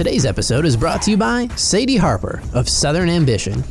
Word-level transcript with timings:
Today's 0.00 0.24
episode 0.24 0.64
is 0.64 0.78
brought 0.78 1.02
to 1.02 1.10
you 1.10 1.18
by 1.18 1.46
Sadie 1.56 1.98
Harper 1.98 2.40
of 2.54 2.70
Southern 2.70 3.10
Ambition. 3.10 3.62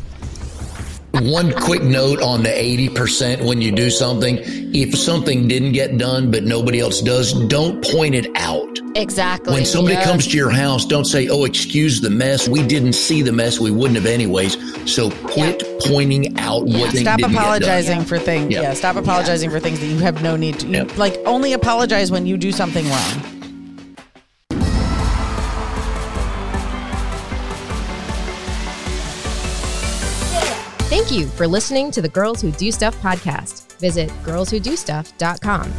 One 1.13 1.51
quick 1.51 1.81
note 1.81 2.21
on 2.21 2.43
the 2.43 2.49
80% 2.49 3.43
when 3.47 3.63
you 3.63 3.71
do 3.71 3.89
something. 3.89 4.37
If 4.71 4.95
something 4.95 5.47
didn't 5.47 5.71
get 5.71 5.97
done, 5.97 6.29
but 6.29 6.43
nobody 6.43 6.81
else 6.81 7.01
does, 7.01 7.33
don't 7.47 7.83
point 7.83 8.13
it 8.13 8.27
out. 8.35 8.77
Exactly. 8.95 9.55
When 9.55 9.65
somebody 9.65 9.95
Yeah. 9.95 10.03
comes 10.03 10.27
to 10.27 10.37
your 10.37 10.51
house, 10.51 10.85
don't 10.85 11.05
say, 11.05 11.27
oh, 11.29 11.45
excuse 11.45 11.99
the 11.99 12.11
mess. 12.11 12.47
We 12.47 12.61
didn't 12.61 12.93
see 12.93 13.23
the 13.23 13.31
mess. 13.31 13.59
We 13.59 13.71
wouldn't 13.71 13.95
have 13.95 14.05
anyways. 14.05 14.55
So 14.85 15.09
quit 15.09 15.63
pointing 15.81 16.37
out 16.37 16.67
what 16.67 16.75
Stop 16.75 16.91
didn't 16.91 17.05
get 17.05 17.21
done. 17.21 17.33
apologizing 17.35 18.01
for 18.05 18.19
things. 18.19 18.53
Yeah. 18.53 18.61
Yeah. 18.61 18.73
stop 18.75 18.97
apologizing 18.97 19.49
for 19.49 19.59
things 19.59 19.79
that 19.79 19.87
you 19.87 19.97
have 19.97 20.21
no 20.21 20.35
need 20.35 20.59
to. 20.59 20.67
You, 20.67 20.73
Yeah. 20.73 20.83
Like 20.95 21.17
only 21.25 21.53
apologize 21.53 22.11
when 22.11 22.27
you 22.27 22.37
do 22.37 22.51
something 22.51 22.87
wrong. 22.87 23.38
Thank 31.09 31.21
you 31.21 31.27
for 31.29 31.47
listening 31.47 31.89
to 31.89 32.03
the 32.03 32.09
Girls 32.09 32.39
Who 32.39 32.51
Do 32.51 32.71
Stuff 32.71 32.95
podcast. 33.01 33.79
Visit 33.79 34.09
girlswhodostuff.com. 34.21 35.73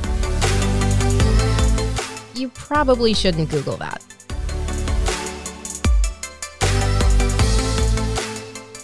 You 2.34 2.48
probably 2.48 3.14
shouldn't 3.14 3.48
Google 3.48 3.76
that. 3.76 4.02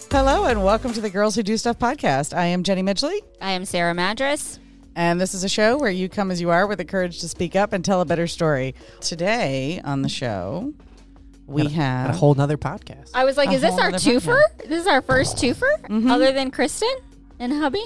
Hello 0.09 0.45
and 0.45 0.63
welcome 0.63 0.93
to 0.93 1.01
the 1.01 1.09
Girls 1.09 1.35
Who 1.35 1.43
Do 1.43 1.57
Stuff 1.57 1.79
podcast. 1.79 2.33
I 2.33 2.45
am 2.45 2.63
Jenny 2.63 2.81
Midgley, 2.81 3.19
I 3.41 3.51
am 3.51 3.65
Sarah 3.65 3.93
Madras. 3.93 4.57
and 4.95 5.19
this 5.19 5.33
is 5.33 5.43
a 5.43 5.49
show 5.49 5.77
where 5.77 5.91
you 5.91 6.07
come 6.07 6.31
as 6.31 6.39
you 6.39 6.49
are 6.49 6.65
with 6.65 6.77
the 6.77 6.85
courage 6.85 7.19
to 7.19 7.27
speak 7.27 7.57
up 7.57 7.73
and 7.73 7.83
tell 7.83 7.99
a 7.99 8.05
better 8.05 8.25
story. 8.25 8.73
Today 9.01 9.81
on 9.83 10.01
the 10.01 10.07
show, 10.07 10.73
we 11.47 11.65
A 11.65 11.69
have 11.69 12.15
whole 12.15 12.33
nother 12.35 12.57
podcast. 12.57 13.09
I 13.13 13.23
was 13.25 13.37
like, 13.37 13.49
A 13.49 13.53
is 13.53 13.61
this 13.61 13.73
our 13.79 13.87
other 13.87 13.97
twofer? 13.97 14.39
This 14.67 14.81
is 14.81 14.87
our 14.87 15.01
first 15.01 15.37
twofer, 15.37 15.79
Mm-hmm. 15.87 16.11
other 16.11 16.31
than 16.31 16.51
Kristen 16.51 16.93
and 17.39 17.51
hubby. 17.53 17.83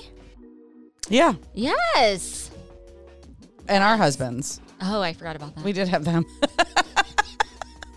yeah, 1.09 1.33
Yes. 1.53 2.49
and 3.67 3.83
our 3.83 3.97
husbands. 3.97 4.59
Oh, 4.81 5.01
I 5.01 5.13
forgot 5.13 5.35
about 5.35 5.55
that. 5.55 5.63
We 5.63 5.73
did 5.73 5.87
have 5.89 6.03
them. 6.05 6.25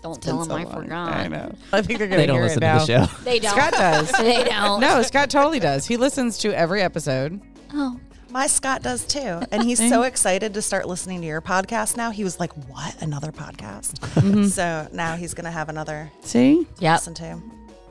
Don't 0.03 0.21
tell 0.21 0.37
them 0.37 0.45
so 0.49 0.55
I 0.55 0.63
long. 0.63 0.83
forgot. 0.83 1.13
I 1.13 1.27
know. 1.27 1.51
I 1.73 1.81
think 1.81 1.97
they're 1.97 2.07
gonna 2.07 2.21
They 2.21 2.27
don't 2.27 2.35
hear 2.35 2.43
listen 2.43 2.61
it 2.61 2.67
to 2.67 2.73
now. 2.73 2.85
the 2.85 3.07
show. 3.07 3.23
They 3.23 3.39
don't. 3.39 3.51
Scott 3.51 3.73
does. 3.73 4.11
they 4.19 4.43
don't. 4.43 4.79
No, 4.79 5.01
Scott 5.01 5.31
totally 5.31 5.59
does. 5.59 5.87
He 5.87 5.97
listens 5.97 6.37
to 6.39 6.53
every 6.55 6.83
episode. 6.83 7.41
Oh, 7.73 7.99
My 8.35 8.47
Scott 8.47 8.83
does 8.83 9.05
too. 9.05 9.39
And 9.51 9.63
he's 9.63 9.79
so 9.79 10.01
excited 10.03 10.55
to 10.55 10.61
start 10.61 10.89
listening 10.89 11.21
to 11.21 11.27
your 11.27 11.39
podcast 11.39 11.95
now. 11.95 12.11
He 12.11 12.25
was 12.25 12.37
like, 12.37 12.51
What? 12.67 13.01
Another 13.01 13.31
podcast? 13.31 13.99
Mm-hmm. 13.99 14.43
So 14.47 14.89
now 14.91 15.15
he's 15.15 15.33
going 15.33 15.45
to 15.45 15.51
have 15.51 15.69
another 15.69 16.11
See? 16.19 16.67
yep. 16.79 16.95
listen 16.99 17.13
to. 17.13 17.41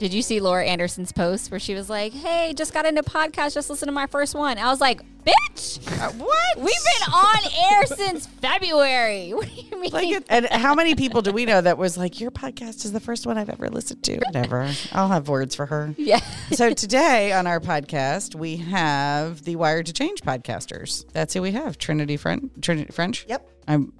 Did 0.04 0.12
you 0.12 0.20
see 0.20 0.38
Laura 0.38 0.66
Anderson's 0.66 1.12
post 1.12 1.50
where 1.50 1.58
she 1.58 1.72
was 1.74 1.88
like, 1.88 2.12
"Hey, 2.12 2.52
just 2.54 2.74
got 2.74 2.84
into 2.84 3.02
podcast. 3.02 3.54
Just 3.54 3.70
listen 3.70 3.86
to 3.86 3.92
my 3.92 4.06
first 4.06 4.34
one." 4.34 4.58
I 4.58 4.66
was 4.68 4.78
like, 4.78 5.00
"Bitch, 5.24 5.78
uh, 5.98 6.10
what? 6.12 6.56
we've 6.58 6.66
been 6.66 7.14
on 7.14 7.38
air 7.72 7.86
since 7.86 8.26
February. 8.26 9.30
What 9.34 9.46
do 9.48 9.54
you 9.62 9.80
mean?" 9.80 9.90
Like, 9.92 10.08
it- 10.10 10.26
and 10.28 10.44
how 10.44 10.74
many 10.74 10.94
people 10.94 11.22
do 11.22 11.32
we 11.32 11.46
know 11.46 11.58
that 11.58 11.78
was 11.78 11.96
like, 11.96 12.20
your 12.20 12.30
podcast 12.30 12.84
is 12.84 12.92
the 12.92 13.00
first 13.00 13.26
one 13.26 13.38
I've 13.38 13.48
ever 13.48 13.70
listened 13.70 14.02
to? 14.02 14.18
Whatever. 14.26 14.70
I'll 14.92 15.08
have 15.08 15.28
words 15.28 15.54
for 15.54 15.64
her. 15.64 15.94
yeah. 15.96 16.20
So 16.52 16.74
today 16.74 17.32
on 17.32 17.46
our 17.46 17.58
podcast, 17.58 18.34
we 18.34 18.56
have 18.58 19.42
the 19.44 19.56
Wired 19.56 19.86
to 19.86 19.94
Change 19.94 20.20
podcasters. 20.20 21.10
That's 21.14 21.32
who 21.32 21.40
we 21.40 21.52
have. 21.52 21.78
Trinity 21.78 22.18
French. 22.18 22.44
Trinity 22.60 22.92
French. 22.92 23.24
Yep. 23.26 23.48
I'm. 23.66 23.94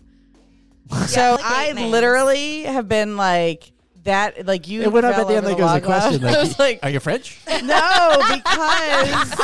So 1.06 1.36
like 1.40 1.40
I 1.42 1.72
names. 1.72 1.90
literally 1.90 2.64
have 2.64 2.90
been 2.90 3.16
like 3.16 3.72
that. 4.04 4.46
Like 4.46 4.68
you. 4.68 4.82
It 4.82 4.92
went 4.92 5.04
up 5.06 5.18
at 5.18 5.26
the 5.28 5.34
end 5.36 5.46
over 5.46 5.54
like 5.54 5.58
it 5.58 5.62
was 5.62 5.74
a 5.76 5.80
question. 5.80 6.22
Like, 6.24 6.36
I 6.36 6.40
was 6.40 6.58
like, 6.58 6.78
are 6.82 6.90
you 6.90 7.00
French? 7.00 7.38
no, 7.46 8.22
because 8.32 9.34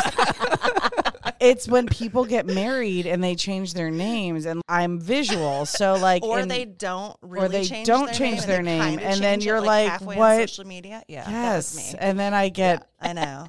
it's 1.41 1.69
when 1.69 1.87
people 1.87 2.25
get 2.25 2.47
married 2.47 3.07
and 3.07 3.23
they 3.23 3.35
change 3.35 3.75
their 3.75 3.91
names, 3.91 4.47
and 4.47 4.63
I'm 4.69 5.01
visual, 5.01 5.67
so 5.67 5.95
like, 5.95 6.23
Or 6.23 6.41
in- 6.41 6.49
they 6.49 6.65
don't 6.65 7.17
really 7.23 7.49
they 7.59 7.65
change 7.65 7.87
don't 7.87 8.07
their 8.07 8.15
change 8.15 8.41
name, 8.41 8.47
their 8.49 8.63
name, 8.63 8.83
kinda 8.99 9.05
and 9.05 9.21
then 9.21 9.41
you're 9.41 9.61
like, 9.61 9.89
halfway 9.89 10.17
what? 10.17 10.41
on 10.41 10.49
social 10.49 10.67
media. 10.67 11.03
Yeah. 11.09 11.29
yes, 11.29 11.77
me. 11.93 11.99
and 11.99 12.19
then 12.19 12.35
I 12.35 12.49
get. 12.49 12.89
I 13.01 13.13
know. 13.13 13.47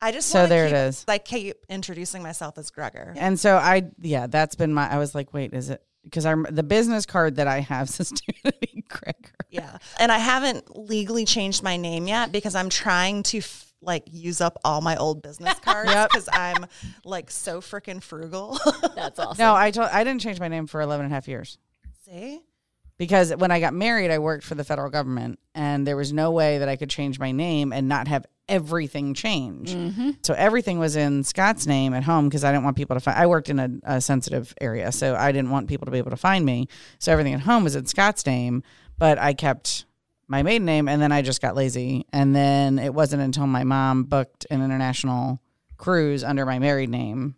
I 0.00 0.12
just 0.12 0.28
So 0.28 0.40
wanna 0.40 0.48
there 0.50 0.66
it 0.66 0.70
keep- 0.70 0.76
is. 0.76 1.04
I 1.08 1.18
keep 1.18 1.56
introducing 1.68 2.22
myself 2.22 2.58
as 2.58 2.70
Gregor. 2.70 3.14
And 3.16 3.40
so 3.40 3.56
I, 3.56 3.84
yeah, 4.00 4.26
that's 4.26 4.54
been 4.54 4.72
my. 4.74 4.90
I 4.90 4.98
was 4.98 5.14
like, 5.14 5.32
wait, 5.32 5.54
is 5.54 5.70
it? 5.70 5.82
Because 6.04 6.26
I'm 6.26 6.46
the 6.50 6.62
business 6.62 7.06
card 7.06 7.36
that 7.36 7.48
I 7.48 7.60
have 7.60 7.88
says 7.88 8.12
Trinity 8.42 8.84
Gregor. 8.88 9.32
Yeah. 9.50 9.78
And 9.98 10.12
I 10.12 10.18
haven't 10.18 10.76
legally 10.76 11.24
changed 11.24 11.62
my 11.62 11.76
name 11.76 12.06
yet 12.06 12.30
because 12.30 12.54
I'm 12.54 12.68
trying 12.68 13.22
to 13.24 13.38
f- 13.38 13.72
like 13.80 14.04
use 14.10 14.40
up 14.40 14.58
all 14.64 14.80
my 14.80 14.96
old 14.96 15.22
business 15.22 15.58
cards 15.64 15.90
Yep. 15.90 16.10
because 16.10 16.28
I'm 16.32 16.66
like 17.04 17.30
so 17.30 17.60
freaking 17.60 18.02
frugal. 18.02 18.58
That's 18.94 19.18
awesome. 19.18 19.42
No, 19.42 19.54
I 19.54 19.70
told 19.70 19.88
I 19.90 20.04
didn't 20.04 20.20
change 20.20 20.38
my 20.40 20.48
name 20.48 20.66
for 20.66 20.80
11 20.80 21.04
and 21.06 21.12
a 21.12 21.14
half 21.14 21.26
years 21.28 21.58
See? 22.04 22.40
Because 23.04 23.36
when 23.36 23.50
I 23.50 23.60
got 23.60 23.74
married, 23.74 24.10
I 24.10 24.18
worked 24.18 24.44
for 24.44 24.54
the 24.54 24.64
federal 24.64 24.88
government, 24.88 25.38
and 25.54 25.86
there 25.86 25.94
was 25.94 26.10
no 26.10 26.30
way 26.30 26.56
that 26.56 26.70
I 26.70 26.76
could 26.76 26.88
change 26.88 27.18
my 27.18 27.32
name 27.32 27.70
and 27.70 27.86
not 27.86 28.08
have 28.08 28.24
everything 28.48 29.12
change. 29.12 29.74
Mm-hmm. 29.74 30.12
So 30.22 30.32
everything 30.32 30.78
was 30.78 30.96
in 30.96 31.22
Scott's 31.22 31.66
name 31.66 31.92
at 31.92 32.02
home 32.02 32.30
because 32.30 32.44
I 32.44 32.50
didn't 32.50 32.64
want 32.64 32.78
people 32.78 32.96
to 32.96 33.00
find. 33.00 33.18
I 33.18 33.26
worked 33.26 33.50
in 33.50 33.58
a, 33.58 33.68
a 33.82 34.00
sensitive 34.00 34.54
area, 34.58 34.90
so 34.90 35.14
I 35.14 35.32
didn't 35.32 35.50
want 35.50 35.68
people 35.68 35.84
to 35.84 35.92
be 35.92 35.98
able 35.98 36.12
to 36.12 36.16
find 36.16 36.46
me. 36.46 36.66
So 36.98 37.12
everything 37.12 37.34
at 37.34 37.40
home 37.40 37.62
was 37.62 37.76
in 37.76 37.84
Scott's 37.84 38.24
name, 38.24 38.62
but 38.96 39.18
I 39.18 39.34
kept 39.34 39.84
my 40.26 40.42
maiden 40.42 40.64
name, 40.64 40.88
and 40.88 41.02
then 41.02 41.12
I 41.12 41.20
just 41.20 41.42
got 41.42 41.54
lazy. 41.54 42.06
And 42.10 42.34
then 42.34 42.78
it 42.78 42.94
wasn't 42.94 43.20
until 43.20 43.46
my 43.46 43.64
mom 43.64 44.04
booked 44.04 44.46
an 44.48 44.62
international 44.62 45.42
cruise 45.76 46.24
under 46.24 46.46
my 46.46 46.58
married 46.58 46.88
name 46.88 47.34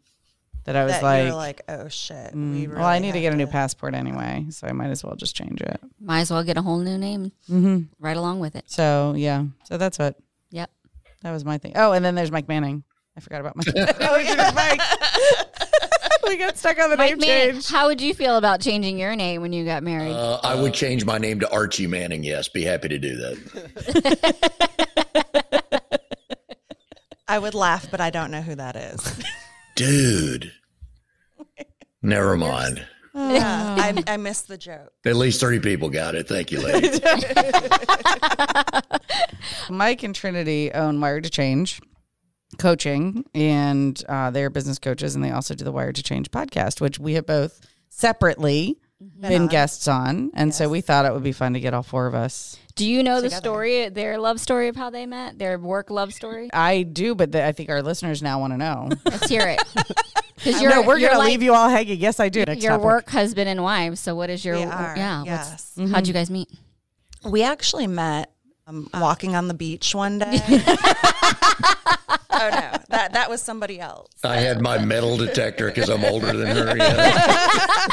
that 0.66 0.77
I 0.77 0.84
was 0.84 0.93
that 0.93 1.03
like, 1.03 1.32
like, 1.34 1.62
oh 1.69 1.88
shit. 1.88 2.34
we 2.34 2.41
Mm, 2.41 2.54
really 2.54 2.69
well, 2.77 2.84
I 2.87 2.99
need 2.99 3.12
to 3.12 3.19
have 3.19 3.22
get 3.22 3.32
a 3.32 3.37
new 3.37 3.47
passport 3.47 3.94
anyway, 3.94 4.47
so 4.50 4.66
I 4.66 4.72
might 4.72 4.91
as 4.91 5.03
well 5.03 5.16
just 5.16 5.34
change 5.34 5.60
it. 5.60 5.81
Might 6.00 6.21
as 6.21 6.31
well 6.31 6.44
get 6.44 6.56
a 6.59 6.62
whole 6.62 6.78
new 6.78 6.99
name 6.99 7.32
Mm-hmm. 7.50 7.82
right 7.99 8.16
along 8.16 8.41
with 8.41 8.54
it. 8.56 8.65
So 8.66 9.15
yeah, 9.16 9.44
so 9.65 9.78
that's 9.78 9.99
what 9.99 10.16
Yep. 10.50 10.71
that 11.22 11.32
was 11.32 11.44
my 11.44 11.59
thing. 11.59 11.72
Oh, 11.77 11.93
and 11.93 12.04
then 12.04 12.15
there's 12.15 12.31
Mike 12.31 12.49
Manning. 12.49 12.84
I 13.16 13.21
forgot 13.21 13.41
about 13.41 13.56
Mike. 13.56 13.66
oh, 13.75 14.16
we 14.16 14.25
did 14.25 14.37
Mike. 14.54 14.81
we 16.28 16.37
got 16.37 16.59
stuck 16.59 16.78
on 16.78 16.91
the 16.91 16.97
Mike 16.98 17.10
name 17.16 17.19
Manning, 17.21 17.53
change. 17.54 17.69
how 17.69 17.87
would 17.87 18.00
you 18.00 18.12
feel 18.12 18.37
about 18.37 18.60
changing 18.60 18.98
your 18.98 19.16
name 19.16 19.41
when 19.41 19.53
you 19.53 19.65
got 19.65 19.83
married? 19.83 20.12
Uh, 20.12 20.38
I 20.43 20.54
would 20.60 20.75
change 20.75 21.04
my 21.06 21.16
name 21.19 21.41
to 21.41 21.50
Archie 21.50 21.87
Manning. 21.87 22.25
Yes, 22.25 22.48
be 22.48 22.62
happy 22.65 22.88
to 22.88 22.98
do 22.98 23.16
that. 23.16 23.37
I 27.28 27.38
would 27.38 27.54
laugh, 27.54 27.91
but 27.91 28.00
I 28.00 28.10
don't 28.10 28.31
know 28.31 28.41
who 28.43 28.54
that 28.56 28.77
is. 28.77 29.21
Dude. 29.77 30.53
Never 32.03 32.37
mind. 32.37 32.85
yeah, 33.15 33.77
I, 33.79 34.03
I 34.07 34.17
missed 34.17 34.49
the 34.49 34.59
joke. 34.59 34.93
At 35.05 35.17
least 35.17 35.41
30 35.41 35.61
people 35.61 35.89
got 35.89 36.15
it. 36.15 36.29
Thank 36.29 36.51
you, 36.51 36.61
ladies. 36.61 37.01
Mike 39.71 40.03
and 40.03 40.15
Trinity 40.15 40.73
own 40.73 41.01
Wired 41.01 41.25
to 41.25 41.31
Change 41.31 41.81
coaching, 42.59 43.25
and 43.35 44.03
uh, 44.09 44.31
they're 44.31 44.51
business 44.51 44.79
coaches, 44.79 45.15
and 45.15 45.25
they 45.25 45.31
also 45.31 45.55
do 45.55 45.65
the 45.65 45.73
Wired 45.73 45.97
to 45.97 46.03
Change 46.03 46.31
podcast, 46.31 46.81
which 46.81 46.99
we 46.99 47.15
have 47.15 47.27
both 47.27 47.61
separately 47.89 48.79
been 49.21 49.47
guests 49.47 49.89
on, 49.89 50.31
and 50.35 50.55
so 50.55 50.69
we 50.69 50.81
thought 50.81 51.05
it 51.05 51.13
would 51.13 51.23
be 51.23 51.33
fun 51.33 51.53
to 51.55 51.61
get 51.61 51.75
all 51.75 51.83
four 51.83 52.07
of 52.07 52.15
us. 52.15 52.59
Do 52.77 52.87
you 52.87 53.03
know 53.03 53.23
the 53.23 53.31
story, 53.31 53.89
their 53.89 54.19
love 54.19 54.39
story 54.39 54.69
of 54.69 54.77
how 54.77 54.91
they 54.91 55.07
met, 55.07 55.39
their 55.39 55.59
work 55.59 55.91
love 55.91 56.13
story? 56.13 56.51
I 56.53 56.83
do, 56.83 57.15
but 57.15 57.33
the, 57.33 57.45
I 57.45 57.53
think 57.53 57.71
our 57.71 57.83
listeners 57.83 58.23
now 58.23 58.39
want 58.39 58.53
to 58.53 58.59
know. 58.59 58.91
Let's 59.05 59.29
hear 59.29 59.49
it. 59.49 59.63
Because 60.45 60.61
no, 60.63 60.83
we're 60.83 61.01
gonna 61.01 61.19
leave 61.19 61.43
you 61.43 61.55
all 61.55 61.69
hanging. 61.71 61.99
Yes, 61.99 62.21
I 62.21 62.29
do. 62.29 62.45
Next 62.45 62.63
your 62.63 62.73
topic. 62.73 62.85
work 62.85 63.09
husband 63.09 63.49
and 63.49 63.63
wife. 63.65 63.97
So 63.97 64.15
what 64.15 64.29
is 64.29 64.45
your 64.45 64.57
We 64.57 64.65
are, 64.65 64.95
yeah? 64.95 65.19
what's- 65.21 65.29
yes. 65.29 65.73
Mm-hmm. 65.79 65.95
How'd 65.95 66.07
you 66.07 66.13
guys 66.13 66.31
meet? 66.31 66.51
We 67.25 67.43
actually 67.43 67.87
met 67.87 68.31
um, 68.67 68.89
walking 68.93 69.34
on 69.34 69.49
the 69.49 69.55
beach 69.55 69.95
one 69.95 70.19
day. 70.19 70.39
oh 72.42 72.48
no, 72.50 72.78
that 72.88 73.12
that 73.15 73.28
was 73.30 73.42
somebody 73.42 73.80
else. 73.80 74.10
I 74.24 74.36
had 74.36 74.60
my 74.60 74.78
metal 74.78 75.16
detector 75.16 75.66
because 75.68 75.88
I'm 75.88 76.04
older 76.04 76.33
than 76.36 76.48
her. 76.56 76.77
Yeah. 76.77 76.86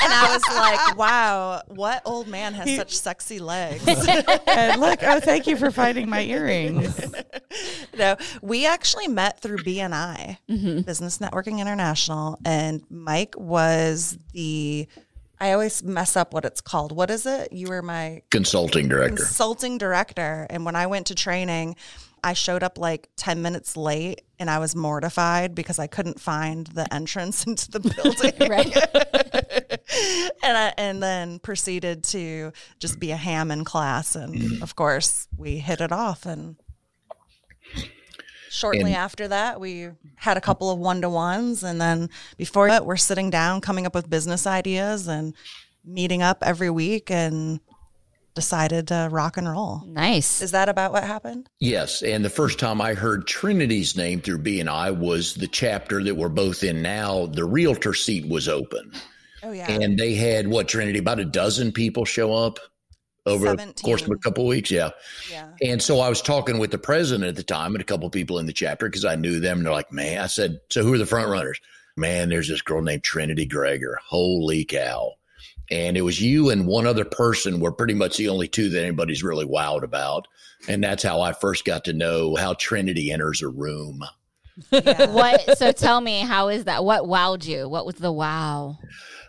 And 0.03 0.11
I 0.13 0.29
was 0.33 0.55
like, 0.55 0.97
wow, 0.97 1.61
what 1.67 2.01
old 2.05 2.27
man 2.27 2.53
has 2.53 2.75
such 2.75 2.95
sexy 2.95 3.39
legs? 3.39 3.85
and 4.47 4.81
look, 4.81 4.99
oh, 5.03 5.19
thank 5.19 5.47
you 5.47 5.55
for 5.57 5.71
finding 5.71 6.09
my 6.09 6.21
earrings. 6.21 6.99
no, 7.97 8.15
we 8.41 8.65
actually 8.65 9.07
met 9.07 9.39
through 9.41 9.57
BNI, 9.59 10.37
Mm-hmm. 10.49 10.81
Business 10.81 11.17
Networking 11.19 11.59
International, 11.59 12.37
and 12.45 12.83
Mike 12.89 13.35
was 13.37 14.17
the. 14.33 14.87
I 15.39 15.51
always 15.53 15.83
mess 15.83 16.15
up 16.15 16.33
what 16.33 16.45
it's 16.45 16.61
called. 16.61 16.91
What 16.95 17.09
is 17.09 17.25
it? 17.25 17.51
You 17.51 17.67
were 17.67 17.81
my 17.81 18.21
Consulting 18.31 18.87
director. 18.87 19.15
consulting 19.17 19.77
director, 19.77 20.47
and 20.49 20.63
when 20.65 20.75
I 20.75 20.85
went 20.87 21.07
to 21.07 21.15
training, 21.15 21.75
I 22.23 22.33
showed 22.33 22.63
up 22.63 22.77
like 22.77 23.09
10 23.17 23.41
minutes 23.41 23.75
late 23.75 24.21
and 24.39 24.49
I 24.49 24.59
was 24.59 24.75
mortified 24.75 25.53
because 25.55 25.77
I 25.77 25.87
couldn't 25.87 26.19
find 26.21 26.67
the 26.67 26.91
entrance 26.93 27.43
into 27.47 27.69
the 27.71 27.79
building. 27.79 28.33
Right. 28.49 28.75
and 30.43 30.57
I, 30.57 30.73
and 30.77 31.01
then 31.03 31.39
proceeded 31.39 32.03
to 32.05 32.51
just 32.79 32.99
be 32.99 33.11
a 33.11 33.17
ham 33.17 33.51
in 33.51 33.63
class 33.65 34.15
and 34.15 34.61
of 34.63 34.75
course 34.75 35.27
we 35.37 35.57
hit 35.57 35.81
it 35.81 35.91
off 35.91 36.25
and 36.25 36.55
shortly 38.49 38.91
And- 38.93 38.95
after 38.95 39.27
that 39.27 39.59
we 39.59 39.89
had 40.15 40.37
a 40.37 40.41
couple 40.41 40.69
of 40.71 40.79
one-to-ones 40.79 41.63
and 41.63 41.79
then 41.81 42.09
before 42.37 42.69
that 42.69 42.85
we're 42.85 42.97
sitting 42.97 43.29
down 43.29 43.61
coming 43.61 43.85
up 43.85 43.95
with 43.95 44.09
business 44.09 44.45
ideas 44.47 45.07
and 45.07 45.33
meeting 45.83 46.21
up 46.21 46.37
every 46.41 46.69
week 46.69 47.09
and 47.11 47.59
decided 48.33 48.87
to 48.87 49.07
rock 49.11 49.37
and 49.37 49.49
roll. 49.49 49.83
Nice. 49.85 50.41
Is 50.41 50.51
that 50.51 50.69
about 50.69 50.91
what 50.91 51.03
happened? 51.03 51.49
Yes, 51.59 52.01
and 52.01 52.23
the 52.25 52.29
first 52.29 52.59
time 52.59 52.81
I 52.81 52.93
heard 52.93 53.27
Trinity's 53.27 53.95
name 53.95 54.21
through 54.21 54.39
BNI 54.39 54.97
was 54.97 55.35
the 55.35 55.47
chapter 55.47 56.03
that 56.03 56.15
we're 56.15 56.29
both 56.29 56.63
in 56.63 56.81
now. 56.81 57.27
The 57.27 57.45
realtor 57.45 57.93
seat 57.93 58.27
was 58.27 58.47
open, 58.49 58.91
Oh 59.43 59.51
yeah. 59.51 59.69
and 59.71 59.97
they 59.97 60.15
had 60.15 60.47
what 60.47 60.67
Trinity 60.67 60.99
about 60.99 61.19
a 61.19 61.25
dozen 61.25 61.71
people 61.71 62.05
show 62.05 62.33
up 62.33 62.59
over 63.25 63.55
the 63.55 63.73
course 63.83 64.01
of 64.01 64.11
a 64.11 64.17
couple 64.17 64.43
of 64.43 64.49
weeks. 64.49 64.69
Yeah, 64.69 64.89
yeah. 65.31 65.51
and 65.61 65.81
so 65.81 65.99
I 65.99 66.09
was 66.09 66.21
talking 66.21 66.57
with 66.59 66.71
the 66.71 66.77
president 66.77 67.29
at 67.29 67.35
the 67.35 67.43
time 67.43 67.73
and 67.75 67.81
a 67.81 67.85
couple 67.85 68.05
of 68.05 68.11
people 68.11 68.39
in 68.39 68.45
the 68.47 68.53
chapter 68.53 68.87
because 68.87 69.05
I 69.05 69.15
knew 69.15 69.39
them. 69.39 69.57
And 69.59 69.65
they're 69.65 69.73
like, 69.73 69.91
"Man," 69.93 70.19
I 70.21 70.27
said, 70.27 70.59
"So 70.69 70.83
who 70.83 70.93
are 70.93 70.97
the 70.97 71.05
front 71.05 71.29
runners?" 71.29 71.59
Man, 71.95 72.29
there's 72.29 72.49
this 72.49 72.61
girl 72.63 72.81
named 72.81 73.03
Trinity 73.03 73.45
Gregor. 73.45 73.99
Holy 74.03 74.65
cow! 74.65 75.13
And 75.71 75.97
it 75.97 76.01
was 76.01 76.21
you 76.21 76.49
and 76.49 76.67
one 76.67 76.85
other 76.85 77.05
person 77.05 77.59
were 77.59 77.71
pretty 77.71 77.93
much 77.93 78.17
the 78.17 78.29
only 78.29 78.47
two 78.47 78.69
that 78.69 78.83
anybody's 78.83 79.23
really 79.23 79.45
wowed 79.45 79.83
about. 79.83 80.27
And 80.67 80.83
that's 80.83 81.03
how 81.03 81.21
I 81.21 81.33
first 81.33 81.65
got 81.65 81.85
to 81.85 81.93
know 81.93 82.35
how 82.35 82.53
Trinity 82.53 83.11
enters 83.11 83.41
a 83.41 83.47
room. 83.47 84.03
what? 84.69 85.57
So 85.57 85.71
tell 85.71 85.99
me, 85.99 86.19
how 86.19 86.49
is 86.49 86.65
that? 86.65 86.83
What 86.83 87.03
wowed 87.03 87.45
you? 87.45 87.67
What 87.67 87.85
was 87.85 87.95
the 87.95 88.11
wow? 88.11 88.77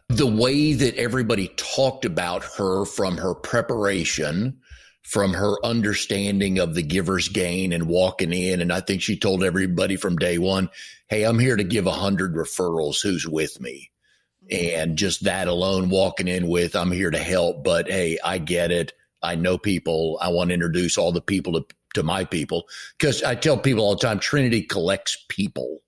The 0.08 0.26
way 0.26 0.74
that 0.74 0.96
everybody 0.96 1.48
talked 1.56 2.04
about 2.04 2.44
her 2.58 2.84
from 2.84 3.16
her 3.16 3.34
preparation, 3.34 4.58
from 5.02 5.32
her 5.32 5.56
understanding 5.64 6.58
of 6.58 6.74
the 6.74 6.82
giver's 6.82 7.28
gain 7.28 7.72
and 7.72 7.88
walking 7.88 8.32
in. 8.32 8.60
And 8.60 8.72
I 8.72 8.80
think 8.80 9.00
she 9.00 9.18
told 9.18 9.42
everybody 9.42 9.96
from 9.96 10.16
day 10.16 10.38
one, 10.38 10.68
Hey, 11.08 11.24
I'm 11.24 11.38
here 11.38 11.56
to 11.56 11.64
give 11.64 11.86
a 11.86 11.92
hundred 11.92 12.34
referrals. 12.34 13.02
Who's 13.02 13.26
with 13.26 13.60
me? 13.60 13.90
And 14.50 14.96
just 14.96 15.24
that 15.24 15.48
alone, 15.48 15.88
walking 15.88 16.28
in 16.28 16.48
with, 16.48 16.76
I'm 16.76 16.90
here 16.90 17.10
to 17.10 17.18
help, 17.18 17.64
but 17.64 17.88
hey, 17.88 18.18
I 18.22 18.38
get 18.38 18.70
it. 18.70 18.92
I 19.22 19.34
know 19.36 19.56
people. 19.56 20.18
I 20.20 20.28
want 20.28 20.50
to 20.50 20.54
introduce 20.54 20.98
all 20.98 21.12
the 21.12 21.22
people 21.22 21.54
to, 21.54 21.64
to 21.94 22.02
my 22.02 22.24
people. 22.24 22.68
Cause 22.98 23.22
I 23.22 23.34
tell 23.34 23.56
people 23.56 23.84
all 23.84 23.94
the 23.94 24.06
time, 24.06 24.18
Trinity 24.18 24.62
collects 24.62 25.24
people, 25.28 25.80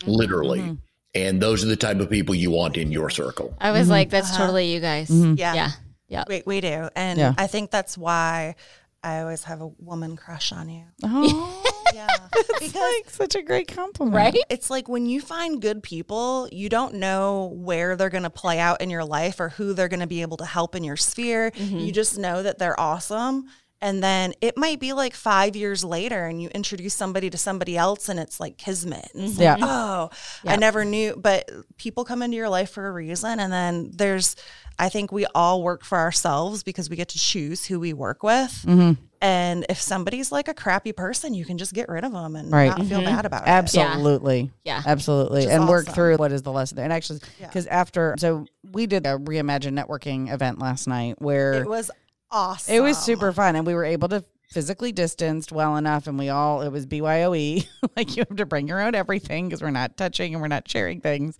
mm-hmm. 0.00 0.10
literally. 0.10 0.60
Mm-hmm. 0.60 0.74
And 1.14 1.40
those 1.40 1.64
are 1.64 1.68
the 1.68 1.76
type 1.76 1.98
of 2.00 2.10
people 2.10 2.34
you 2.34 2.50
want 2.50 2.76
in 2.76 2.92
your 2.92 3.08
circle. 3.08 3.56
I 3.58 3.70
was 3.70 3.82
mm-hmm. 3.82 3.90
like, 3.90 4.10
that's 4.10 4.30
uh-huh. 4.30 4.38
totally 4.38 4.72
you 4.74 4.80
guys. 4.80 5.08
Yeah. 5.10 5.54
Yeah. 5.54 5.70
Yeah. 6.08 6.24
We, 6.28 6.42
we 6.44 6.60
do. 6.60 6.90
And 6.94 7.18
Yeah. 7.18 7.34
I 7.38 7.46
think 7.46 7.70
that's 7.70 7.96
why 7.96 8.56
I 9.02 9.20
always 9.20 9.44
have 9.44 9.60
a 9.60 9.68
woman 9.68 10.16
crush 10.16 10.52
on 10.52 10.68
you. 10.68 10.84
Oh, 11.04 11.62
Yeah. 11.96 12.08
it's 12.60 12.74
like 12.74 13.10
such 13.10 13.34
a 13.34 13.42
great 13.42 13.68
compliment. 13.68 14.14
Right? 14.14 14.36
it's 14.50 14.68
like 14.68 14.86
when 14.88 15.06
you 15.06 15.22
find 15.22 15.62
good 15.62 15.82
people, 15.82 16.46
you 16.52 16.68
don't 16.68 16.94
know 16.94 17.52
where 17.54 17.96
they're 17.96 18.10
going 18.10 18.24
to 18.24 18.30
play 18.30 18.58
out 18.58 18.82
in 18.82 18.90
your 18.90 19.04
life 19.04 19.40
or 19.40 19.48
who 19.48 19.72
they're 19.72 19.88
going 19.88 20.00
to 20.00 20.06
be 20.06 20.20
able 20.20 20.36
to 20.36 20.44
help 20.44 20.74
in 20.74 20.84
your 20.84 20.96
sphere. 20.96 21.52
You 21.54 21.66
mm-hmm. 21.66 21.88
just 21.92 22.18
know 22.18 22.42
that 22.42 22.58
they're 22.58 22.78
awesome. 22.78 23.46
And 23.80 24.02
then 24.02 24.32
it 24.40 24.56
might 24.56 24.80
be 24.80 24.94
like 24.94 25.14
five 25.14 25.54
years 25.54 25.84
later 25.84 26.24
and 26.24 26.40
you 26.40 26.48
introduce 26.48 26.94
somebody 26.94 27.28
to 27.28 27.36
somebody 27.36 27.76
else 27.76 28.08
and 28.08 28.18
it's 28.18 28.40
like 28.40 28.56
kismet. 28.56 29.10
And 29.14 29.24
it's 29.24 29.38
Yeah. 29.38 29.54
like, 29.56 29.62
oh, 29.64 30.10
I 30.46 30.56
never 30.56 30.84
knew. 30.84 31.14
But 31.16 31.50
people 31.76 32.04
come 32.04 32.22
into 32.22 32.36
your 32.38 32.48
life 32.48 32.70
for 32.70 32.88
a 32.88 32.92
reason. 32.92 33.38
And 33.38 33.52
then 33.52 33.90
there's, 33.94 34.34
I 34.78 34.88
think 34.88 35.12
we 35.12 35.26
all 35.34 35.62
work 35.62 35.84
for 35.84 35.98
ourselves 35.98 36.62
because 36.62 36.88
we 36.88 36.96
get 36.96 37.10
to 37.10 37.18
choose 37.18 37.66
who 37.66 37.78
we 37.78 37.92
work 37.92 38.22
with. 38.22 38.64
Mm-hmm. 38.66 38.92
And 39.20 39.66
if 39.68 39.80
somebody's 39.80 40.32
like 40.32 40.48
a 40.48 40.54
crappy 40.54 40.92
person, 40.92 41.34
you 41.34 41.44
can 41.44 41.58
just 41.58 41.72
get 41.74 41.88
rid 41.88 42.04
of 42.04 42.12
them 42.12 42.34
and 42.36 42.50
Right. 42.50 42.68
not 42.68 42.86
feel 42.86 43.00
mm-hmm. 43.00 43.14
bad 43.14 43.26
about 43.26 43.42
it. 43.42 43.48
Absolutely. 43.48 44.50
Yeah. 44.64 44.82
Absolutely. 44.86 45.40
Which 45.40 45.48
is 45.48 45.52
And 45.52 45.68
work 45.68 45.86
through 45.86 46.16
what 46.16 46.32
is 46.32 46.42
the 46.42 46.52
lesson 46.52 46.76
there. 46.76 46.84
And 46.84 46.92
actually, 46.92 47.20
because 47.40 47.66
after, 47.66 48.14
so 48.18 48.46
we 48.72 48.86
did 48.86 49.06
a 49.06 49.18
reimagine 49.18 49.78
networking 49.78 50.32
event 50.32 50.58
last 50.58 50.86
night 50.86 51.20
where 51.20 51.54
It 51.54 51.68
was 51.68 51.90
awesome. 52.36 52.74
It 52.74 52.80
was 52.80 52.98
super 52.98 53.32
fun, 53.32 53.56
and 53.56 53.66
we 53.66 53.74
were 53.74 53.84
able 53.84 54.08
to 54.08 54.24
physically 54.50 54.92
distanced 54.92 55.52
well 55.52 55.76
enough, 55.76 56.06
and 56.06 56.18
we 56.18 56.28
all 56.28 56.62
it 56.62 56.70
was 56.70 56.86
BYOE, 56.86 57.66
like 57.96 58.16
you 58.16 58.24
have 58.28 58.36
to 58.36 58.46
bring 58.46 58.68
your 58.68 58.80
own 58.80 58.94
everything 58.94 59.48
because 59.48 59.62
we're 59.62 59.70
not 59.70 59.96
touching 59.96 60.34
and 60.34 60.42
we're 60.42 60.48
not 60.48 60.68
sharing 60.68 61.00
things. 61.00 61.38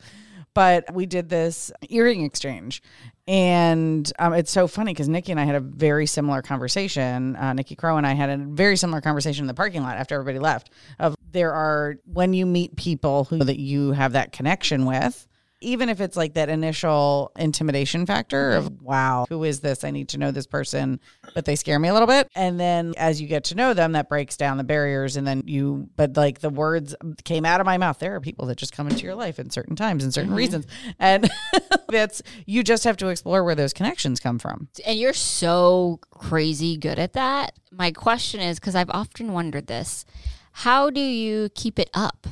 But 0.55 0.95
we 0.95 1.05
did 1.05 1.29
this 1.29 1.71
earring 1.91 2.25
exchange, 2.25 2.83
and 3.29 4.11
um, 4.19 4.33
it's 4.33 4.51
so 4.51 4.67
funny 4.67 4.95
because 4.95 5.09
Nikki 5.09 5.31
and 5.33 5.41
I 5.41 5.45
had 5.45 5.55
a 5.55 5.61
very 5.61 6.07
similar 6.07 6.41
conversation. 6.41 7.37
Uh, 7.37 7.53
Nikki 7.53 7.77
Crow 7.77 7.99
and 7.99 8.07
I 8.07 8.15
had 8.15 8.31
a 8.31 8.39
very 8.39 8.79
similar 8.79 9.03
conversation 9.03 9.43
in 9.43 9.49
the 9.49 9.55
parking 9.55 9.83
lot 9.83 9.99
after 9.99 10.15
everybody 10.15 10.39
left. 10.39 10.71
Of 10.99 11.15
there 11.31 11.53
are 11.53 11.97
when 12.07 12.33
you 12.33 12.47
meet 12.47 12.75
people 12.77 13.25
who 13.25 13.39
that 13.39 13.61
you 13.61 13.93
have 13.93 14.13
that 14.13 14.33
connection 14.33 14.87
with 14.87 15.29
even 15.67 15.89
if 15.89 16.01
it's 16.01 16.17
like 16.17 16.35
that 16.35 16.49
initial 16.49 17.33
intimidation 17.37 18.07
factor 18.07 18.53
of 18.53 18.67
mm-hmm. 18.67 18.85
wow 18.85 19.27
who 19.29 19.45
is 19.45 19.61
this? 19.61 19.85
I 19.85 19.91
need 19.91 20.09
to 20.11 20.19
know 20.19 20.31
this 20.31 20.47
person 20.47 21.01
but 21.35 21.45
they 21.45 21.57
scare 21.57 21.79
me 21.79 21.89
a 21.89 21.93
little 21.93 22.07
bit. 22.07 22.31
And 22.35 22.59
then 22.59 22.95
as 22.97 23.21
you 23.21 23.27
get 23.27 23.45
to 23.45 23.55
know 23.55 23.75
them 23.75 23.93
that 23.93 24.09
breaks 24.09 24.37
down 24.37 24.57
the 24.57 24.65
barriers 24.65 25.17
and 25.17 25.27
then 25.27 25.43
you 25.47 25.89
but 25.97 26.17
like 26.17 26.41
the 26.41 26.51
words 26.51 26.95
came 27.25 27.45
out 27.45 27.61
of 27.61 27.67
my 27.67 27.79
mouth. 27.79 27.99
There 27.99 28.15
are 28.15 28.21
people 28.21 28.47
that 28.47 28.57
just 28.57 28.73
come 28.73 28.89
into 28.89 29.05
your 29.05 29.15
life 29.15 29.39
in 29.39 29.51
certain 29.51 29.77
times 29.77 30.05
and 30.05 30.15
certain 30.15 30.31
mm-hmm. 30.31 30.39
reasons. 30.39 30.67
And 30.99 31.29
that's 31.89 32.23
you 32.47 32.63
just 32.63 32.85
have 32.85 32.97
to 32.99 33.09
explore 33.09 33.45
where 33.45 33.55
those 33.55 33.73
connections 33.73 34.21
come 34.21 34.39
from. 34.39 34.69
And 34.87 34.99
you're 34.99 35.13
so 35.13 36.01
crazy 36.11 36.77
good 36.77 36.99
at 36.99 37.15
that. 37.15 37.59
My 37.73 37.91
question 37.91 38.41
is 38.41 38.61
because 38.61 38.77
I've 38.77 38.91
often 38.91 39.33
wondered 39.33 39.67
this 39.67 40.05
how 40.53 40.89
do 40.89 41.01
you 41.01 41.51
keep 41.55 41.79
it 41.79 41.91
up? 41.93 42.27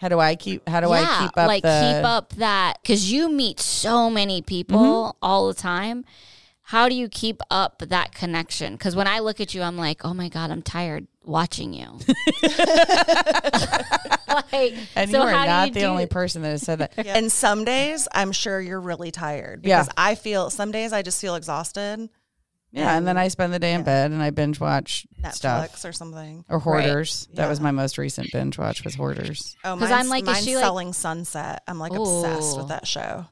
How 0.00 0.08
do 0.08 0.18
i 0.18 0.34
keep 0.34 0.68
how 0.68 0.80
do 0.80 0.88
yeah, 0.88 1.06
i 1.08 1.22
keep 1.22 1.38
up 1.38 1.46
like 1.48 1.62
the, 1.62 1.94
keep 1.96 2.04
up 2.04 2.32
that 2.34 2.78
because 2.82 3.10
you 3.10 3.30
meet 3.30 3.60
so 3.60 4.10
many 4.10 4.42
people 4.42 4.78
mm-hmm. 4.78 5.18
all 5.22 5.48
the 5.48 5.54
time. 5.54 6.04
How 6.62 6.88
do 6.88 6.96
you 6.96 7.08
keep 7.08 7.40
up 7.48 7.84
that 7.86 8.12
connection? 8.12 8.72
Because 8.72 8.96
when 8.96 9.06
I 9.06 9.20
look 9.20 9.40
at 9.40 9.54
you, 9.54 9.62
I'm 9.62 9.76
like, 9.76 10.04
oh 10.04 10.12
my 10.12 10.28
god, 10.28 10.50
I'm 10.50 10.62
tired 10.62 11.06
watching 11.24 11.72
you. 11.72 11.84
like, 14.52 14.74
and 14.96 15.08
so 15.08 15.18
you 15.18 15.22
are 15.22 15.46
not 15.46 15.68
you 15.68 15.74
the 15.74 15.80
do- 15.80 15.86
only 15.86 16.06
person 16.06 16.42
that 16.42 16.48
has 16.48 16.62
said 16.62 16.80
that 16.80 16.92
And 17.06 17.30
some 17.30 17.64
days 17.64 18.08
I'm 18.12 18.32
sure 18.32 18.60
you're 18.60 18.80
really 18.80 19.12
tired 19.12 19.64
Yeah. 19.64 19.82
because 19.82 19.94
I 19.96 20.16
feel 20.16 20.50
some 20.50 20.72
days 20.72 20.92
I 20.92 21.02
just 21.02 21.20
feel 21.20 21.36
exhausted. 21.36 22.08
Yeah 22.76 22.96
and 22.96 23.06
then 23.06 23.16
i 23.16 23.26
spend 23.28 23.52
the 23.52 23.58
day 23.58 23.72
in 23.74 23.82
bed 23.82 24.10
and 24.12 24.22
i 24.22 24.30
binge 24.30 24.60
watch 24.60 25.06
Netflix 25.20 25.32
stuff 25.34 25.84
or 25.84 25.92
something. 25.92 26.44
or 26.48 26.58
hoarders 26.60 27.26
that 27.34 27.44
Yeah. 27.44 27.48
was 27.48 27.60
my 27.60 27.70
most 27.72 27.98
recent 27.98 28.30
binge 28.32 28.58
watch 28.58 28.84
was 28.84 28.94
hoarders 28.94 29.56
Oh, 29.64 29.74
because 29.74 29.90
I'm 29.90 30.08
like, 30.08 30.22
is 30.22 30.26
mine's 30.28 30.44
she 30.44 30.54
like- 30.54 30.62
selling 30.64 30.92
Sunset. 30.92 31.62
I'm 31.66 31.78
like 31.78 31.92
obsessed 31.92 32.56
with 32.56 32.68
that 32.68 32.86
show. 32.86 33.26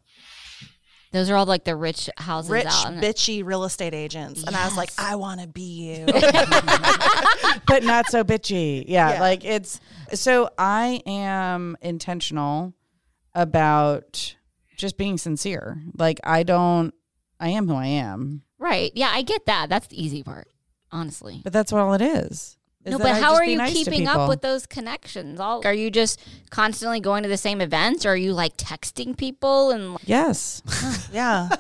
Those 1.13 1.31
are 1.31 1.37
all 1.37 1.47
like 1.47 1.63
the 1.63 1.77
rich 1.77 2.11
houses 2.17 2.51
Rich, 2.51 2.67
out. 2.69 2.95
in- 2.95 3.01
bitchy 3.01 3.45
real 3.45 3.63
estate 3.63 3.95
agents, 3.95 4.43
and 4.43 4.57
I 4.57 4.65
was 4.65 4.77
like, 4.77 4.91
I 4.99 5.15
want 5.15 5.41
to 5.43 5.47
be 5.47 5.63
you. 5.63 6.07
but 7.67 7.85
not 7.85 8.07
so 8.11 8.25
bitchy. 8.25 8.85
Yeah, 8.89 9.13
Yeah. 9.15 9.21
like 9.21 9.45
it's 9.45 9.79
so 10.15 10.51
I 10.59 11.03
am 11.07 11.77
intentional 11.83 12.75
about 13.35 14.35
just 14.77 14.97
being 14.99 15.19
sincere. 15.19 15.81
Like 15.97 16.19
I 16.25 16.43
don't 16.43 16.93
I 17.45 17.51
am 17.51 17.69
who 17.69 17.75
I 17.75 17.87
am. 17.87 18.43
right. 18.59 18.91
Yeah, 18.95 19.11
I 19.13 19.21
get 19.21 19.45
that. 19.45 19.69
That's 19.69 19.87
the 19.89 20.03
easy 20.03 20.23
part, 20.23 20.49
honestly. 20.91 21.43
But 21.45 21.53
that's 21.53 21.75
all 21.75 21.93
it 21.93 22.01
is. 22.01 22.57
is 22.87 22.93
No, 22.93 22.97
but 22.97 23.09
I 23.09 23.21
how 23.21 23.35
are 23.35 23.45
you 23.45 23.59
nice 23.59 23.75
keeping 23.75 24.09
up 24.09 24.31
with 24.31 24.41
those 24.41 24.65
connections? 24.65 25.39
All 25.39 25.61
are 25.67 25.75
you 25.75 25.91
just 25.91 26.19
constantly 26.49 27.01
going 27.01 27.23
to 27.23 27.29
the 27.29 27.37
same 27.37 27.61
events, 27.61 28.07
or 28.07 28.11
are 28.11 28.17
you 28.17 28.33
like 28.33 28.57
texting 28.57 29.15
people 29.15 29.73
and 29.73 29.99
Yes. 30.07 30.63
yeah, 31.13 31.51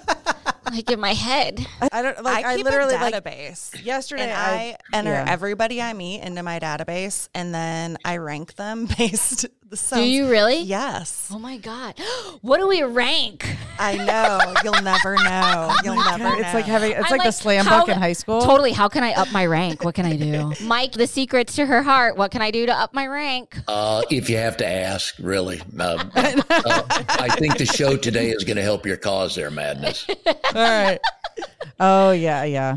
like 0.70 0.90
in 0.90 1.00
my 1.00 1.12
head? 1.12 1.66
I 1.92 2.00
don't 2.00 2.24
like 2.24 2.46
I, 2.46 2.56
keep 2.56 2.64
literally 2.64 2.94
a 2.94 2.98
like 2.98 3.12
database. 3.12 3.84
yesterday 3.84 4.22
and 4.22 4.32
I, 4.32 4.78
I, 4.92 4.96
enter 4.96 5.12
yeah. 5.12 5.26
everybody 5.28 5.82
I 5.82 5.92
meet 5.92 6.22
into 6.22 6.42
my 6.42 6.58
database, 6.60 7.28
and 7.34 7.54
then 7.54 7.98
I 8.06 8.16
rank 8.16 8.54
them 8.54 8.88
based. 8.98 9.44
The 9.74 9.96
Do 9.96 10.02
you 10.02 10.28
really? 10.30 10.60
Yes, 10.60 11.28
Oh 11.32 11.38
my 11.38 11.56
god, 11.56 11.98
what 12.42 12.58
do 12.58 12.68
we 12.68 12.82
rank? 12.82 13.44
I 13.78 13.96
know. 13.96 14.54
You'll 14.62 14.82
never 14.82 15.14
know. 15.24 15.74
You'll 15.82 15.96
never. 15.96 16.18
know. 16.18 16.34
it's 16.38 16.54
like 16.54 16.64
having 16.64 16.92
it's 16.92 17.10
I'm 17.10 17.18
like, 17.18 17.24
the 17.26 17.32
slam 17.32 17.64
how- 17.66 17.80
book 17.80 17.88
in 17.88 17.98
high 17.98 18.12
school. 18.12 18.40
Totally. 18.42 18.72
How 18.72 18.88
can 18.88 19.02
I 19.02 19.12
up 19.14 19.32
my 19.32 19.46
rank? 19.46 19.84
What 19.84 19.94
can 19.96 20.06
I 20.06 20.16
do? 20.16 20.52
Mike, 20.64 20.92
the 20.92 21.06
secrets 21.06 21.56
to 21.56 21.66
her 21.66 21.82
heart. 21.82 22.16
What 22.16 22.30
can 22.30 22.40
I 22.42 22.50
do 22.50 22.66
to 22.66 22.72
up 22.72 22.94
my 22.94 23.06
rank? 23.06 23.58
Uh, 23.66 24.02
if 24.10 24.30
you 24.30 24.36
have 24.36 24.56
to 24.58 24.66
ask, 24.66 25.14
really. 25.18 25.60
Uh, 25.78 26.02
uh, 26.16 26.82
I 27.08 27.28
think 27.38 27.58
the 27.58 27.66
show 27.66 27.96
today 27.96 28.30
is 28.30 28.44
going 28.44 28.56
to 28.56 28.62
help 28.62 28.86
your 28.86 28.96
cause 28.96 29.34
there, 29.34 29.50
Madness. 29.50 30.06
All 30.08 30.34
right. 30.54 30.98
Oh 31.80 32.12
yeah, 32.12 32.44
yeah. 32.44 32.76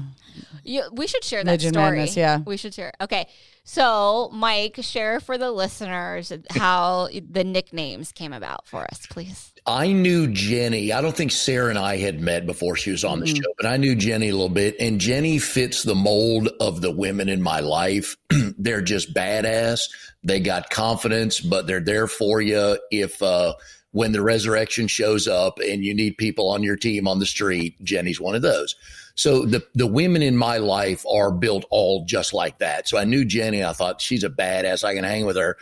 You, 0.64 0.84
we 0.92 1.08
should 1.08 1.24
share 1.24 1.44
that 1.44 1.52
Midget 1.52 1.74
story. 1.74 1.98
Madness, 1.98 2.18
yeah. 2.18 2.40
we 2.40 2.58
should 2.58 2.74
share. 2.74 2.92
Okay, 3.00 3.28
so 3.70 4.30
Mike, 4.32 4.78
share 4.80 5.20
for 5.20 5.38
the 5.38 5.52
listeners 5.52 6.32
how 6.52 7.10
the 7.30 7.44
nicknames 7.44 8.14
came 8.14 8.32
about 8.32 8.66
for 8.66 8.86
us, 8.86 9.06
please. 9.08 9.52
I 9.66 9.92
knew 9.92 10.28
Jenny. 10.28 10.94
I 10.94 11.02
don't 11.02 11.16
think 11.16 11.34
Sarah 11.34 11.70
and 11.70 11.78
I 11.78 11.98
had 11.98 12.22
met 12.22 12.46
before 12.46 12.78
she 12.78 12.92
was 12.92 13.04
on 13.04 13.20
the 13.20 13.28
show, 13.28 13.54
but 13.58 13.66
I 13.66 13.76
knew 13.76 13.94
Jenny 13.94 14.30
a 14.30 14.32
little 14.32 14.48
bit. 14.48 14.78
And 14.80 15.02
Jenny 15.02 15.38
fits 15.38 15.84
the 15.84 15.96
mold 15.96 16.48
of 16.62 16.80
the 16.80 16.92
women 16.92 17.28
in 17.28 17.42
my 17.42 17.60
life. 17.60 18.16
they're 18.58 18.82
just 18.82 19.14
badass. 19.14 19.82
They 20.24 20.40
got 20.40 20.70
confidence, 20.70 21.42
but 21.42 21.68
they're 21.68 21.82
there 21.82 22.08
for 22.08 22.42
you 22.42 22.80
if 22.90 23.22
uh, 23.22 23.56
when 23.92 24.14
the 24.14 24.22
resurrection 24.22 24.88
shows 24.88 25.28
up 25.28 25.60
and 25.60 25.84
you 25.84 25.94
need 25.94 26.18
people 26.18 26.50
on 26.50 26.64
your 26.64 26.78
team 26.78 27.06
on 27.06 27.20
the 27.20 27.26
street. 27.26 27.76
Jenny's 27.84 28.22
one 28.22 28.36
of 28.36 28.42
those. 28.42 28.78
So 29.18 29.46
the 29.46 29.66
the 29.74 29.88
women 29.88 30.22
in 30.22 30.38
my 30.38 30.58
life 30.58 31.04
are 31.12 31.32
built 31.32 31.66
all 31.72 32.06
just 32.06 32.34
like 32.34 32.60
that. 32.60 32.88
So 32.88 32.98
I 32.98 33.04
knew 33.04 33.26
Jenny. 33.26 33.64
I 33.64 33.74
thought 33.74 34.00
she's 34.00 34.24
a 34.24 34.30
badass. 34.30 34.84
I 34.84 34.94
can 34.94 35.04
hang 35.04 35.26
with 35.26 35.36
her. 35.38 35.58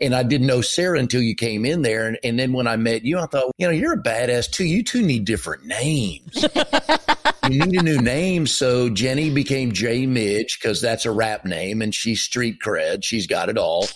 And 0.00 0.14
I 0.14 0.22
didn't 0.22 0.48
know 0.48 0.60
Sarah 0.60 0.98
until 0.98 1.22
you 1.22 1.36
came 1.36 1.64
in 1.64 1.82
there. 1.82 2.08
And, 2.08 2.18
and 2.24 2.38
then 2.38 2.52
when 2.52 2.66
I 2.66 2.76
met 2.76 3.04
you, 3.04 3.18
I 3.18 3.26
thought, 3.26 3.52
you 3.58 3.66
know, 3.66 3.72
you're 3.72 3.92
a 3.92 4.02
badass 4.02 4.50
too. 4.50 4.64
You 4.64 4.82
two 4.82 5.02
need 5.02 5.24
different 5.24 5.66
names. 5.66 6.34
you 7.48 7.64
need 7.64 7.78
a 7.78 7.82
new 7.82 8.00
name. 8.00 8.46
So 8.46 8.88
Jenny 8.88 9.30
became 9.30 9.72
J 9.72 10.06
Midge 10.06 10.58
because 10.58 10.80
that's 10.80 11.04
a 11.04 11.12
rap 11.12 11.44
name 11.44 11.82
and 11.82 11.94
she's 11.94 12.22
street 12.22 12.58
cred. 12.60 13.04
She's 13.04 13.26
got 13.26 13.48
it 13.48 13.58
all. 13.58 13.86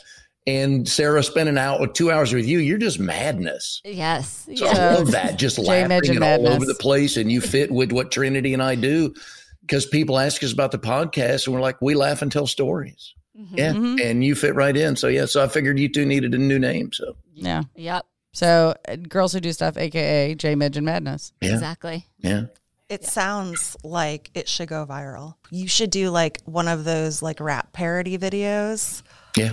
And 0.49 0.88
Sarah 0.88 1.23
spending 1.23 1.59
out 1.59 1.95
two 1.95 2.11
hours 2.11 2.33
with 2.33 2.47
you, 2.47 2.59
you're 2.59 2.78
just 2.78 2.99
madness. 2.99 3.83
Yes, 3.85 4.45
So 4.47 4.52
yes. 4.52 4.78
I 4.78 4.95
love 4.95 5.11
that. 5.11 5.38
Just 5.38 5.59
laughing 5.59 5.88
Midge 5.88 6.09
and 6.09 6.23
and 6.23 6.47
all 6.47 6.52
over 6.55 6.64
the 6.64 6.75
place. 6.75 7.17
And 7.17 7.31
you 7.31 7.40
fit 7.40 7.71
with 7.71 7.93
what 7.93 8.11
Trinity 8.11 8.55
and 8.55 8.62
I 8.62 8.75
do. 8.75 9.14
Because 9.61 9.85
people 9.85 10.19
ask 10.19 10.43
us 10.43 10.52
about 10.52 10.71
the 10.73 10.78
podcast 10.78 11.47
and 11.47 11.55
we're 11.55 11.61
like, 11.61 11.83
we 11.83 11.95
laugh 11.95 12.23
and 12.23 12.33
tell 12.33 12.47
stories. 12.47 13.12
Mhm. 13.38 13.47
Yeah. 13.52 13.73
Mhm. 13.75 14.02
And 14.11 14.25
you 14.25 14.35
fit 14.35 14.55
right 14.55 14.75
in. 14.75 14.97
So 14.97 15.09
yeah, 15.09 15.26
so 15.26 15.45
I 15.45 15.49
figured 15.49 15.78
you 15.78 15.88
two 15.90 16.07
needed 16.07 16.35
a 16.35 16.38
new 16.38 16.59
name. 16.59 16.93
So 16.93 17.14
Yeah. 17.35 17.64
Yep. 17.76 18.07
So, 18.33 18.75
uh, 18.88 18.97
girls 18.97 19.33
who 19.33 19.40
do 19.40 19.52
stuff, 19.52 19.76
aka 19.76 20.35
J 20.35 20.55
Midge 20.55 20.76
and 20.76 20.87
Madness. 20.87 21.33
yeah. 21.43 21.52
Exactly. 21.55 22.07
Yeah. 22.21 22.45
It 22.88 23.05
sounds 23.05 23.76
like 23.85 24.31
it 24.35 24.49
should 24.49 24.69
go 24.69 24.87
viral. 24.88 25.35
You 25.50 25.69
should 25.69 25.90
do 25.90 26.09
like 26.09 26.40
one 26.47 26.69
of 26.69 26.85
those 26.85 27.21
like 27.21 27.38
rap 27.40 27.73
parody 27.75 28.17
videos. 28.17 29.02
Yeah. 29.37 29.52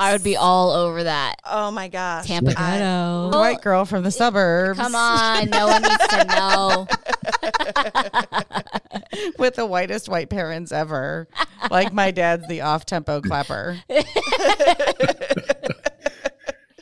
I 0.00 0.12
would 0.12 0.24
be 0.24 0.34
all 0.36 0.70
over 0.70 1.04
that. 1.04 1.36
Oh 1.44 1.70
my 1.70 1.88
gosh. 1.88 2.26
Tampa 2.26 2.54
I- 2.56 2.78
Ghetto. 2.78 3.38
White 3.38 3.60
girl 3.60 3.84
from 3.84 4.02
the 4.02 4.10
suburbs. 4.10 4.78
Come 4.78 4.94
on, 4.94 5.50
no 5.50 5.66
one 5.68 5.82
needs 5.82 6.08
to 6.08 6.24
know. 6.24 6.86
with 9.38 9.56
the 9.56 9.66
whitest 9.66 10.08
white 10.08 10.30
parents 10.30 10.72
ever. 10.72 11.28
like 11.70 11.92
my 11.92 12.12
dad's 12.12 12.48
the 12.48 12.62
off 12.62 12.86
tempo 12.86 13.20
clapper. 13.20 13.78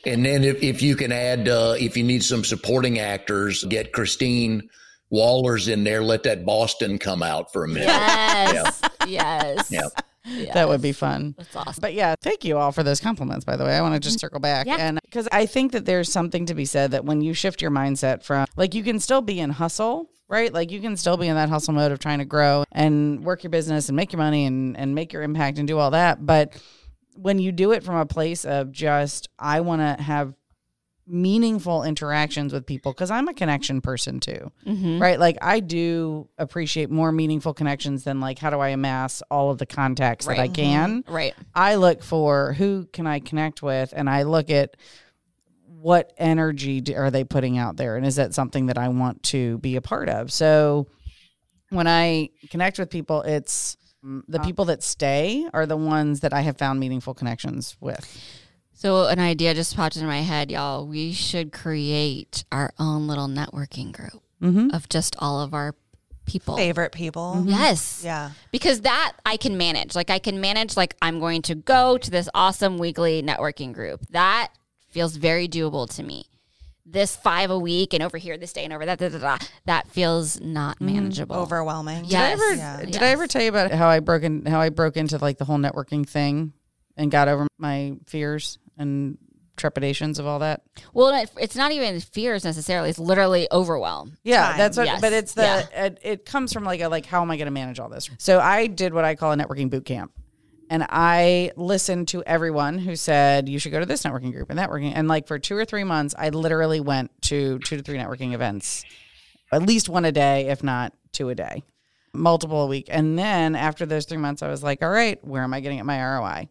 And 0.06 0.24
then 0.24 0.42
if, 0.42 0.62
if 0.62 0.80
you 0.80 0.96
can 0.96 1.12
add, 1.12 1.48
uh, 1.48 1.74
if 1.78 1.96
you 1.96 2.04
need 2.04 2.22
some 2.22 2.42
supporting 2.42 2.98
actors, 2.98 3.62
get 3.64 3.92
Christine 3.92 4.70
Waller's 5.10 5.68
in 5.68 5.84
there. 5.84 6.02
Let 6.02 6.22
that 6.22 6.46
Boston 6.46 6.98
come 6.98 7.22
out 7.22 7.52
for 7.52 7.64
a 7.64 7.68
minute. 7.68 7.88
Yes. 7.88 8.80
Yes. 9.06 9.70
Yeah. 9.70 9.88
Yes. 10.28 10.54
That 10.54 10.68
would 10.68 10.82
be 10.82 10.92
fun. 10.92 11.34
That's 11.36 11.56
awesome. 11.56 11.80
But 11.80 11.94
yeah, 11.94 12.14
thank 12.20 12.44
you 12.44 12.58
all 12.58 12.72
for 12.72 12.82
those 12.82 13.00
compliments, 13.00 13.44
by 13.44 13.56
the 13.56 13.64
way. 13.64 13.76
I 13.76 13.80
want 13.80 13.94
to 13.94 14.00
just 14.00 14.16
mm-hmm. 14.16 14.20
circle 14.20 14.40
back. 14.40 14.66
Yeah. 14.66 14.76
And 14.78 15.00
because 15.02 15.28
I 15.32 15.46
think 15.46 15.72
that 15.72 15.84
there's 15.84 16.10
something 16.10 16.46
to 16.46 16.54
be 16.54 16.64
said 16.64 16.90
that 16.90 17.04
when 17.04 17.20
you 17.20 17.34
shift 17.34 17.62
your 17.62 17.70
mindset 17.70 18.22
from, 18.22 18.46
like, 18.56 18.74
you 18.74 18.82
can 18.82 19.00
still 19.00 19.22
be 19.22 19.40
in 19.40 19.50
hustle, 19.50 20.10
right? 20.28 20.52
Like, 20.52 20.70
you 20.70 20.80
can 20.80 20.96
still 20.96 21.16
be 21.16 21.28
in 21.28 21.34
that 21.36 21.48
hustle 21.48 21.74
mode 21.74 21.92
of 21.92 21.98
trying 21.98 22.18
to 22.18 22.24
grow 22.24 22.64
and 22.72 23.24
work 23.24 23.42
your 23.42 23.50
business 23.50 23.88
and 23.88 23.96
make 23.96 24.12
your 24.12 24.18
money 24.18 24.46
and, 24.46 24.76
and 24.76 24.94
make 24.94 25.12
your 25.12 25.22
impact 25.22 25.58
and 25.58 25.66
do 25.66 25.78
all 25.78 25.92
that. 25.92 26.24
But 26.24 26.60
when 27.14 27.38
you 27.38 27.50
do 27.50 27.72
it 27.72 27.82
from 27.82 27.96
a 27.96 28.06
place 28.06 28.44
of 28.44 28.70
just, 28.70 29.28
I 29.38 29.60
want 29.60 29.80
to 29.80 30.02
have 30.02 30.34
meaningful 31.08 31.84
interactions 31.84 32.52
with 32.52 32.66
people 32.66 32.92
because 32.92 33.10
I'm 33.10 33.28
a 33.28 33.34
connection 33.34 33.80
person 33.80 34.20
too. 34.20 34.52
Mm-hmm. 34.66 35.00
Right. 35.00 35.18
Like 35.18 35.38
I 35.40 35.60
do 35.60 36.28
appreciate 36.36 36.90
more 36.90 37.10
meaningful 37.12 37.54
connections 37.54 38.04
than 38.04 38.20
like 38.20 38.38
how 38.38 38.50
do 38.50 38.58
I 38.58 38.68
amass 38.68 39.22
all 39.30 39.50
of 39.50 39.58
the 39.58 39.66
contacts 39.66 40.26
that 40.26 40.38
I 40.38 40.42
Right. 40.42 40.54
can. 40.54 41.04
Right. 41.08 41.34
I 41.54 41.76
look 41.76 42.02
for 42.02 42.52
who 42.52 42.86
can 42.92 43.06
I 43.06 43.20
connect 43.20 43.62
with 43.62 43.94
and 43.96 44.08
I 44.10 44.24
look 44.24 44.50
at 44.50 44.76
what 45.66 46.12
energy 46.18 46.80
do, 46.80 46.94
are 46.94 47.10
they 47.10 47.24
putting 47.24 47.56
out 47.56 47.76
there 47.76 47.96
and 47.96 48.04
is 48.04 48.16
that 48.16 48.34
something 48.34 48.66
that 48.66 48.76
I 48.78 48.88
want 48.88 49.22
to 49.24 49.58
be 49.58 49.76
a 49.76 49.80
part 49.80 50.08
of. 50.08 50.32
So 50.32 50.88
when 51.70 51.86
I 51.86 52.30
connect 52.50 52.78
with 52.78 52.90
people 52.90 53.22
it's 53.22 53.76
mm, 54.04 54.22
the 54.28 54.40
people 54.40 54.66
that 54.66 54.82
stay 54.82 55.48
are 55.54 55.66
the 55.66 55.76
ones 55.76 56.20
that 56.20 56.32
I 56.32 56.40
have 56.42 56.58
found 56.58 56.80
meaningful 56.80 57.14
connections 57.14 57.76
with. 57.80 58.04
So 58.80 59.06
an 59.06 59.18
idea 59.18 59.54
just 59.54 59.74
popped 59.74 59.96
into 59.96 60.06
my 60.06 60.20
head, 60.20 60.52
y'all. 60.52 60.86
We 60.86 61.12
should 61.12 61.50
create 61.52 62.44
our 62.52 62.72
own 62.78 63.08
little 63.08 63.26
networking 63.26 63.90
group 63.90 64.22
Mhm. 64.40 64.72
of 64.72 64.88
just 64.88 65.16
all 65.18 65.40
of 65.40 65.52
our 65.52 65.74
people. 66.26 66.56
Favorite 66.56 66.92
people. 66.92 67.42
Yes. 67.44 68.02
Yeah. 68.04 68.30
Because 68.52 68.82
that 68.82 69.14
I 69.26 69.36
can 69.36 69.56
manage. 69.58 69.96
Like 69.96 70.10
I 70.10 70.20
can 70.20 70.40
manage 70.40 70.76
like 70.76 70.94
I'm 71.02 71.18
going 71.18 71.42
to 71.42 71.56
go 71.56 71.98
to 71.98 72.08
this 72.08 72.28
awesome 72.34 72.78
weekly 72.78 73.20
networking 73.20 73.72
group. 73.72 74.06
That 74.10 74.52
feels 74.90 75.16
very 75.16 75.48
doable 75.48 75.92
to 75.96 76.04
me. 76.04 76.26
This 76.86 77.16
five 77.16 77.50
a 77.50 77.58
week 77.58 77.92
and 77.94 78.00
over 78.02 78.16
here 78.16 78.38
this 78.38 78.52
day 78.52 78.62
and 78.62 78.72
over 78.72 78.86
that 78.86 79.00
da, 79.00 79.08
da, 79.08 79.18
da, 79.18 79.38
that 79.66 79.88
feels 79.88 80.40
not 80.40 80.80
manageable. 80.80 81.34
Overwhelming. 81.34 82.04
Yes. 82.04 82.10
Did 82.10 82.16
I 82.20 82.30
ever, 82.30 82.54
Yeah. 82.54 82.90
did 82.92 83.02
I 83.02 83.08
ever 83.08 83.26
tell 83.26 83.42
you 83.42 83.48
about 83.48 83.72
how 83.72 83.88
I 83.88 83.98
broke 83.98 84.22
in 84.22 84.46
how 84.46 84.60
I 84.60 84.68
broke 84.68 84.96
into 84.96 85.18
like 85.18 85.38
the 85.38 85.46
whole 85.46 85.58
networking 85.58 86.08
thing 86.08 86.52
and 86.96 87.10
got 87.10 87.26
over 87.26 87.48
my 87.58 87.94
fears 88.06 88.58
and 88.78 89.18
trepidations 89.56 90.18
of 90.18 90.26
all 90.26 90.38
that? 90.38 90.62
Well, 90.94 91.26
it's 91.38 91.56
not 91.56 91.72
even 91.72 91.98
fears 92.00 92.44
necessarily. 92.44 92.90
It's 92.90 92.98
literally 92.98 93.48
overwhelm. 93.50 94.16
Yeah, 94.22 94.48
Time. 94.50 94.58
that's 94.58 94.76
what. 94.76 94.86
Yes. 94.86 95.00
But 95.00 95.12
it's 95.12 95.34
the 95.34 95.42
Yeah. 95.42 95.84
it, 95.86 95.98
it 96.02 96.24
comes 96.24 96.52
from 96.52 96.64
like 96.64 96.80
a 96.80 96.88
like 96.88 97.06
how 97.06 97.22
am 97.22 97.30
I 97.30 97.36
going 97.36 97.46
to 97.46 97.52
manage 97.52 97.80
all 97.80 97.88
this? 97.88 98.08
So 98.18 98.38
I 98.40 98.66
did 98.68 98.94
what 98.94 99.04
I 99.04 99.14
call 99.14 99.32
a 99.32 99.36
networking 99.36 99.68
boot 99.68 99.84
camp, 99.84 100.12
and 100.70 100.86
I 100.88 101.50
listened 101.56 102.08
to 102.08 102.22
everyone 102.24 102.78
who 102.78 102.94
said 102.96 103.48
you 103.48 103.58
should 103.58 103.72
go 103.72 103.80
to 103.80 103.86
this 103.86 104.04
networking 104.04 104.32
group 104.32 104.48
and 104.50 104.58
networking, 104.58 104.92
and 104.94 105.08
like 105.08 105.26
for 105.26 105.38
two 105.38 105.56
or 105.56 105.64
three 105.64 105.84
months, 105.84 106.14
I 106.16 106.28
literally 106.28 106.80
went 106.80 107.10
to 107.22 107.58
two 107.60 107.76
to 107.78 107.82
three 107.82 107.98
networking 107.98 108.34
events, 108.34 108.84
at 109.52 109.62
least 109.62 109.88
one 109.88 110.04
a 110.04 110.12
day, 110.12 110.48
if 110.48 110.62
not 110.62 110.92
two 111.12 111.30
a 111.30 111.34
day, 111.34 111.64
multiple 112.12 112.62
a 112.62 112.66
week. 112.66 112.86
And 112.90 113.18
then 113.18 113.56
after 113.56 113.86
those 113.86 114.04
three 114.04 114.18
months, 114.18 114.42
I 114.42 114.48
was 114.48 114.62
like, 114.62 114.82
all 114.82 114.90
right, 114.90 115.18
where 115.26 115.42
am 115.42 115.52
I 115.52 115.58
getting 115.60 115.80
at 115.80 115.86
my 115.86 116.00
ROI? 116.00 116.48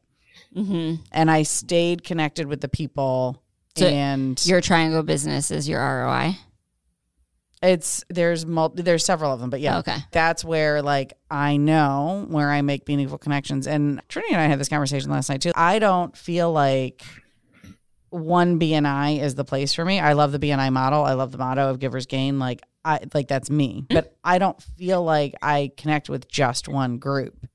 Mm-hmm. 0.55 1.01
And 1.11 1.31
I 1.31 1.43
stayed 1.43 2.03
connected 2.03 2.47
with 2.47 2.61
the 2.61 2.69
people. 2.69 3.41
So 3.75 3.85
and 3.87 4.43
Your 4.45 4.61
triangle 4.61 5.03
business 5.03 5.51
is 5.51 5.69
your 5.69 5.79
ROI. 5.79 6.37
It's 7.63 8.03
there's 8.09 8.45
mul- 8.45 8.73
there's 8.75 9.03
several 9.03 9.33
of 9.33 9.39
them, 9.39 9.49
but 9.49 9.61
yeah, 9.61 9.79
Okay. 9.79 9.97
that's 10.11 10.45
where 10.45 10.81
like 10.83 11.13
I 11.31 11.57
know 11.57 12.25
where 12.29 12.51
I 12.51 12.61
make 12.61 12.87
meaningful 12.87 13.17
connections. 13.17 13.65
And 13.65 13.99
Trinity 14.09 14.33
and 14.33 14.41
I 14.41 14.45
had 14.45 14.59
this 14.59 14.69
conversation 14.69 15.09
last 15.09 15.27
night 15.29 15.41
too. 15.41 15.51
I 15.55 15.79
don't 15.79 16.15
feel 16.15 16.51
like 16.51 17.03
one 18.09 18.59
BNI 18.59 19.21
is 19.21 19.33
the 19.35 19.43
place 19.43 19.73
for 19.73 19.83
me. 19.83 19.99
I 19.99 20.13
love 20.13 20.31
the 20.31 20.39
BNI 20.39 20.71
model. 20.71 21.03
I 21.03 21.13
love 21.13 21.31
the 21.31 21.39
motto 21.39 21.69
of 21.69 21.79
givers 21.79 22.05
gain. 22.05 22.37
Like 22.37 22.61
I 22.85 22.99
like 23.15 23.27
that's 23.27 23.49
me, 23.49 23.85
but 23.89 24.15
I 24.23 24.37
don't 24.37 24.61
feel 24.61 25.03
like 25.03 25.33
I 25.41 25.71
connect 25.77 26.09
with 26.09 26.27
just 26.27 26.67
one 26.67 26.99
group. 26.99 27.47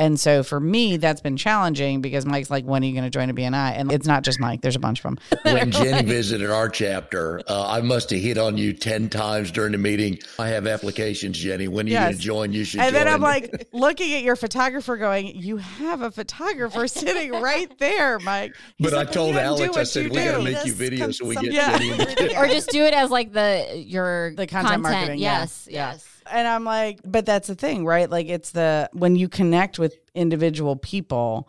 And 0.00 0.18
so 0.18 0.42
for 0.42 0.58
me, 0.58 0.96
that's 0.96 1.20
been 1.20 1.36
challenging 1.36 2.00
because 2.00 2.24
Mike's 2.24 2.48
like, 2.48 2.64
when 2.64 2.82
are 2.82 2.86
you 2.86 2.92
going 2.92 3.04
to 3.04 3.10
join 3.10 3.28
a 3.28 3.34
BNI? 3.34 3.72
And 3.78 3.92
it's 3.92 4.06
not 4.06 4.22
just 4.22 4.40
Mike. 4.40 4.62
There's 4.62 4.74
a 4.74 4.78
bunch 4.80 5.00
of 5.00 5.02
them. 5.02 5.18
when 5.42 5.70
Jenny 5.72 6.08
visited 6.08 6.48
our 6.50 6.70
chapter, 6.70 7.42
uh, 7.46 7.68
I 7.68 7.82
must 7.82 8.08
have 8.08 8.18
hit 8.18 8.38
on 8.38 8.56
you 8.56 8.72
10 8.72 9.10
times 9.10 9.50
during 9.50 9.72
the 9.72 9.78
meeting. 9.78 10.18
I 10.38 10.48
have 10.48 10.66
applications, 10.66 11.36
Jenny. 11.38 11.68
When 11.68 11.84
are 11.86 11.90
you 11.90 11.98
going 11.98 12.12
to 12.14 12.18
join? 12.18 12.52
You 12.54 12.64
should 12.64 12.80
And 12.80 12.94
join. 12.94 13.04
then 13.04 13.12
I'm 13.12 13.20
like 13.20 13.68
looking 13.72 14.14
at 14.14 14.22
your 14.22 14.36
photographer 14.36 14.96
going, 14.96 15.36
You 15.36 15.58
have 15.58 16.00
a 16.00 16.10
photographer 16.10 16.88
sitting 16.88 17.32
right 17.32 17.70
there, 17.78 18.18
Mike. 18.20 18.54
He's 18.78 18.86
but 18.90 18.94
I 18.94 19.00
like, 19.00 19.08
"Well, 19.08 19.14
told 19.14 19.34
you 19.34 19.40
Alex, 19.40 19.76
I 19.76 19.82
said, 19.82 20.04
you 20.04 20.10
we 20.12 20.16
got 20.16 20.38
to 20.38 20.42
make 20.42 20.64
you 20.64 20.72
videos 20.72 20.98
comes 20.98 21.18
so 21.18 21.26
we 21.26 21.34
get 21.36 21.52
Yeah. 21.52 21.76
Jenny 21.76 22.36
or 22.36 22.46
just 22.46 22.70
do 22.70 22.84
it 22.84 22.94
as 22.94 23.10
like 23.10 23.34
the 23.34 23.84
your 23.86 24.32
The 24.34 24.46
content 24.46 24.80
marketing. 24.82 25.18
Yes, 25.18 25.68
Yeah. 25.70 25.92
yes. 25.92 26.06
And 26.32 26.46
I'm 26.48 26.64
like, 26.64 27.00
but 27.04 27.26
that's 27.26 27.48
the 27.48 27.54
thing, 27.54 27.84
right? 27.84 28.08
Like 28.10 28.28
it's 28.28 28.50
the 28.50 28.88
when 28.92 29.16
you 29.16 29.28
connect 29.28 29.78
with 29.78 29.96
individual 30.14 30.76
people, 30.76 31.48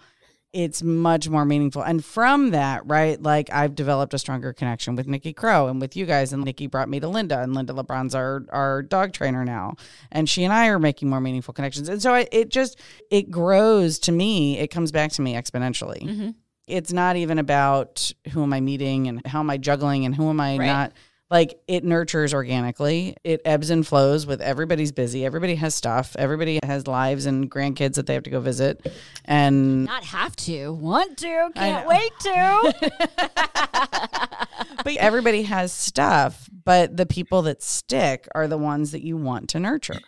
it's 0.53 0.83
much 0.83 1.29
more 1.29 1.45
meaningful. 1.45 1.81
And 1.81 2.03
from 2.03 2.51
that, 2.51 2.81
right, 2.85 3.21
like 3.21 3.49
I've 3.53 3.73
developed 3.73 4.13
a 4.13 4.19
stronger 4.19 4.51
connection 4.51 4.95
with 4.97 5.07
Nikki 5.07 5.31
Crow 5.31 5.67
and 5.67 5.79
with 5.79 5.95
you 5.95 6.05
guys. 6.05 6.33
And 6.33 6.43
Nikki 6.43 6.67
brought 6.67 6.89
me 6.89 6.99
to 6.99 7.07
Linda, 7.07 7.39
and 7.39 7.53
Linda 7.53 7.71
LeBron's 7.73 8.13
our 8.15 8.45
our 8.49 8.81
dog 8.81 9.13
trainer 9.13 9.45
now. 9.45 9.75
And 10.11 10.27
she 10.27 10.43
and 10.43 10.51
I 10.51 10.67
are 10.67 10.79
making 10.79 11.09
more 11.09 11.21
meaningful 11.21 11.53
connections. 11.53 11.87
And 11.87 12.01
so 12.01 12.13
I, 12.13 12.27
it 12.33 12.49
just 12.49 12.79
it 13.09 13.31
grows 13.31 13.97
to 13.99 14.11
me, 14.11 14.57
it 14.59 14.67
comes 14.67 14.91
back 14.91 15.11
to 15.13 15.21
me 15.21 15.35
exponentially. 15.35 16.01
Mhm. 16.03 16.35
It's 16.67 16.91
not 16.93 17.15
even 17.15 17.39
about 17.39 18.11
who 18.31 18.43
am 18.43 18.53
I 18.53 18.59
meeting 18.61 19.07
and 19.07 19.25
how 19.25 19.39
am 19.39 19.49
I 19.49 19.57
juggling 19.57 20.05
and 20.05 20.13
who 20.15 20.29
am 20.29 20.39
I 20.39 20.57
Right. 20.57 20.65
not 20.67 20.93
like 21.31 21.59
it 21.67 21.83
nurtures 21.83 22.33
organically. 22.33 23.15
It 23.23 23.41
ebbs 23.45 23.69
and 23.71 23.87
flows 23.87 24.27
with 24.27 24.41
everybody's 24.41 24.91
busy. 24.91 25.25
Everybody 25.25 25.55
has 25.55 25.73
stuff. 25.73 26.15
Everybody 26.19 26.59
has 26.63 26.85
lives 26.87 27.25
and 27.25 27.49
grandkids 27.49 27.95
that 27.95 28.05
they 28.05 28.13
have 28.13 28.23
to 28.23 28.29
go 28.29 28.41
visit. 28.41 28.85
And 29.25 29.85
Not 29.85 30.03
have 30.03 30.35
to, 30.35 30.73
want 30.73 31.17
to, 31.19 31.49
can't 31.55 31.87
wait 31.87 32.11
to. 32.19 32.73
but 34.83 34.97
everybody 34.97 35.43
has 35.43 35.71
stuff, 35.71 36.49
but 36.65 36.97
the 36.97 37.05
people 37.05 37.43
that 37.43 37.63
stick 37.63 38.27
are 38.35 38.47
the 38.47 38.57
ones 38.57 38.91
that 38.91 39.01
you 39.03 39.17
want 39.17 39.49
to 39.49 39.59
nurture. 39.59 39.99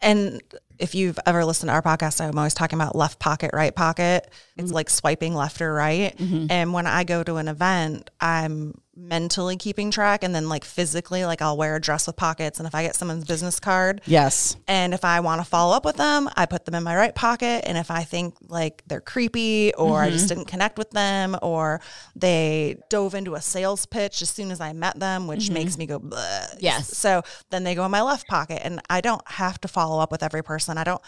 And 0.00 0.42
if 0.80 0.96
you've 0.96 1.18
ever 1.26 1.44
listened 1.44 1.68
to 1.68 1.74
our 1.74 1.82
podcast, 1.82 2.20
I'm 2.20 2.36
always 2.36 2.54
talking 2.54 2.76
about 2.76 2.96
left 2.96 3.20
pocket, 3.20 3.50
right 3.54 3.74
pocket. 3.74 4.28
It's 4.56 4.66
Mm-hmm. 4.66 4.74
like 4.74 4.90
swiping 4.90 5.34
left 5.34 5.60
or 5.62 5.72
right. 5.72 6.14
And 6.50 6.72
when 6.72 6.86
I 6.88 7.04
go 7.04 7.22
to 7.22 7.36
an 7.36 7.46
event, 7.46 8.10
I'm 8.20 8.74
mentally 8.94 9.56
keeping 9.56 9.90
track 9.90 10.22
and 10.22 10.34
then 10.34 10.48
like 10.48 10.64
physically, 10.64 11.24
like 11.24 11.40
I'll 11.40 11.56
wear 11.56 11.76
a 11.76 11.80
dress 11.80 12.06
with 12.06 12.16
pockets. 12.16 12.58
And 12.58 12.66
if 12.66 12.74
I 12.74 12.82
get 12.82 12.94
someone's 12.94 13.24
business 13.24 13.58
card, 13.58 14.02
Yes. 14.04 14.56
and 14.68 14.92
if 14.92 15.04
I 15.04 15.20
want 15.20 15.40
to 15.40 15.46
follow 15.46 15.74
up 15.74 15.84
with 15.84 15.96
them, 15.96 16.28
I 16.36 16.44
put 16.46 16.66
them 16.66 16.74
in 16.74 16.82
my 16.82 16.94
right 16.94 17.14
pocket. 17.14 17.64
And 17.66 17.78
if 17.78 17.90
I 17.90 18.04
think 18.04 18.34
like 18.48 18.82
they're 18.86 19.00
creepy 19.00 19.72
or 19.74 20.00
I 20.00 20.06
Mm-hmm. 20.08 20.12
just 20.16 20.28
didn't 20.28 20.44
connect 20.46 20.76
with 20.76 20.90
them 20.90 21.36
or 21.40 21.80
they 22.14 22.76
dove 22.90 23.14
into 23.14 23.34
a 23.34 23.40
sales 23.40 23.86
pitch 23.86 24.20
as 24.20 24.28
soon 24.28 24.50
as 24.50 24.60
I 24.60 24.72
met 24.74 24.98
them, 25.00 25.26
which 25.26 25.50
makes 25.50 25.78
me 25.78 25.86
go, 25.86 25.98
Bleh. 25.98 26.12
Mm-hmm. 26.18 26.58
Yes. 26.60 26.96
So 26.96 27.22
then 27.50 27.64
they 27.64 27.74
go 27.74 27.84
in 27.86 27.90
my 27.90 28.02
left 28.02 28.28
pocket. 28.28 28.60
And 28.62 28.80
I 28.90 29.00
don't 29.00 29.26
have 29.26 29.60
to 29.62 29.68
follow 29.68 30.00
up 30.00 30.12
with 30.12 30.22
every 30.22 30.42
person. 30.44 30.76
I 30.76 30.84
don't 30.84 31.00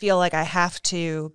feel 0.00 0.16
like 0.16 0.34
I 0.34 0.42
have 0.42 0.82
to 0.84 1.32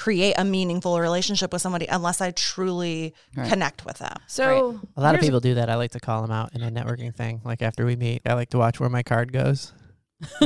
create 0.00 0.32
a 0.38 0.44
meaningful 0.44 0.98
relationship 0.98 1.52
with 1.52 1.60
somebody 1.60 1.84
unless 1.86 2.22
I 2.22 2.30
truly 2.30 3.12
connect 3.34 3.84
with 3.84 3.98
them. 3.98 4.16
So 4.26 4.80
A 4.96 5.00
lot 5.02 5.14
of 5.14 5.20
people 5.20 5.40
do 5.40 5.54
that. 5.56 5.68
I 5.68 5.74
like 5.74 5.90
to 5.90 6.00
call 6.00 6.22
them 6.22 6.30
out 6.30 6.54
in 6.54 6.62
a 6.62 6.70
networking 6.70 7.14
thing. 7.14 7.42
Like 7.44 7.60
after 7.60 7.84
we 7.84 7.96
meet, 7.96 8.22
I 8.24 8.32
like 8.32 8.48
to 8.50 8.58
watch 8.58 8.80
where 8.80 8.88
my 8.88 9.02
card 9.02 9.30
goes. 9.30 9.74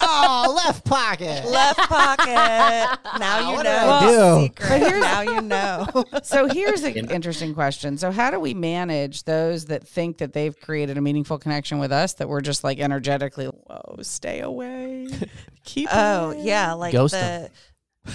oh, 0.00 0.54
left 0.64 0.84
pocket. 0.84 1.44
Left 1.46 1.78
pocket. 1.80 2.98
Now 3.18 3.50
you 3.50 3.56
What 3.56 3.62
know. 3.64 4.00
did 4.00 4.18
I 4.20 4.38
do? 4.38 4.42
Secret. 4.44 5.00
now 5.00 5.20
you 5.22 5.40
know. 5.42 5.86
So 6.22 6.46
here's 6.48 6.82
an 6.84 7.10
interesting 7.10 7.52
question. 7.54 7.96
So 7.98 8.10
how 8.10 8.30
do 8.30 8.38
we 8.40 8.54
manage 8.54 9.24
those 9.24 9.66
that 9.66 9.86
think 9.86 10.18
that 10.18 10.32
they've 10.32 10.58
created 10.60 10.96
a 10.98 11.00
meaningful 11.00 11.38
connection 11.38 11.78
with 11.78 11.90
us 11.92 12.14
that 12.14 12.28
we're 12.28 12.40
just 12.42 12.64
like 12.64 12.78
energetically, 12.80 13.46
whoa, 13.46 13.96
stay 14.02 14.40
away, 14.40 15.08
keep. 15.64 15.88
Oh 15.92 16.30
away. 16.32 16.42
yeah, 16.44 16.72
like 16.74 16.92
Ghost 16.92 17.12
the 17.14 17.50
'em. 18.06 18.12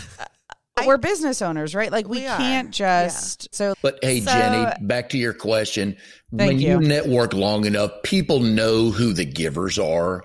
But 0.76 0.88
we're 0.88 0.98
business 0.98 1.42
owners, 1.42 1.76
right? 1.76 1.92
Like 1.92 2.08
we, 2.08 2.22
We 2.22 2.26
can't 2.26 2.72
just. 2.72 3.54
So 3.54 3.76
But 3.82 4.00
hey, 4.02 4.22
So- 4.22 4.32
Jenny, 4.32 4.72
back 4.82 5.10
to 5.10 5.18
your 5.18 5.34
question. 5.34 5.98
Thank 6.36 6.50
when 6.50 6.60
you. 6.60 6.70
you 6.70 6.80
network 6.80 7.34
long 7.34 7.66
enough, 7.66 7.92
people 8.04 8.40
know 8.40 8.90
who 8.90 9.14
the 9.14 9.26
givers 9.26 9.78
are. 9.78 10.24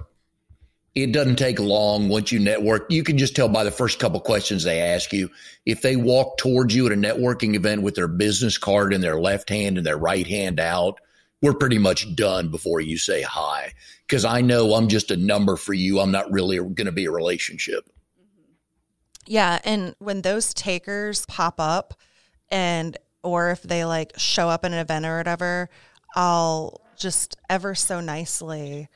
It 0.94 1.12
doesn't 1.12 1.36
take 1.36 1.60
long 1.60 2.08
once 2.08 2.32
you 2.32 2.40
network. 2.40 2.90
You 2.90 3.04
can 3.04 3.18
just 3.18 3.36
tell 3.36 3.48
by 3.48 3.62
the 3.62 3.70
first 3.70 4.00
couple 4.00 4.18
questions 4.20 4.64
they 4.64 4.80
ask 4.80 5.12
you. 5.12 5.30
If 5.64 5.82
they 5.82 5.96
walk 5.96 6.38
towards 6.38 6.74
you 6.74 6.86
at 6.86 6.92
a 6.92 6.96
networking 6.96 7.54
event 7.54 7.82
with 7.82 7.94
their 7.94 8.08
business 8.08 8.58
card 8.58 8.92
in 8.92 9.00
their 9.00 9.20
left 9.20 9.48
hand 9.48 9.76
and 9.76 9.86
their 9.86 9.98
right 9.98 10.26
hand 10.26 10.58
out, 10.58 10.98
we're 11.40 11.54
pretty 11.54 11.78
much 11.78 12.16
done 12.16 12.50
before 12.50 12.80
you 12.80 12.98
say 12.98 13.22
hi. 13.22 13.74
Because 14.06 14.24
I 14.24 14.40
know 14.40 14.74
I'm 14.74 14.88
just 14.88 15.12
a 15.12 15.16
number 15.16 15.56
for 15.56 15.74
you. 15.74 16.00
I'm 16.00 16.10
not 16.10 16.32
really 16.32 16.56
going 16.56 16.86
to 16.86 16.92
be 16.92 17.04
a 17.04 17.12
relationship. 17.12 17.84
Yeah, 19.28 19.58
and 19.64 19.94
when 19.98 20.22
those 20.22 20.52
takers 20.54 21.24
pop 21.26 21.54
up, 21.58 21.94
and 22.50 22.96
or 23.22 23.50
if 23.50 23.62
they 23.62 23.84
like 23.84 24.12
show 24.16 24.48
up 24.48 24.64
in 24.64 24.72
an 24.72 24.78
event 24.78 25.04
or 25.06 25.18
whatever, 25.18 25.68
I'll 26.16 26.80
just 26.96 27.36
ever 27.48 27.74
so 27.74 28.00
nicely 28.00 28.88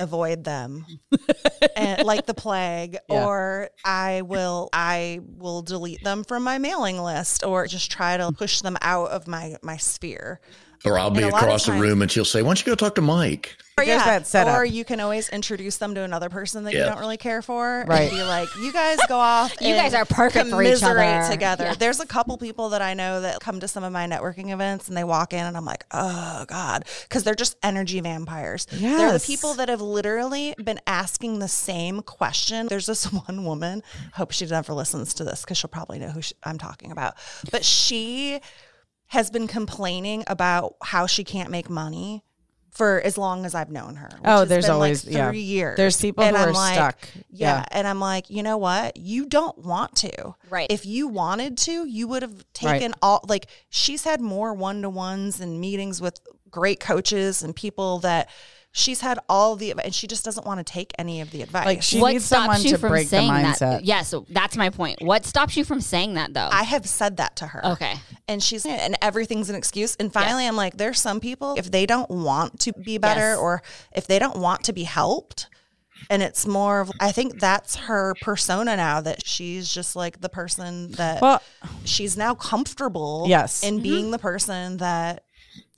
avoid 0.00 0.42
them 0.44 0.86
and 1.76 2.02
like 2.06 2.24
the 2.24 2.32
plague 2.32 2.96
Yeah. 3.10 3.26
or 3.26 3.68
i 3.84 4.22
will 4.22 4.70
i 4.72 5.20
will 5.36 5.60
delete 5.60 6.02
them 6.02 6.24
from 6.24 6.44
my 6.44 6.56
mailing 6.56 6.98
list 6.98 7.44
or 7.44 7.66
just 7.66 7.90
try 7.92 8.16
to 8.16 8.32
push 8.32 8.62
them 8.62 8.78
out 8.80 9.10
of 9.10 9.28
my 9.28 9.56
my 9.60 9.76
sphere 9.76 10.40
Or 10.84 10.98
I'll 10.98 11.10
be 11.10 11.18
And 11.22 11.26
a 11.30 11.32
lot 11.32 11.42
of 11.42 11.48
across 11.48 11.66
the 11.66 11.72
times- 11.72 11.82
room 11.82 12.02
and 12.02 12.10
she'll 12.10 12.24
say, 12.24 12.42
Why 12.42 12.48
don't 12.48 12.60
you 12.66 12.72
go 12.72 12.74
talk 12.74 12.96
to 12.96 13.00
Mike? 13.00 13.56
Or 13.78 13.86
There's 13.86 14.04
that 14.04 14.26
setup. 14.26 14.54
Or 14.58 14.66
you 14.66 14.84
can 14.84 15.00
always 15.00 15.30
introduce 15.30 15.78
them 15.78 15.94
to 15.94 16.02
another 16.02 16.28
person 16.28 16.64
that 16.64 16.74
you 16.74 16.80
don't 16.80 16.98
really 16.98 17.16
care 17.16 17.40
for. 17.40 17.86
Right. 17.88 18.02
And 18.02 18.10
be 18.10 18.22
like, 18.22 18.48
you 18.60 18.70
guys 18.70 18.98
go 19.08 19.16
off. 19.16 19.54
You 19.62 19.68
and 19.68 19.76
guys 19.78 19.94
are 19.94 20.04
perfect 20.04 20.50
for 20.50 20.62
each 20.62 20.82
other." 20.82 21.26
together. 21.30 21.64
Yeah. 21.64 21.74
There's 21.74 21.98
a 21.98 22.06
couple 22.06 22.36
people 22.36 22.68
that 22.70 22.82
I 22.82 22.92
know 22.92 23.22
that 23.22 23.40
come 23.40 23.60
to 23.60 23.68
some 23.68 23.82
of 23.82 23.90
my 23.90 24.06
networking 24.06 24.52
events 24.52 24.88
and 24.88 24.96
they 24.96 25.04
walk 25.04 25.32
in 25.32 25.38
and 25.46 25.56
I'm 25.56 25.64
like, 25.64 25.84
oh 25.90 26.44
God. 26.48 26.84
Because 27.08 27.24
they're 27.24 27.34
just 27.34 27.56
energy 27.62 27.98
vampires. 28.00 28.66
They're 28.66 29.12
the 29.14 29.20
people 29.20 29.54
that 29.54 29.70
have 29.70 29.80
literally 29.80 30.54
been 30.62 30.80
asking 30.86 31.38
the 31.38 31.48
same 31.48 32.02
question. 32.02 32.66
There's 32.66 32.86
this 32.86 33.04
one 33.26 33.44
woman, 33.44 33.82
hope 34.12 34.32
she 34.32 34.44
never 34.44 34.74
listens 34.74 35.14
to 35.14 35.24
this 35.24 35.42
because 35.42 35.56
she'll 35.56 35.68
probably 35.70 35.98
know 35.98 36.08
who 36.10 36.20
she, 36.20 36.34
I'm 36.44 36.58
talking 36.58 36.92
about. 36.92 37.14
But 37.50 37.64
she 37.64 38.40
has 39.12 39.30
been 39.30 39.46
complaining 39.46 40.24
about 40.26 40.74
how 40.82 41.06
she 41.06 41.22
can't 41.24 41.50
make 41.50 41.68
money 41.70 42.24
for 42.70 43.00
as 43.02 43.18
long 43.18 43.44
as 43.44 43.54
I've 43.54 43.70
known 43.70 43.96
her. 43.96 44.08
which 44.12 44.20
Oh, 44.24 44.40
has 44.40 44.48
there's 44.48 44.64
been, 44.64 44.70
like, 44.78 44.86
always- 44.88 45.04
yeah. 45.04 45.28
three 45.28 45.40
years. 45.40 45.76
There's 45.76 46.00
people 46.00 46.24
And 46.24 46.34
who 46.34 46.42
I'm 46.42 46.48
are 46.48 46.52
like, 46.52 46.74
stuck. 46.74 46.98
Yeah. 47.30 47.56
Yeah. 47.58 47.64
and 47.70 47.86
I'm 47.86 48.00
like, 48.00 48.30
you 48.30 48.42
know 48.42 48.56
what? 48.56 48.96
You 48.96 49.26
don't 49.26 49.58
want 49.58 49.94
to. 49.96 50.34
Right. 50.48 50.66
If 50.70 50.86
you 50.86 51.06
wanted 51.08 51.58
to, 51.58 51.86
you 51.86 52.08
would 52.08 52.22
have 52.22 52.44
taken 52.54 52.94
all. 53.02 53.22
Like 53.28 53.46
she's 53.68 54.04
had 54.04 54.22
more 54.22 54.54
one 54.54 54.80
to 54.82 54.88
ones 54.88 55.38
and 55.40 55.60
meetings 55.60 56.00
with 56.00 56.18
great 56.50 56.80
coaches 56.80 57.42
and 57.42 57.54
people 57.54 57.98
that. 58.00 58.30
She's 58.74 59.02
had 59.02 59.18
all 59.28 59.54
the, 59.54 59.74
and 59.84 59.94
she 59.94 60.06
just 60.06 60.24
doesn't 60.24 60.46
want 60.46 60.58
to 60.58 60.64
take 60.64 60.92
any 60.98 61.20
of 61.20 61.30
the 61.30 61.42
advice. 61.42 61.66
Like 61.66 61.82
she 61.82 62.00
what 62.00 62.12
needs 62.12 62.24
stops 62.24 62.40
someone 62.44 62.62
you 62.62 62.70
to 62.70 62.78
from 62.78 62.88
break 62.88 63.04
the 63.04 63.16
saying 63.16 63.30
mindset. 63.30 63.58
that? 63.58 63.84
Yeah, 63.84 64.02
so 64.02 64.24
that's 64.30 64.56
my 64.56 64.70
point. 64.70 65.02
What 65.02 65.26
stops 65.26 65.58
you 65.58 65.64
from 65.64 65.82
saying 65.82 66.14
that 66.14 66.32
though? 66.32 66.48
I 66.50 66.62
have 66.62 66.86
said 66.86 67.18
that 67.18 67.36
to 67.36 67.46
her. 67.48 67.66
Okay. 67.72 67.94
And 68.28 68.42
she's 68.42 68.64
and 68.64 68.96
everything's 69.02 69.50
an 69.50 69.56
excuse. 69.56 69.94
And 69.96 70.10
finally 70.10 70.46
I'm 70.46 70.56
like, 70.56 70.78
there's 70.78 70.98
some 71.00 71.20
people, 71.20 71.54
if 71.58 71.70
they 71.70 71.84
don't 71.84 72.08
want 72.10 72.60
to 72.60 72.72
be 72.72 72.96
better 72.96 73.20
Yes. 73.32 73.38
or 73.38 73.62
if 73.94 74.06
they 74.06 74.18
don't 74.18 74.38
want 74.38 74.64
to 74.64 74.72
be 74.72 74.84
helped, 74.84 75.48
and 76.08 76.22
it's 76.22 76.46
more 76.46 76.80
of 76.80 76.90
I 76.98 77.12
think 77.12 77.40
that's 77.40 77.76
her 77.76 78.14
persona 78.22 78.74
now 78.76 79.02
that 79.02 79.26
she's 79.26 79.72
just 79.72 79.94
like 79.94 80.20
the 80.22 80.30
person 80.30 80.92
that 80.92 81.20
Well- 81.20 81.42
she's 81.84 82.16
now 82.16 82.34
comfortable 82.34 83.26
Yes. 83.28 83.62
in 83.62 83.74
mm-hmm. 83.74 83.82
being 83.82 84.10
the 84.12 84.18
person 84.18 84.78
that 84.78 85.24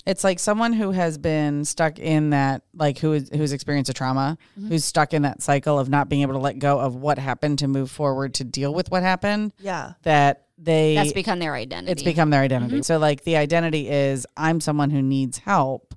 It's 0.07 0.23
like 0.23 0.39
someone 0.39 0.73
who 0.75 0.91
has 0.91 1.17
been 1.17 1.65
stuck 1.65 1.99
in 1.99 2.31
that, 2.31 2.63
like 2.75 2.99
who 2.99 3.15
is 3.15 3.31
who's 3.31 3.53
experienced 3.53 3.91
a 3.91 3.95
trauma, 3.95 4.37
Mm-hmm. 4.59 4.69
who's 4.69 4.85
stuck 4.85 5.15
in 5.15 5.23
that 5.23 5.43
cycle 5.43 5.79
of 5.79 5.89
not 5.89 6.09
being 6.09 6.23
able 6.23 6.35
to 6.35 6.39
let 6.39 6.59
go 6.59 6.79
of 6.79 6.95
what 6.95 7.19
happened 7.19 7.59
to 7.61 7.69
move 7.69 7.91
forward 7.91 8.35
to 8.35 8.45
deal 8.45 8.75
with 8.75 8.91
what 8.91 9.03
happened. 9.03 9.53
yeah. 9.59 9.95
That 10.03 10.43
they 10.59 10.95
that's 10.95 11.13
become 11.13 11.39
their 11.41 11.55
identity. 11.55 11.91
it's 11.93 12.03
become 12.03 12.31
their 12.31 12.43
identity. 12.43 12.83
So 12.83 12.99
like 12.99 13.25
the 13.25 13.37
identity 13.37 13.89
is 13.89 14.27
I'm 14.37 14.61
someone 14.61 14.91
who 14.91 15.03
needs 15.03 15.39
help, 15.39 15.95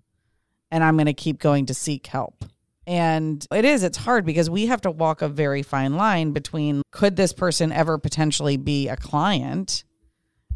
and 0.72 0.84
I'm 0.84 0.96
going 0.96 1.06
to 1.08 1.14
keep 1.14 1.40
going 1.40 1.66
to 1.68 1.74
seek 1.74 2.08
help. 2.08 2.46
And 2.88 3.46
it 3.52 3.66
is, 3.66 3.84
it's 3.84 3.98
hard 3.98 4.26
because 4.26 4.50
we 4.50 4.68
have 4.68 4.80
to 4.82 4.92
walk 4.92 5.22
a 5.22 5.28
very 5.28 5.62
fine 5.62 5.96
line 5.98 6.32
between 6.32 6.82
could 6.92 7.18
this 7.18 7.34
person 7.34 7.74
ever 7.74 7.98
potentially 7.98 8.56
be 8.56 8.88
a 8.88 8.96
client, 8.96 9.84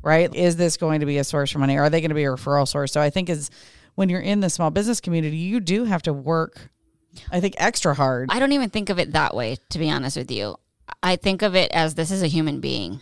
right? 0.03 0.33
Is 0.33 0.55
this 0.55 0.77
going 0.77 0.99
to 1.01 1.05
be 1.05 1.17
a 1.17 1.23
source 1.23 1.51
for 1.51 1.59
money? 1.59 1.77
Are 1.77 1.89
they 1.89 2.01
going 2.01 2.09
to 2.09 2.15
be 2.15 2.23
a 2.23 2.29
referral 2.29 2.67
source? 2.67 2.91
So 2.91 3.01
I 3.01 3.09
think 3.09 3.29
is 3.29 3.49
when 3.95 4.09
you're 4.09 4.21
in 4.21 4.39
the 4.39 4.49
small 4.49 4.71
business 4.71 5.01
community, 5.01 5.37
you 5.37 5.59
do 5.59 5.83
have 5.85 6.01
to 6.03 6.13
work, 6.13 6.69
I 7.31 7.39
think, 7.39 7.55
extra 7.57 7.93
hard. 7.93 8.29
I 8.31 8.39
don't 8.39 8.53
even 8.53 8.69
think 8.69 8.89
of 8.89 8.99
it 8.99 9.13
that 9.13 9.35
way, 9.35 9.57
to 9.69 9.79
be 9.79 9.89
honest 9.89 10.17
with 10.17 10.31
you. 10.31 10.57
I 11.03 11.15
think 11.15 11.41
of 11.41 11.55
it 11.55 11.71
as 11.71 11.95
this 11.95 12.11
is 12.11 12.23
a 12.23 12.27
human 12.27 12.59
being. 12.59 12.99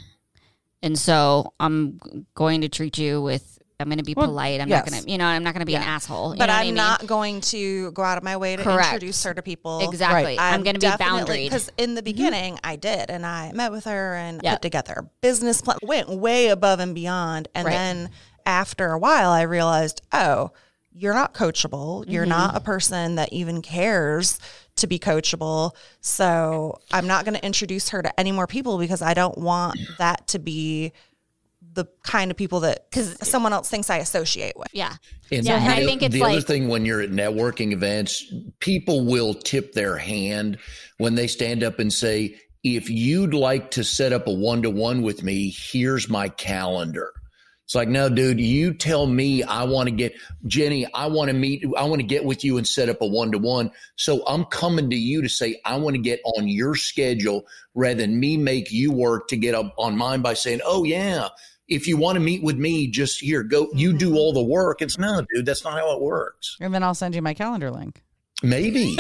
And 0.82 0.98
so 0.98 1.54
I'm 1.60 2.00
going 2.36 2.62
to 2.62 2.70
treat 2.70 2.98
you 2.98 3.22
with, 3.22 3.59
I'm 3.80 3.88
going 3.88 3.98
to 3.98 4.04
be 4.04 4.14
Well, 4.14 4.28
polite. 4.28 4.60
I'm 4.60 4.68
yes. 4.68 4.84
not 4.86 4.92
going 4.92 5.04
to, 5.04 5.10
you 5.12 5.18
know, 5.18 5.26
I'm 5.26 5.44
not 5.44 5.54
going 5.54 5.62
to 5.62 5.66
be 5.66 5.76
an 5.76 5.82
asshole. 5.84 6.36
But 6.38 6.50
I'm 6.50 6.56
I 6.60 6.64
mean? 6.66 6.76
not 6.76 7.08
going 7.08 7.40
to 7.42 7.92
go 7.94 8.02
out 8.04 8.18
of 8.18 8.24
my 8.26 8.36
way 8.36 8.58
to 8.58 8.64
Correct. 8.64 8.88
introduce 8.94 9.24
her 9.24 9.34
to 9.34 9.42
people. 9.42 9.80
Exactly. 9.90 10.38
I'm, 10.38 10.64
going 10.64 10.76
to 10.78 10.82
be 10.92 10.98
boundary. 10.98 11.46
Because 11.46 11.72
in 11.78 11.96
the 11.96 12.04
beginning, 12.04 12.60
I 12.62 12.76
did, 12.76 13.10
and 13.10 13.26
I 13.26 13.54
met 13.54 13.72
with 13.72 13.86
her 13.86 14.16
and 14.16 14.42
Yep. 14.44 14.54
put 14.56 14.62
together 14.62 14.94
a 14.98 15.04
business 15.22 15.62
plan, 15.62 15.78
went 15.82 16.10
way 16.10 16.50
above 16.50 16.80
and 16.82 16.94
beyond. 16.94 17.48
And 17.56 17.66
Right. 17.66 17.72
then 17.74 18.10
after 18.46 18.92
a 18.92 19.00
while, 19.00 19.30
I 19.32 19.44
realized, 19.44 20.02
oh, 20.12 20.52
you're 20.92 21.14
not 21.14 21.34
coachable. 21.34 22.04
You're 22.06 22.24
Mm-hmm. 22.24 22.30
not 22.32 22.58
a 22.58 22.60
person 22.60 23.16
that 23.16 23.32
even 23.32 23.62
cares 23.62 24.40
to 24.76 24.88
be 24.88 25.00
coachable. 25.00 25.72
So 26.02 26.80
I'm 26.92 27.08
not 27.08 27.24
going 27.24 27.36
to 27.36 27.46
introduce 27.46 27.90
her 27.90 28.02
to 28.02 28.20
any 28.20 28.34
more 28.34 28.48
people 28.48 28.78
because 28.78 29.02
I 29.02 29.14
don't 29.14 29.38
want 29.38 29.80
that 30.00 30.28
to 30.30 30.40
be 30.40 30.92
the 31.84 31.88
kind 32.04 32.30
of 32.32 32.38
people 32.38 32.60
that 32.62 32.90
because 32.90 33.16
someone 33.28 33.54
else 33.54 33.70
thinks 33.70 33.90
I 33.90 33.98
associate 33.98 34.58
with. 34.58 34.68
Yeah. 34.74 34.96
And 35.32 35.46
Yeah, 35.46 35.56
and 35.58 35.72
I 35.74 35.80
the- 35.80 35.86
think 35.86 36.04
it's 36.04 36.14
the 36.14 36.24
other 36.24 36.42
thing 36.42 36.68
when 36.68 36.86
you're 36.86 37.02
at 37.02 37.12
networking 37.12 37.72
events, 37.72 38.26
people 38.60 39.06
will 39.06 39.34
tip 39.34 39.74
their 39.74 39.98
hand 39.98 40.58
when 40.98 41.16
they 41.16 41.28
stand 41.28 41.64
up 41.64 41.80
and 41.80 41.92
say, 41.94 42.36
"If 42.64 42.90
you'd 42.90 43.34
like 43.34 43.72
to 43.72 43.84
set 43.84 44.12
up 44.14 44.28
a 44.28 44.34
one 44.34 44.62
to 44.64 44.70
one 44.70 45.02
with 45.02 45.24
me, 45.24 45.50
here's 45.72 46.10
my 46.10 46.30
calendar." 46.30 47.12
It's 47.66 47.76
like, 47.76 47.88
no, 47.88 48.10
dude, 48.10 48.40
you 48.40 48.74
tell 48.74 49.06
me 49.06 49.44
I 49.44 49.64
want 49.66 49.90
to 49.90 49.96
get 49.96 50.14
Jenny, 50.48 50.92
I 50.92 51.06
want 51.06 51.28
to 51.30 51.36
meet, 51.36 51.64
I 51.78 51.84
want 51.84 52.02
to 52.02 52.08
get 52.08 52.26
with 52.26 52.44
you 52.44 52.58
and 52.58 52.68
set 52.68 52.90
up 52.90 52.98
a 53.00 53.06
one 53.06 53.32
to 53.32 53.38
one. 53.38 53.70
So 53.96 54.26
I'm 54.26 54.46
coming 54.46 54.90
to 54.90 54.96
you 54.96 55.22
to 55.22 55.30
say, 55.30 55.62
I 55.66 55.76
want 55.76 55.96
to 55.96 56.02
get 56.02 56.20
on 56.26 56.48
your 56.48 56.74
schedule 56.74 57.44
rather 57.76 58.02
than 58.02 58.20
me 58.20 58.38
make 58.38 58.72
you 58.72 58.92
work 58.92 59.28
to 59.28 59.38
get 59.38 59.54
up 59.54 59.76
on 59.78 59.96
mine 59.96 60.24
by 60.24 60.34
saying, 60.34 60.62
oh, 60.66 60.84
yeah, 60.84 61.28
if 61.70 61.88
you 61.88 61.98
want 61.98 62.16
to 62.16 62.20
meet 62.20 62.44
with 62.44 62.58
me, 62.58 62.88
just 62.88 63.22
here, 63.22 63.44
go, 63.44 63.70
you 63.74 63.94
do 63.94 64.08
mm-hmm. 64.08 64.18
all 64.18 64.34
the 64.34 64.44
work. 64.44 64.82
It's 64.82 64.98
no, 64.98 65.24
dude, 65.34 65.46
that's 65.46 65.64
not 65.64 65.74
how 65.74 65.96
it 65.96 66.02
works. 66.02 66.58
And 66.60 66.74
then 66.74 66.84
I'll 66.84 66.96
send 66.96 67.16
you 67.16 67.22
my 67.22 67.34
calendar 67.34 67.72
link. 67.72 68.04
Maybe. 68.42 68.98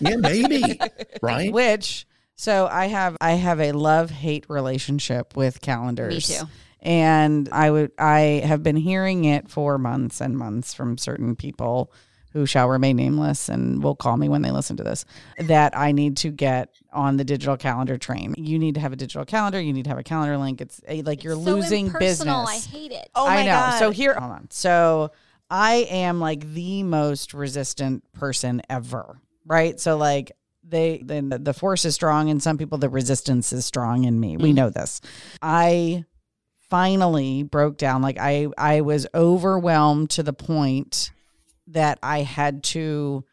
yeah, 0.00 0.16
maybe. 0.16 0.78
Right. 1.22 1.52
Which 1.52 2.04
so 2.34 2.66
I 2.66 2.86
have 2.86 3.16
I 3.20 3.32
have 3.32 3.60
a 3.60 3.70
love 3.70 4.10
hate 4.10 4.46
relationship 4.48 5.36
with 5.36 5.60
calendars. 5.60 6.28
Me 6.28 6.36
too. 6.36 6.44
And 6.80 7.48
I 7.52 7.70
would 7.70 7.92
I 7.96 8.42
have 8.44 8.64
been 8.64 8.74
hearing 8.74 9.24
it 9.24 9.48
for 9.48 9.78
months 9.78 10.20
and 10.20 10.36
months 10.36 10.74
from 10.74 10.98
certain 10.98 11.36
people 11.36 11.92
who 12.32 12.46
shall 12.46 12.68
remain 12.68 12.96
nameless 12.96 13.48
and 13.48 13.82
will 13.82 13.94
call 13.94 14.16
me 14.16 14.28
when 14.28 14.42
they 14.42 14.50
listen 14.50 14.76
to 14.76 14.82
this 14.82 15.04
that 15.38 15.76
I 15.76 15.92
need 15.92 16.16
to 16.18 16.30
get 16.30 16.70
on 16.92 17.16
the 17.16 17.24
digital 17.24 17.56
calendar 17.56 17.98
train. 17.98 18.34
You 18.36 18.58
need 18.58 18.74
to 18.74 18.80
have 18.80 18.92
a 18.92 18.96
digital 18.96 19.24
calendar. 19.24 19.60
You 19.60 19.72
need 19.72 19.84
to 19.84 19.90
have 19.90 19.98
a 19.98 20.02
calendar 20.02 20.36
link. 20.38 20.60
It's 20.60 20.80
a, 20.88 21.02
like 21.02 21.24
you're 21.24 21.34
So 21.34 21.40
losing 21.40 21.86
impersonal. 21.86 22.46
business. 22.46 22.66
I 22.66 22.76
hate 22.76 22.92
it. 22.92 23.08
Oh 23.14 23.26
my 23.26 23.38
I 23.38 23.44
know. 23.44 23.52
god. 23.52 23.78
So 23.78 23.90
here, 23.90 24.14
hold 24.14 24.32
on. 24.32 24.48
So 24.50 25.12
I 25.50 25.86
am 25.90 26.20
like 26.20 26.52
the 26.52 26.82
most 26.82 27.34
resistant 27.34 28.10
person 28.12 28.62
ever, 28.70 29.20
right? 29.44 29.78
So 29.78 29.96
like 29.96 30.32
they 30.64 31.02
then 31.04 31.28
the, 31.28 31.38
the 31.38 31.54
force 31.54 31.84
is 31.84 31.94
strong 31.94 32.28
in 32.28 32.40
some 32.40 32.56
people, 32.56 32.78
the 32.78 32.88
resistance 32.88 33.52
is 33.52 33.66
strong 33.66 34.04
in 34.04 34.18
me. 34.18 34.36
We 34.36 34.50
mm-hmm. 34.50 34.56
know 34.56 34.70
this. 34.70 35.00
I 35.42 36.04
finally 36.70 37.42
broke 37.42 37.76
down. 37.76 38.00
Like 38.00 38.16
I 38.18 38.48
I 38.56 38.80
was 38.80 39.06
overwhelmed 39.14 40.08
to 40.10 40.22
the 40.22 40.32
point 40.32 41.10
that 41.68 41.98
I 42.02 42.22
had 42.22 42.64
to 42.64 43.24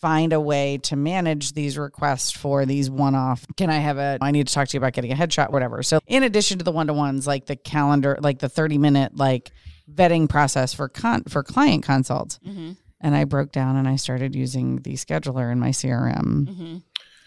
find 0.00 0.32
a 0.32 0.40
way 0.40 0.78
to 0.78 0.96
manage 0.96 1.52
these 1.52 1.76
requests 1.76 2.30
for 2.30 2.64
these 2.64 2.90
one 2.90 3.14
off. 3.14 3.44
Can 3.56 3.70
I 3.70 3.78
have 3.78 3.98
a, 3.98 4.18
I 4.20 4.30
need 4.30 4.48
to 4.48 4.54
talk 4.54 4.68
to 4.68 4.76
you 4.76 4.78
about 4.78 4.94
getting 4.94 5.12
a 5.12 5.14
headshot, 5.14 5.50
whatever. 5.52 5.82
So, 5.82 6.00
in 6.06 6.22
addition 6.22 6.58
to 6.58 6.64
the 6.64 6.72
one 6.72 6.86
to 6.86 6.94
ones, 6.94 7.26
like 7.26 7.46
the 7.46 7.56
calendar, 7.56 8.16
like 8.20 8.38
the 8.38 8.48
30 8.48 8.78
minute, 8.78 9.16
like 9.16 9.52
vetting 9.92 10.28
process 10.28 10.72
for 10.72 10.88
con, 10.88 11.24
for 11.24 11.42
client 11.42 11.84
consults. 11.84 12.38
Mm-hmm. 12.46 12.72
And 13.02 13.14
I 13.14 13.24
broke 13.24 13.50
down 13.52 13.76
and 13.76 13.88
I 13.88 13.96
started 13.96 14.34
using 14.34 14.76
the 14.76 14.94
scheduler 14.94 15.50
in 15.50 15.58
my 15.58 15.70
CRM. 15.70 16.46
Mm-hmm. 16.46 16.76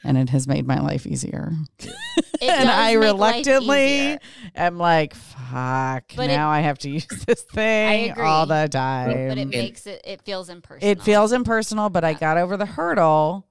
And 0.04 0.18
it 0.18 0.30
has 0.30 0.48
made 0.48 0.68
my 0.68 0.80
life 0.80 1.06
easier. 1.08 1.52
It 2.42 2.50
and 2.50 2.68
does 2.68 2.78
I 2.78 2.96
make 2.96 2.98
life 3.00 3.04
reluctantly 3.14 3.86
easier. 4.00 4.20
am 4.54 4.78
like, 4.78 5.14
fuck, 5.16 6.04
But 6.14 6.30
it- 6.30 6.36
now 6.36 6.50
I 6.50 6.60
have 6.60 6.78
to 6.80 6.90
use 6.90 7.06
this 7.26 7.42
thing 7.44 8.12
all 8.20 8.46
the 8.46 8.68
time. 8.70 9.30
but 9.30 9.38
it 9.38 9.48
makes 9.48 9.88
it. 9.88 10.02
It 10.04 10.22
feels 10.24 10.50
impersonal. 10.50 10.92
It 10.92 11.02
feels 11.02 11.32
impersonal, 11.32 11.90
but 11.90 12.04
I 12.04 12.14
got 12.14 12.38
over 12.38 12.58
the 12.58 12.66
hurdle 12.66 13.46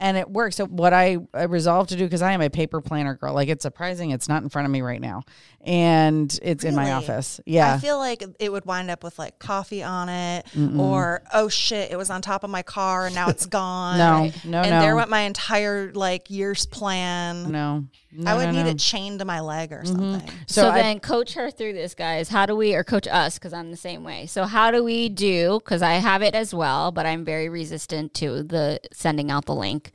and 0.00 0.16
it 0.16 0.30
works. 0.30 0.56
So 0.56 0.66
what 0.66 0.92
I, 0.92 1.18
I 1.34 1.44
resolved 1.44 1.90
to 1.90 1.96
do 1.96 2.04
because 2.04 2.22
I 2.22 2.32
am 2.32 2.40
a 2.40 2.50
paper 2.50 2.80
planner 2.80 3.14
girl. 3.14 3.34
Like 3.34 3.48
it's 3.48 3.62
surprising 3.62 4.10
it's 4.10 4.28
not 4.28 4.42
in 4.42 4.48
front 4.48 4.66
of 4.66 4.72
me 4.72 4.80
right 4.80 5.00
now, 5.00 5.22
and 5.60 6.38
it's 6.42 6.64
in 6.64 6.74
my 6.74 6.92
office. 6.92 7.40
Yeah, 7.46 7.74
I 7.74 7.78
feel 7.78 7.98
like 7.98 8.24
it 8.38 8.50
would 8.50 8.64
wind 8.64 8.90
up 8.90 9.02
with 9.02 9.18
like 9.18 9.38
coffee 9.38 9.82
on 9.82 10.08
it, 10.08 10.46
or 10.78 11.22
oh 11.34 11.48
shit, 11.48 11.90
it 11.90 11.96
was 11.96 12.10
on 12.10 12.22
top 12.22 12.44
of 12.44 12.50
my 12.50 12.62
car 12.62 13.06
and 13.06 13.14
now 13.14 13.28
it's 13.28 13.46
gone. 13.58 13.98
no, 13.98 14.32
no, 14.44 14.62
and 14.62 14.70
no, 14.70 14.80
there 14.80 14.94
went 14.94 15.10
my 15.10 15.20
entire 15.20 15.92
like 15.92 16.30
year's 16.30 16.66
plan. 16.66 17.50
no, 17.50 17.86
no. 18.10 18.30
I 18.30 18.34
would 18.36 18.46
no, 18.46 18.52
need 18.52 18.64
no. 18.64 18.70
it 18.70 18.78
chained 18.78 19.18
to 19.18 19.24
my 19.24 19.40
leg 19.40 19.72
or 19.72 19.82
mm-hmm. 19.82 19.96
something. 20.14 20.30
So, 20.46 20.62
So, 20.62 20.70
I, 20.70 20.82
then 20.82 21.00
coach 21.00 21.34
her 21.34 21.50
through 21.50 21.74
this, 21.74 21.94
guys. 21.94 22.28
How 22.28 22.46
do 22.46 22.56
we, 22.56 22.74
or 22.74 22.82
coach 22.82 23.06
us, 23.06 23.38
because 23.38 23.52
I'm 23.52 23.70
the 23.70 23.76
same 23.76 24.02
way. 24.02 24.26
So 24.26 24.44
how 24.44 24.70
do 24.70 24.82
we 24.82 25.08
do? 25.08 25.60
Because 25.62 25.82
I 25.82 25.94
have 25.94 26.22
it 26.22 26.34
as 26.34 26.54
well, 26.54 26.90
but 26.90 27.04
I'm 27.04 27.24
very 27.24 27.48
resistant 27.48 28.14
to 28.14 28.42
the 28.42 28.80
sending 28.92 29.30
out 29.30 29.44
the 29.44 29.54
link. 29.54 29.92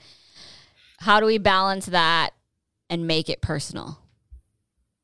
How 0.99 1.19
do 1.19 1.25
we 1.25 1.37
balance 1.37 1.87
that 1.87 2.31
and 2.89 3.07
make 3.07 3.29
it 3.29 3.41
personal? 3.41 3.99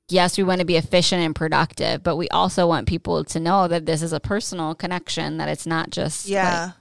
Yes, 0.08 0.38
we 0.38 0.44
want 0.44 0.60
to 0.60 0.66
be 0.66 0.76
efficient 0.76 1.22
and 1.22 1.36
productive, 1.36 2.02
but 2.04 2.16
we 2.16 2.28
also 2.30 2.68
want 2.68 2.88
people 2.88 3.24
to 3.26 3.40
know 3.40 3.68
that 3.68 3.86
this 3.86 4.02
is 4.02 4.14
a 4.14 4.20
personal 4.20 4.74
connection. 4.76 5.38
That 5.38 5.50
it's 5.50 5.66
not 5.66 5.90
just 5.90 6.26
like- 6.26 6.34
Yeah. 6.34 6.72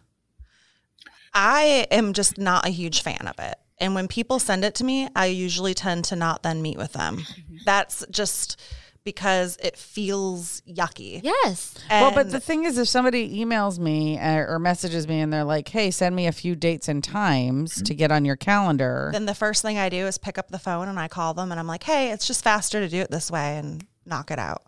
I 1.34 1.86
am 1.90 2.14
just 2.14 2.38
not 2.38 2.66
a 2.66 2.70
huge 2.70 3.02
fan 3.02 3.26
of 3.26 3.38
it. 3.38 3.56
And 3.80 3.94
when 3.94 4.08
people 4.08 4.38
send 4.38 4.64
it 4.64 4.74
to 4.76 4.84
me, 4.84 5.08
I 5.14 5.26
usually 5.26 5.74
tend 5.74 6.04
to 6.06 6.16
not 6.16 6.42
then 6.42 6.62
meet 6.62 6.76
with 6.76 6.92
them. 6.92 7.26
That's 7.64 8.04
just 8.10 8.60
because 9.04 9.56
it 9.62 9.74
feels 9.76 10.60
yucky. 10.68 11.22
yes, 11.22 11.74
well, 11.88 12.12
but 12.12 12.30
the 12.30 12.40
thing 12.40 12.64
is, 12.64 12.76
if 12.76 12.88
somebody 12.88 13.42
emails 13.42 13.78
me 13.78 14.18
uh, 14.18 14.40
or 14.40 14.58
messages 14.58 15.08
me 15.08 15.20
and 15.20 15.32
they're 15.32 15.44
like, 15.44 15.66
"Hey, 15.68 15.90
send 15.90 16.14
me 16.14 16.26
a 16.26 16.32
few 16.32 16.54
dates 16.54 16.88
and 16.88 17.02
times 17.02 17.80
to 17.82 17.94
get 17.94 18.12
on 18.12 18.26
your 18.26 18.36
calendar," 18.36 19.08
then 19.12 19.24
the 19.24 19.34
first 19.34 19.62
thing 19.62 19.78
I 19.78 19.88
do 19.88 20.06
is 20.06 20.18
pick 20.18 20.36
up 20.36 20.50
the 20.50 20.58
phone 20.58 20.88
and 20.88 20.98
I 20.98 21.08
call 21.08 21.32
them 21.32 21.50
and 21.50 21.58
I'm 21.58 21.66
like, 21.66 21.84
hey, 21.84 22.10
it's 22.10 22.26
just 22.26 22.44
faster 22.44 22.80
to 22.80 22.88
do 22.88 22.98
it 22.98 23.10
this 23.10 23.30
way 23.30 23.56
and 23.56 23.86
knock 24.04 24.30
it 24.30 24.38
out. 24.38 24.62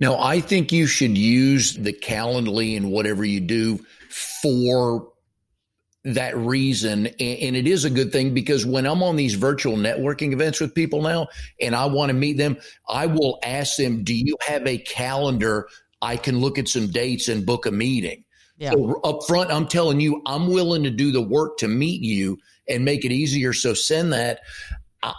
Now, 0.00 0.18
I 0.20 0.40
think 0.40 0.72
you 0.72 0.86
should 0.86 1.16
use 1.16 1.74
the 1.74 1.92
Calendly 1.92 2.76
and 2.76 2.90
whatever 2.90 3.24
you 3.24 3.40
do 3.40 3.78
for 4.42 5.08
that 6.04 6.36
reason. 6.36 7.06
And, 7.06 7.56
it 7.56 7.66
is 7.66 7.84
a 7.84 7.90
good 7.90 8.12
thing 8.12 8.34
because 8.34 8.66
when 8.66 8.86
I'm 8.86 9.02
on 9.02 9.16
these 9.16 9.34
virtual 9.34 9.76
networking 9.76 10.32
events 10.32 10.60
with 10.60 10.74
people 10.74 11.02
now 11.02 11.28
and 11.60 11.74
I 11.74 11.86
want 11.86 12.10
to 12.10 12.14
meet 12.14 12.36
them, 12.36 12.58
I 12.88 13.06
will 13.06 13.38
ask 13.42 13.76
them, 13.76 14.04
do 14.04 14.14
you 14.14 14.36
have 14.46 14.66
a 14.66 14.78
calendar? 14.78 15.68
I 16.02 16.16
can 16.16 16.40
look 16.40 16.58
at 16.58 16.68
some 16.68 16.88
dates 16.88 17.28
and 17.28 17.46
book 17.46 17.66
a 17.66 17.70
meeting. 17.70 18.24
Yeah. 18.58 18.72
So 18.72 19.00
up 19.02 19.24
front, 19.26 19.50
I'm 19.50 19.66
telling 19.66 20.00
you, 20.00 20.22
I'm 20.26 20.48
willing 20.48 20.82
to 20.84 20.90
do 20.90 21.10
the 21.10 21.22
work 21.22 21.56
to 21.58 21.68
meet 21.68 22.02
you 22.02 22.38
and 22.68 22.84
make 22.84 23.04
it 23.04 23.12
easier. 23.12 23.52
So 23.52 23.74
send 23.74 24.12
that. 24.12 24.40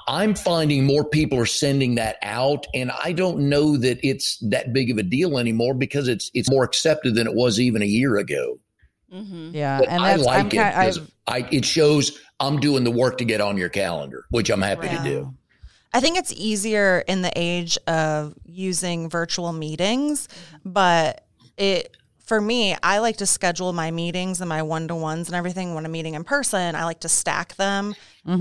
I'm 0.07 0.33
finding 0.33 0.85
more 0.85 1.05
people 1.05 1.37
are 1.39 1.45
sending 1.45 1.95
that 1.95 2.17
out, 2.23 2.65
and 2.73 2.91
I 3.03 3.11
don't 3.11 3.49
know 3.49 3.77
that 3.77 3.99
it's 4.03 4.37
that 4.39 4.73
big 4.73 4.89
of 4.89 4.97
a 4.97 5.03
deal 5.03 5.37
anymore 5.37 5.75
because 5.75 6.07
it's 6.07 6.31
it's 6.33 6.49
more 6.49 6.63
accepted 6.63 7.13
than 7.13 7.27
it 7.27 7.35
was 7.35 7.59
even 7.59 7.83
a 7.83 7.85
year 7.85 8.17
ago. 8.17 8.57
Hmm 9.23 9.51
yeah, 9.53 9.79
But 9.79 9.89
and 9.89 10.03
I 10.03 10.17
that's 10.17 10.27
I'm 10.27 10.45
like 10.45 10.53
it 10.53 10.57
kind, 10.57 10.75
'cause 10.75 10.99
I've, 11.27 11.43
I 11.45 11.47
it 11.51 11.65
shows 11.65 12.19
I'm 12.39 12.59
doing 12.59 12.83
the 12.83 12.91
work 12.91 13.17
to 13.19 13.25
get 13.25 13.41
on 13.41 13.57
your 13.57 13.69
calendar, 13.69 14.25
which 14.29 14.49
I'm 14.49 14.61
happy 14.61 14.89
to 14.89 15.03
do. 15.03 15.33
I 15.93 16.01
think 16.01 16.17
it's 16.17 16.33
easier 16.33 17.03
in 17.07 17.21
the 17.21 17.31
age 17.35 17.77
of 17.87 18.33
using 18.45 19.09
virtual 19.09 19.53
meetings, 19.53 20.27
but 20.65 21.25
it 21.57 21.95
for 22.25 22.41
me, 22.41 22.75
I 22.81 22.97
like 22.99 23.17
to 23.17 23.25
schedule 23.27 23.71
my 23.71 23.91
meetings 23.91 24.41
and 24.41 24.49
my 24.49 24.63
one 24.63 24.87
to 24.87 24.95
ones 24.95 25.27
and 25.27 25.35
everything 25.35 25.75
when 25.75 25.85
I'm 25.85 25.91
meeting 25.91 26.15
in 26.15 26.23
person. 26.23 26.75
I 26.75 26.83
like 26.83 27.01
to 27.01 27.09
stack 27.09 27.55
them 27.55 27.93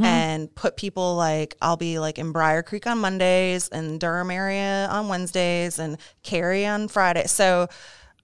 and 0.03 0.53
put 0.55 0.77
people 0.79 1.15
like 1.17 1.55
I'll 1.61 1.77
be 1.77 1.99
like 1.99 2.19
in 2.19 2.33
Brier 2.33 2.63
Creek 2.63 2.87
on 2.87 2.99
Mondays 2.99 3.69
and 3.69 4.01
Durham 4.01 4.31
area 4.31 4.89
on 4.91 5.09
Wednesdays 5.09 5.79
and 5.79 5.99
Cary 6.23 6.65
on 6.67 6.89
Friday. 6.89 7.27
So 7.27 7.69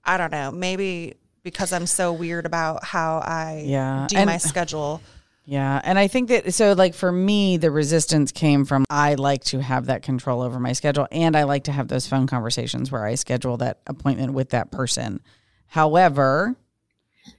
I 0.03 0.17
don't 0.17 0.33
know, 0.33 0.51
maybe 0.51 1.15
because 1.43 1.73
I'm 1.73 1.87
so 1.87 2.13
weird 2.13 2.47
about 2.47 2.85
how 2.85 3.19
I 3.19 3.65
Yeah, 3.67 4.07
do 4.09 4.17
and- 4.17 4.27
my 4.27 4.39
schedule. 4.39 5.01
Yeah. 5.47 5.81
And 5.83 5.99
I 5.99 6.07
think 6.07 6.29
that, 6.29 6.55
so 6.55 6.75
like 6.75 6.95
for 6.95 7.11
me, 7.11 7.57
the 7.57 7.73
resistance 7.73 8.31
came 8.31 8.65
from 8.65 8.85
I 8.89 9.15
like 9.15 9.43
to 9.45 9.61
have 9.61 9.87
that 9.87 10.03
control 10.03 10.43
over 10.43 10.61
my 10.61 10.73
schedule 10.75 11.09
and 11.11 11.35
I 11.37 11.43
like 11.43 11.65
to 11.65 11.73
have 11.73 11.89
those 11.89 12.07
phone 12.07 12.29
conversations 12.29 12.93
where 12.93 13.05
I 13.05 13.17
schedule 13.17 13.57
that 13.57 13.81
appointment 13.89 14.33
with 14.33 14.51
that 14.51 14.71
person. 14.71 15.21
However, 15.67 16.55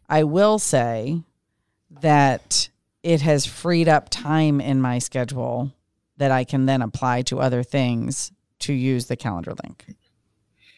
I 0.09 0.23
will 0.25 0.59
say 0.59 1.21
that 2.01 2.69
it 3.03 3.21
has 3.21 3.45
freed 3.45 3.87
up 3.87 4.09
time 4.09 4.59
in 4.59 4.81
my 4.81 4.99
schedule 4.99 5.71
that 6.17 6.31
I 6.31 6.43
can 6.43 6.65
then 6.65 6.81
apply 6.81 7.21
to 7.23 7.39
other 7.39 7.63
things 7.63 8.31
to 8.59 8.73
use 8.73 9.05
the 9.05 9.15
calendar 9.15 9.53
link. 9.63 9.85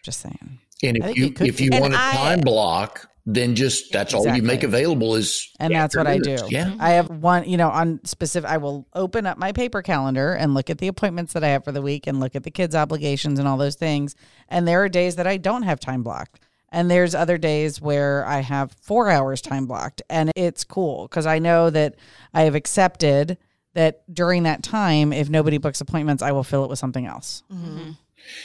Just 0.03 0.19
saying. 0.19 0.59
And 0.83 0.97
if 0.97 1.03
think 1.05 1.17
you 1.17 1.33
if 1.47 1.59
you 1.62 1.69
want 1.71 1.93
a 1.93 1.97
time 1.97 2.41
block, 2.41 3.09
then 3.25 3.55
just 3.55 3.91
that's 3.93 4.13
all 4.13 4.27
you 4.36 4.43
make 4.43 4.63
available 4.63 5.15
is 5.15 5.49
And 5.59 5.73
that's 5.73 5.95
what 5.95 6.07
I 6.07 6.17
do. 6.17 6.38
Yeah. 6.49 6.75
I 6.79 6.91
have 6.91 7.09
one, 7.09 7.47
you 7.47 7.55
know, 7.55 7.69
on 7.69 8.03
specific, 8.03 8.49
I 8.49 8.57
will 8.57 8.86
open 8.93 9.25
up 9.25 9.38
my 9.38 9.53
paper 9.53 9.81
calendar 9.81 10.33
and 10.33 10.53
look 10.53 10.69
at 10.69 10.79
the 10.79 10.89
appointments 10.89 11.33
that 11.33 11.43
I 11.43 11.49
have 11.49 11.63
for 11.63 11.71
the 11.71 11.81
week 11.81 12.05
and 12.05 12.19
look 12.19 12.36
at 12.36 12.43
the 12.43 12.51
kids' 12.51 12.75
obligations 12.75 13.39
and 13.39 13.47
all 13.47 13.57
those 13.57 13.75
things. 13.75 14.15
And 14.49 14.67
there 14.67 14.83
are 14.83 14.89
days 14.89 15.15
that 15.15 15.27
I 15.27 15.38
don't 15.38 15.63
have 15.63 15.79
time 15.79 16.03
blocked. 16.03 16.41
And 16.69 16.89
there's 16.91 17.15
other 17.15 17.38
days 17.38 17.79
where 17.79 18.25
I 18.25 18.39
have 18.39 18.73
four 18.73 19.09
hours 19.09 19.41
time 19.41 19.67
blocked. 19.67 20.01
And 20.09 20.31
it's 20.36 20.63
cool 20.63 21.07
because 21.07 21.25
I 21.25 21.39
know 21.39 21.69
that 21.69 21.95
I 22.33 22.41
have 22.41 22.55
accepted 22.55 23.38
that 23.73 24.03
during 24.13 24.43
that 24.43 24.63
time, 24.63 25.13
if 25.13 25.29
nobody 25.29 25.59
books 25.59 25.81
appointments, 25.81 26.21
I 26.21 26.31
will 26.31 26.43
fill 26.43 26.63
it 26.63 26.69
with 26.69 26.79
something 26.79 27.05
else. 27.05 27.43
Mm-hmm. 27.51 27.91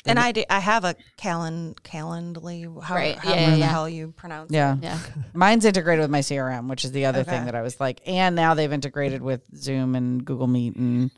And 0.07 0.19
I 0.19 0.33
do, 0.33 0.45
I 0.51 0.61
have 0.61 0.85
a 0.85 0.95
calen 1.19 1.75
calendly, 1.81 2.65
how, 2.83 2.95
Right. 2.95 3.17
however 3.17 3.41
Yeah, 3.41 3.51
yeah, 3.51 3.57
the 3.57 3.67
hell 3.67 3.89
you 3.89 4.13
pronounce 4.13 4.51
it. 4.51 4.55
Yeah. 4.57 4.77
yeah. 4.81 4.99
Mine's 5.35 5.65
integrated 5.65 6.03
with 6.03 6.11
my 6.11 6.21
CRM, 6.21 6.69
which 6.69 6.85
is 6.85 6.93
the 6.93 7.07
other 7.07 7.25
thing 7.25 7.45
that 7.45 7.55
I 7.55 7.63
was 7.63 7.79
like, 7.81 8.01
and 8.07 8.35
now 8.35 8.55
they've 8.55 8.73
integrated 8.73 9.23
with 9.23 9.43
Zoom 9.57 9.95
and 9.95 10.25
Google 10.25 10.47
Meet 10.47 10.77
and 10.77 11.11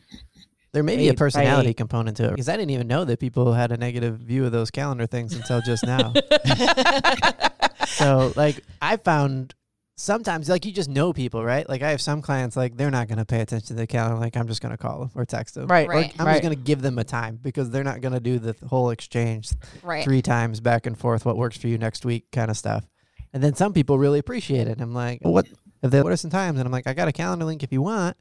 There 0.72 0.82
may 0.82 0.96
be 0.96 1.08
a 1.08 1.14
personality 1.14 1.74
component 1.74 2.16
to 2.18 2.26
it 2.26 2.30
because 2.30 2.48
I 2.48 2.56
didn't 2.56 2.70
even 2.70 2.86
know 2.86 3.04
that 3.04 3.18
people 3.18 3.52
had 3.52 3.72
a 3.72 3.76
negative 3.76 4.18
view 4.18 4.44
of 4.44 4.52
those 4.52 4.70
calendar 4.70 5.06
things 5.06 5.34
until 5.34 5.60
just 5.60 5.84
now. 5.84 6.12
so, 7.86 8.32
like, 8.36 8.60
I 8.80 8.96
found 8.96 9.54
sometimes, 10.00 10.48
like, 10.48 10.64
you 10.64 10.72
just 10.72 10.88
know 10.88 11.12
people, 11.12 11.44
right? 11.44 11.68
Like, 11.68 11.82
I 11.82 11.90
have 11.90 12.00
some 12.00 12.22
clients, 12.22 12.56
like, 12.56 12.76
they're 12.76 12.90
not 12.90 13.08
going 13.08 13.18
to 13.18 13.24
pay 13.24 13.40
attention 13.40 13.68
to 13.68 13.74
the 13.74 13.86
calendar. 13.86 14.18
Like, 14.18 14.36
I'm 14.36 14.48
just 14.48 14.62
going 14.62 14.72
to 14.72 14.78
call 14.78 15.00
them 15.00 15.10
or 15.14 15.24
text 15.24 15.54
them. 15.54 15.66
Right. 15.68 15.88
Right. 15.88 16.12
I'm 16.18 16.26
Right. 16.26 16.32
just 16.34 16.42
going 16.42 16.56
to 16.56 16.62
give 16.62 16.82
them 16.82 16.98
a 16.98 17.04
time 17.04 17.38
because 17.40 17.70
they're 17.70 17.84
not 17.84 18.00
going 18.00 18.14
to 18.14 18.20
do 18.20 18.38
the 18.38 18.54
whole 18.66 18.90
exchange 18.90 19.50
Right. 19.82 20.02
three 20.02 20.22
times 20.22 20.60
back 20.60 20.86
and 20.86 20.98
forth 20.98 21.24
what 21.24 21.36
works 21.36 21.56
for 21.56 21.68
you 21.68 21.78
next 21.78 22.04
week 22.04 22.30
kind 22.32 22.50
of 22.50 22.56
stuff. 22.56 22.86
And 23.32 23.42
then 23.42 23.54
some 23.54 23.72
people 23.72 23.98
really 23.98 24.18
appreciate 24.18 24.66
it. 24.66 24.80
I'm 24.80 24.94
like, 24.94 25.20
well, 25.22 25.32
what 25.34 25.46
if 25.82 25.90
they 25.90 26.02
what 26.02 26.12
are 26.12 26.16
some 26.16 26.30
times? 26.30 26.58
And 26.58 26.66
I'm 26.66 26.72
like, 26.72 26.86
I 26.86 26.94
got 26.94 27.08
a 27.08 27.12
calendar 27.12 27.44
link 27.44 27.62
if 27.62 27.72
you 27.72 27.80
want. 27.82 28.16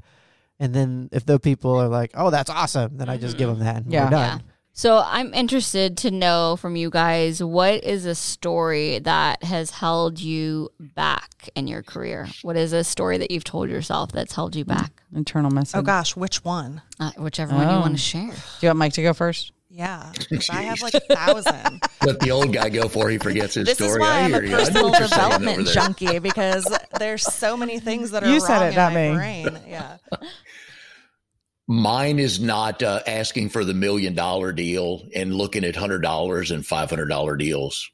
And 0.60 0.74
then 0.74 1.10
if 1.12 1.26
the 1.26 1.40
people 1.40 1.76
are 1.76 1.88
like, 1.88 2.12
oh, 2.14 2.30
that's 2.30 2.50
awesome, 2.50 2.98
then 2.98 3.10
I 3.10 3.18
just 3.18 3.38
give 3.38 3.50
mm-hmm. 3.50 3.60
them 3.60 3.66
that 3.66 3.84
and 3.84 3.94
Yeah. 3.94 4.04
we're 4.04 4.10
done. 4.12 4.44
So 4.80 5.04
I'm 5.06 5.34
interested 5.34 5.98
to 5.98 6.10
know 6.12 6.56
from 6.56 6.78
you 6.78 6.90
guys 6.90 7.44
what 7.44 7.84
is 7.84 8.06
a 8.06 8.16
story 8.16 9.00
that 9.00 9.44
has 9.44 9.72
held 9.72 10.22
you 10.22 10.70
back 10.80 11.50
in 11.54 11.68
your 11.68 11.84
career? 11.84 12.30
What 12.44 12.56
is 12.56 12.72
a 12.72 12.86
story 12.86 13.18
that 13.18 13.30
you've 13.30 13.44
told 13.44 13.70
yourself 13.70 14.14
that's 14.14 14.34
held 14.36 14.56
you 14.56 14.64
back? 14.64 15.04
Internal 15.14 15.52
message. 15.52 15.78
Oh 15.78 15.82
gosh, 15.82 16.16
which 16.16 16.46
one? 16.46 16.82
Uh, 16.98 17.12
whichever 17.18 17.54
one 17.56 17.68
you 17.68 17.74
Oh. 17.76 17.80
want 17.82 17.96
to 17.98 18.02
share. 18.02 18.28
Do 18.30 18.32
you 18.62 18.70
want 18.70 18.78
Mike 18.80 18.94
to 18.94 19.02
go 19.02 19.14
first? 19.14 19.52
Yeah, 19.70 20.14
'cause 20.30 20.50
I 20.50 20.62
have 20.62 20.82
like 20.82 20.94
a 20.94 21.02
thousand. 21.02 21.82
Let 22.06 22.22
the 22.22 22.32
old 22.32 22.54
guy 22.54 22.70
go 22.70 22.88
for 22.88 23.10
he 23.10 23.18
forgets 23.18 23.56
his 23.56 23.66
This 23.66 23.76
story. 23.76 23.92
is 23.92 24.00
why 24.00 24.08
I 24.08 24.20
I'm 24.22 24.34
a 24.34 24.38
hear 24.38 24.44
you. 24.46 24.56
I 24.56 24.60
know 24.60 24.64
personal 24.64 24.90
what 24.92 25.00
you're 25.00 25.08
saying 25.10 25.22
over 25.34 25.40
development 25.40 25.68
junkie 25.68 26.20
because 26.20 26.78
there's 26.98 27.24
so 27.24 27.58
many 27.58 27.80
things 27.82 28.12
that 28.12 28.24
are 28.24 28.30
You 28.32 28.40
said 28.40 28.60
wrong 28.60 28.64
it, 28.64 28.70
in 28.70 28.76
not 28.76 28.94
my 28.94 29.10
me. 29.10 29.14
brain. 29.16 29.60
Yeah. 29.68 29.98
Mine 31.72 32.18
is 32.18 32.40
not 32.40 32.82
uh, 32.82 33.02
asking 33.06 33.50
for 33.50 33.64
the 33.64 33.76
million 33.76 34.16
dollar 34.16 34.52
deal 34.52 35.08
and 35.14 35.36
looking 35.36 35.64
at 35.64 35.76
hundred 35.76 36.02
dollars 36.02 36.50
and 36.50 36.66
five 36.66 36.90
hundred 36.90 37.10
dollar 37.10 37.38
deals. 37.38 37.92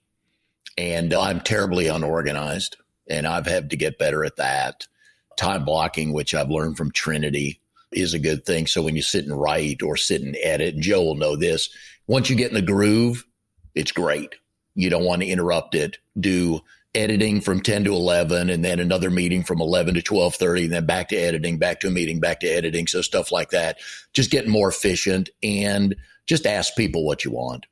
And 0.77 1.13
I'm 1.13 1.41
terribly 1.41 1.87
unorganized, 1.87 2.77
and 3.09 3.27
I've 3.27 3.45
had 3.45 3.71
to 3.71 3.75
get 3.75 3.99
better 3.99 4.23
at 4.23 4.37
that. 4.37 4.87
Time 5.35 5.65
blocking, 5.65 6.13
which 6.13 6.33
I've 6.33 6.49
learned 6.49 6.77
from 6.77 6.91
Trinity, 6.91 7.59
is 7.91 8.13
a 8.13 8.19
good 8.19 8.45
thing. 8.45 8.65
So 8.65 8.81
when 8.81 8.95
you 8.95 9.01
sit 9.01 9.25
and 9.25 9.37
write 9.37 9.83
or 9.83 9.97
sit 9.97 10.21
and 10.21 10.37
edit, 10.41 10.75
and 10.75 10.81
Joe 10.81 11.03
will 11.03 11.15
know 11.15 11.35
this. 11.35 11.67
Once 12.07 12.29
you 12.29 12.37
get 12.37 12.47
in 12.47 12.55
the 12.55 12.61
groove, 12.61 13.25
it's 13.73 13.91
great. 13.91 14.35
You 14.73 14.89
don't 14.89 15.03
want 15.03 15.21
to 15.21 15.27
interrupt 15.27 15.75
it. 15.75 15.97
Do 16.17 16.61
editing 16.95 17.41
from 17.41 17.61
10 17.61 17.83
to 17.85 17.93
11 17.93 18.49
and 18.49 18.63
then 18.63 18.79
another 18.79 19.09
meeting 19.09 19.43
from 19.43 19.61
11 19.61 19.95
to 19.95 20.01
12:30 20.01 20.65
and 20.65 20.73
then 20.73 20.85
back 20.85 21.09
to 21.09 21.15
editing, 21.15 21.57
back 21.57 21.79
to 21.81 21.87
a 21.87 21.91
meeting, 21.91 22.19
back 22.19 22.39
to 22.39 22.47
editing, 22.47 22.87
so 22.87 23.01
stuff 23.01 23.31
like 23.31 23.49
that. 23.51 23.77
Just 24.13 24.31
getting 24.31 24.51
more 24.51 24.69
efficient 24.69 25.29
and 25.43 25.95
just 26.25 26.45
ask 26.45 26.75
people 26.75 27.05
what 27.05 27.25
you 27.25 27.31
want. 27.31 27.65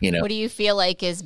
You 0.00 0.12
know, 0.12 0.20
What 0.20 0.28
do 0.28 0.34
you 0.34 0.48
feel 0.48 0.76
like 0.76 1.02
is 1.02 1.24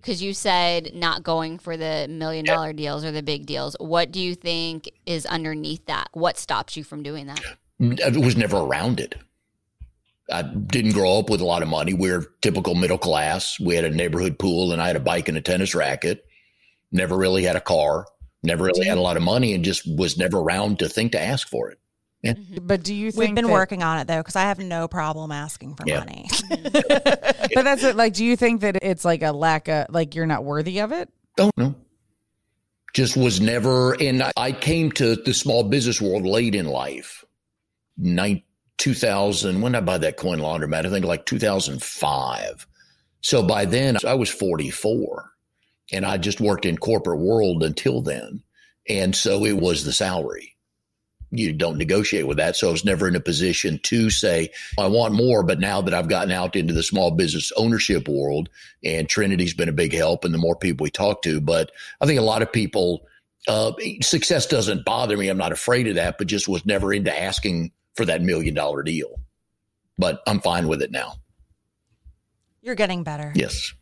because 0.00 0.22
you 0.22 0.32
said 0.32 0.94
not 0.94 1.22
going 1.22 1.58
for 1.58 1.76
the 1.76 2.06
million 2.08 2.44
dollar 2.44 2.72
deals 2.72 3.04
or 3.04 3.12
the 3.12 3.22
big 3.22 3.46
deals? 3.46 3.76
What 3.78 4.10
do 4.10 4.20
you 4.20 4.34
think 4.34 4.90
is 5.06 5.26
underneath 5.26 5.86
that? 5.86 6.08
What 6.12 6.38
stops 6.38 6.76
you 6.76 6.84
from 6.84 7.02
doing 7.02 7.26
that? 7.26 7.40
Uh, 7.80 7.94
I 8.04 8.10
was 8.18 8.36
never 8.36 8.58
around 8.58 9.00
it. 9.00 9.14
I 10.30 10.42
didn't 10.42 10.92
grow 10.92 11.18
up 11.18 11.30
with 11.30 11.40
a 11.40 11.44
lot 11.46 11.62
of 11.62 11.68
money. 11.68 11.94
We 11.94 12.10
are 12.10 12.22
typical 12.42 12.74
middle 12.74 12.98
class. 12.98 13.58
We 13.58 13.74
had 13.74 13.84
a 13.84 13.90
neighborhood 13.90 14.38
pool 14.38 14.72
and 14.72 14.82
I 14.82 14.86
had 14.86 14.96
a 14.96 15.00
bike 15.00 15.28
and 15.28 15.38
a 15.38 15.40
tennis 15.40 15.74
racket. 15.74 16.24
Never 16.92 17.16
really 17.16 17.42
had 17.44 17.56
a 17.56 17.60
car. 17.60 18.06
Never 18.42 18.64
really 18.64 18.86
had 18.86 18.98
a 18.98 19.00
lot 19.00 19.16
of 19.16 19.22
money 19.22 19.54
and 19.54 19.64
just 19.64 19.82
was 19.96 20.16
never 20.18 20.38
around 20.38 20.78
to 20.80 20.88
think 20.88 21.12
to 21.12 21.20
ask 21.20 21.48
for 21.48 21.70
it. 21.70 21.78
Mm-hmm. 22.24 22.66
But 22.66 22.82
do 22.82 22.94
you 22.94 23.10
think 23.10 23.20
We've 23.28 23.34
been 23.34 23.46
that- 23.46 23.52
working 23.52 23.82
on 23.82 23.98
it 23.98 24.06
though 24.06 24.18
because 24.18 24.36
I 24.36 24.42
have 24.42 24.58
no 24.58 24.86
problem 24.88 25.32
asking 25.32 25.76
for 25.76 25.84
Yeah. 25.86 26.00
money. 26.00 26.28
But 27.54 27.64
that's 27.64 27.82
it. 27.82 27.96
Like, 27.96 28.12
do 28.12 28.24
you 28.24 28.36
think 28.36 28.60
that 28.60 28.76
it's 28.82 29.04
like 29.04 29.22
a 29.22 29.32
lack 29.32 29.68
of 29.68 29.86
like 29.88 30.14
you're 30.14 30.26
not 30.26 30.44
worthy 30.44 30.80
of 30.80 30.92
it? 30.92 31.08
Don't 31.36 31.56
know. 31.56 31.74
Just 32.94 33.16
was 33.16 33.40
never, 33.40 33.94
and 33.94 34.22
I- 34.22 34.32
I 34.36 34.52
came 34.52 34.92
to 34.92 35.16
the 35.16 35.32
small 35.32 35.62
business 35.64 36.00
world 36.00 36.24
late 36.26 36.54
in 36.54 36.66
life. 36.66 37.24
Nine, 37.96 38.42
2000, 38.78 39.60
when 39.60 39.72
did 39.72 39.78
I 39.78 39.84
buy 39.84 39.98
that 39.98 40.16
coin 40.16 40.38
laundromat? 40.38 40.86
I 40.86 40.90
think 40.90 41.04
like 41.04 41.26
2005. 41.26 42.66
So 43.20 43.42
by 43.42 43.64
then 43.64 43.96
I 44.06 44.14
was 44.14 44.30
44 44.30 45.30
and 45.92 46.06
I 46.06 46.16
just 46.16 46.40
worked 46.40 46.64
in 46.64 46.78
corporate 46.78 47.20
world 47.20 47.62
until 47.62 48.00
then. 48.00 48.42
And 48.88 49.14
so 49.14 49.44
it 49.44 49.56
was 49.56 49.84
the 49.84 49.92
salary. 49.92 50.54
You 51.30 51.52
don't 51.52 51.76
negotiate 51.76 52.26
with 52.26 52.38
that. 52.38 52.56
So 52.56 52.68
I 52.68 52.72
was 52.72 52.86
never 52.86 53.06
in 53.06 53.16
a 53.16 53.20
position 53.20 53.80
to 53.82 54.08
say, 54.08 54.48
I 54.78 54.86
want 54.86 55.12
more. 55.12 55.42
But 55.42 55.60
now 55.60 55.82
that 55.82 55.92
I've 55.92 56.08
gotten 56.08 56.32
out 56.32 56.56
into 56.56 56.72
the 56.72 56.82
small 56.82 57.10
business 57.10 57.52
ownership 57.56 58.08
world 58.08 58.48
and 58.82 59.08
Trinity's 59.08 59.52
been 59.52 59.68
a 59.68 59.72
big 59.72 59.92
help 59.92 60.24
and 60.24 60.32
the 60.32 60.38
more 60.38 60.56
people 60.56 60.84
we 60.84 60.90
talk 60.90 61.20
to, 61.22 61.40
but 61.40 61.70
I 62.00 62.06
think 62.06 62.18
a 62.18 62.24
lot 62.24 62.40
of 62.40 62.50
people, 62.50 63.02
uh, 63.46 63.72
success 64.00 64.46
doesn't 64.46 64.86
bother 64.86 65.18
me. 65.18 65.28
I'm 65.28 65.36
not 65.36 65.52
afraid 65.52 65.86
of 65.88 65.96
that, 65.96 66.16
but 66.16 66.28
just 66.28 66.48
was 66.48 66.64
never 66.64 66.94
into 66.94 67.18
asking 67.18 67.72
for 67.98 68.04
that 68.06 68.22
million 68.22 68.54
dollar 68.54 68.84
deal. 68.84 69.20
But 69.98 70.22
I'm 70.24 70.40
fine 70.40 70.68
with 70.68 70.80
it 70.82 70.92
now. 70.92 71.14
You're 72.62 72.76
getting 72.76 73.02
better. 73.02 73.32
Yes. 73.34 73.74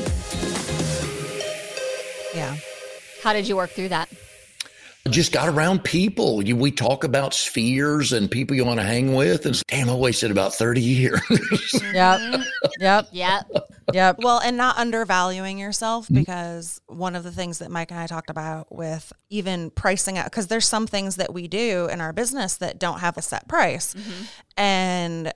Yeah. 2.34 2.56
How 3.22 3.32
did 3.32 3.48
you 3.48 3.56
work 3.56 3.70
through 3.70 3.88
that? 3.88 4.10
Just 5.08 5.32
got 5.32 5.48
around 5.48 5.84
people. 5.84 6.42
You, 6.42 6.56
we 6.56 6.70
talk 6.70 7.04
about 7.04 7.34
spheres 7.34 8.12
and 8.12 8.30
people 8.30 8.56
you 8.56 8.64
want 8.64 8.80
to 8.80 8.86
hang 8.86 9.14
with. 9.14 9.46
And 9.46 9.60
damn, 9.68 9.90
I 9.90 9.94
wasted 9.94 10.30
about 10.30 10.54
30 10.54 10.80
years. 10.80 11.20
Mm-hmm. 11.20 11.94
Yep. 11.94 12.46
yep. 12.80 13.08
Yeah. 13.12 13.42
Yep. 13.92 14.16
Well, 14.18 14.40
and 14.40 14.56
not 14.56 14.78
undervaluing 14.78 15.58
yourself 15.58 16.06
mm-hmm. 16.06 16.16
because 16.16 16.80
one 16.86 17.14
of 17.14 17.22
the 17.22 17.32
things 17.32 17.58
that 17.58 17.70
Mike 17.70 17.90
and 17.90 18.00
I 18.00 18.06
talked 18.06 18.30
about 18.30 18.74
with 18.74 19.12
even 19.30 19.70
pricing 19.70 20.18
out, 20.18 20.26
because 20.26 20.48
there's 20.48 20.66
some 20.66 20.86
things 20.86 21.16
that 21.16 21.32
we 21.32 21.48
do 21.48 21.88
in 21.90 22.00
our 22.00 22.12
business 22.12 22.56
that 22.58 22.78
don't 22.78 23.00
have 23.00 23.16
a 23.16 23.22
set 23.22 23.48
price. 23.48 23.94
Mm-hmm. 23.94 24.24
And 24.58 25.32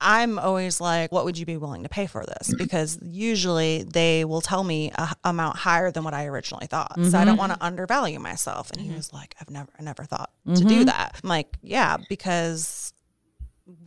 I'm 0.00 0.38
always 0.38 0.80
like, 0.80 1.10
what 1.10 1.24
would 1.24 1.38
you 1.38 1.46
be 1.46 1.56
willing 1.56 1.82
to 1.84 1.88
pay 1.88 2.06
for 2.06 2.24
this? 2.24 2.48
Mm-hmm. 2.48 2.58
Because 2.58 2.98
usually 3.02 3.82
they 3.82 4.24
will 4.24 4.42
tell 4.42 4.62
me 4.62 4.90
a 4.94 5.04
h- 5.04 5.16
amount 5.24 5.56
higher 5.56 5.90
than 5.90 6.04
what 6.04 6.12
I 6.12 6.26
originally 6.26 6.66
thought. 6.66 6.92
So 6.96 7.18
I 7.18 7.24
don't 7.24 7.34
mm-hmm. 7.34 7.38
want 7.38 7.52
to 7.52 7.64
undervalue 7.64 8.18
myself. 8.18 8.70
And 8.70 8.80
he 8.80 8.90
was 8.90 9.12
like, 9.12 9.34
I've 9.40 9.50
never, 9.50 9.70
I 9.78 9.82
never 9.82 10.04
thought 10.04 10.30
to 10.46 10.54
do 10.54 10.64
mm-hmm. 10.64 10.84
that. 10.84 11.18
I'm 11.22 11.28
like, 11.28 11.56
yeah, 11.62 11.96
because 12.08 12.92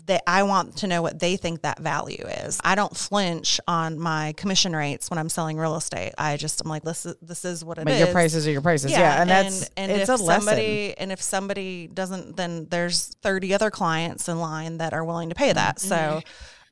they, 0.06 0.20
I 0.28 0.44
want 0.44 0.78
to 0.78 0.88
know 0.88 1.02
what 1.02 1.20
they 1.20 1.38
think 1.38 1.62
that 1.62 1.80
value 1.80 2.24
is. 2.46 2.60
I 2.64 2.76
don't 2.76 2.96
flinch 2.96 3.62
on 3.68 3.98
my 3.98 4.34
commission 4.36 4.76
rates 4.76 5.10
when 5.10 5.18
I'm 5.18 5.30
selling 5.30 5.58
real 5.58 5.76
estate. 5.76 6.14
I 6.18 6.36
just 6.36 6.62
I'm 6.62 6.70
like 6.70 6.84
this 6.84 7.06
is 7.06 7.16
this 7.22 7.46
is 7.46 7.64
what 7.64 7.78
it 7.78 7.82
is. 7.82 7.86
But 7.86 8.00
your 8.00 8.12
prices 8.12 8.48
are 8.48 8.52
your 8.52 8.62
prices. 8.62 8.92
Yeah. 8.92 9.22
and, 9.22 9.30
that's 9.30 9.70
and 9.78 9.92
it's 9.92 10.10
if 10.10 10.20
a 10.20 10.24
lesson. 10.24 10.42
somebody 10.42 10.98
and 10.98 11.12
if 11.12 11.22
somebody 11.22 11.88
doesn't, 11.88 12.36
then 12.36 12.68
there's 12.70 13.16
30 13.22 13.54
other 13.54 13.72
clients 13.72 14.28
in 14.28 14.40
line 14.40 14.80
that 14.80 14.94
are 14.94 15.06
willing 15.06 15.30
to 15.30 15.36
pay 15.36 15.54
that. 15.54 15.78
Mm-hmm. 15.78 15.88
So 15.88 16.22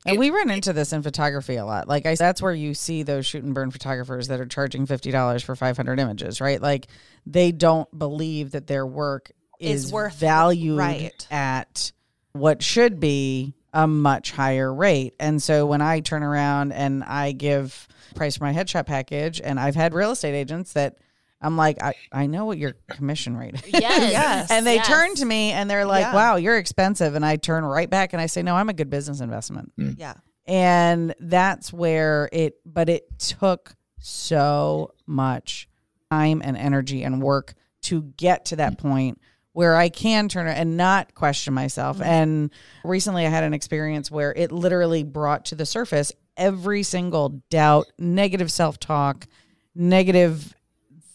And 0.04 0.18
we 0.18 0.30
run 0.30 0.50
into 0.50 0.72
this 0.72 0.92
in 0.92 1.02
photography 1.02 1.56
a 1.56 1.64
lot. 1.64 1.88
Like 1.88 2.04
I, 2.06 2.14
that's 2.14 2.42
where 2.42 2.54
you 2.54 2.74
see 2.74 3.04
those 3.04 3.24
shoot 3.24 3.42
and 3.42 3.54
burn 3.54 3.70
photographers 3.70 4.28
that 4.28 4.40
are 4.40 4.46
charging 4.46 4.84
fifty 4.84 5.10
dollars 5.10 5.42
for 5.42 5.56
five 5.56 5.76
hundred 5.76 5.98
images, 5.98 6.40
right? 6.40 6.60
Like 6.60 6.88
they 7.24 7.52
don't 7.52 7.88
believe 7.96 8.50
that 8.50 8.66
their 8.66 8.86
work 8.86 9.32
is, 9.58 9.86
Is 9.86 9.92
worth- 9.92 10.14
valued 10.14 10.78
right. 10.78 11.26
at 11.30 11.92
what 12.32 12.62
should 12.62 13.00
be 13.00 13.54
a 13.72 13.86
much 13.86 14.32
higher 14.32 14.72
rate. 14.72 15.14
And 15.20 15.42
so 15.42 15.66
when 15.66 15.80
I 15.82 16.00
turn 16.00 16.22
around 16.22 16.72
and 16.72 17.04
I 17.04 17.32
give 17.32 17.86
price 18.14 18.38
for 18.38 18.44
my 18.44 18.52
headshot 18.54 18.86
package, 18.86 19.40
and 19.42 19.60
I've 19.60 19.74
had 19.74 19.92
real 19.94 20.10
estate 20.10 20.34
agents 20.34 20.72
that 20.72 20.96
I'm 21.40 21.56
like, 21.56 21.80
I, 21.82 21.94
I 22.10 22.26
know 22.26 22.46
what 22.46 22.58
your 22.58 22.74
commission 22.90 23.36
rate 23.36 23.54
is. 23.54 23.62
Yes. 23.72 24.12
Yes. 24.12 24.50
And 24.50 24.66
they 24.66 24.76
Yes. 24.76 24.86
turn 24.88 25.14
to 25.16 25.24
me 25.24 25.52
and 25.52 25.70
they're 25.70 25.84
like, 25.84 26.02
Yeah. 26.02 26.14
wow, 26.14 26.36
you're 26.36 26.56
expensive. 26.58 27.14
And 27.14 27.24
I 27.24 27.36
turn 27.36 27.64
right 27.64 27.88
back 27.88 28.12
and 28.12 28.20
I 28.22 28.26
say, 28.26 28.42
no, 28.42 28.56
I'm 28.56 28.68
a 28.68 28.72
good 28.72 28.90
business 28.90 29.20
investment. 29.20 29.72
Hmm. 29.76 29.90
yeah. 29.96 30.14
And 30.46 31.14
that's 31.20 31.72
where 31.72 32.28
it, 32.32 32.54
but 32.64 32.88
it 32.88 33.18
took 33.18 33.74
so 34.00 34.94
much 35.06 35.68
time 36.10 36.40
and 36.42 36.56
energy 36.56 37.02
and 37.04 37.22
work 37.22 37.54
to 37.82 38.02
get 38.16 38.46
to 38.46 38.56
that 38.56 38.78
point 38.78 39.20
where 39.52 39.76
I 39.76 39.88
can 39.88 40.28
turn 40.28 40.46
it 40.46 40.56
and 40.56 40.76
not 40.76 41.14
question 41.14 41.54
myself. 41.54 41.96
Mm-hmm. 41.96 42.08
And 42.08 42.50
recently 42.84 43.26
I 43.26 43.30
had 43.30 43.44
an 43.44 43.54
experience 43.54 44.10
where 44.10 44.32
it 44.32 44.52
literally 44.52 45.02
brought 45.02 45.46
to 45.46 45.54
the 45.54 45.66
surface 45.66 46.12
every 46.36 46.82
single 46.82 47.42
doubt, 47.50 47.86
negative 47.98 48.52
self 48.52 48.78
talk, 48.78 49.26
negative 49.74 50.54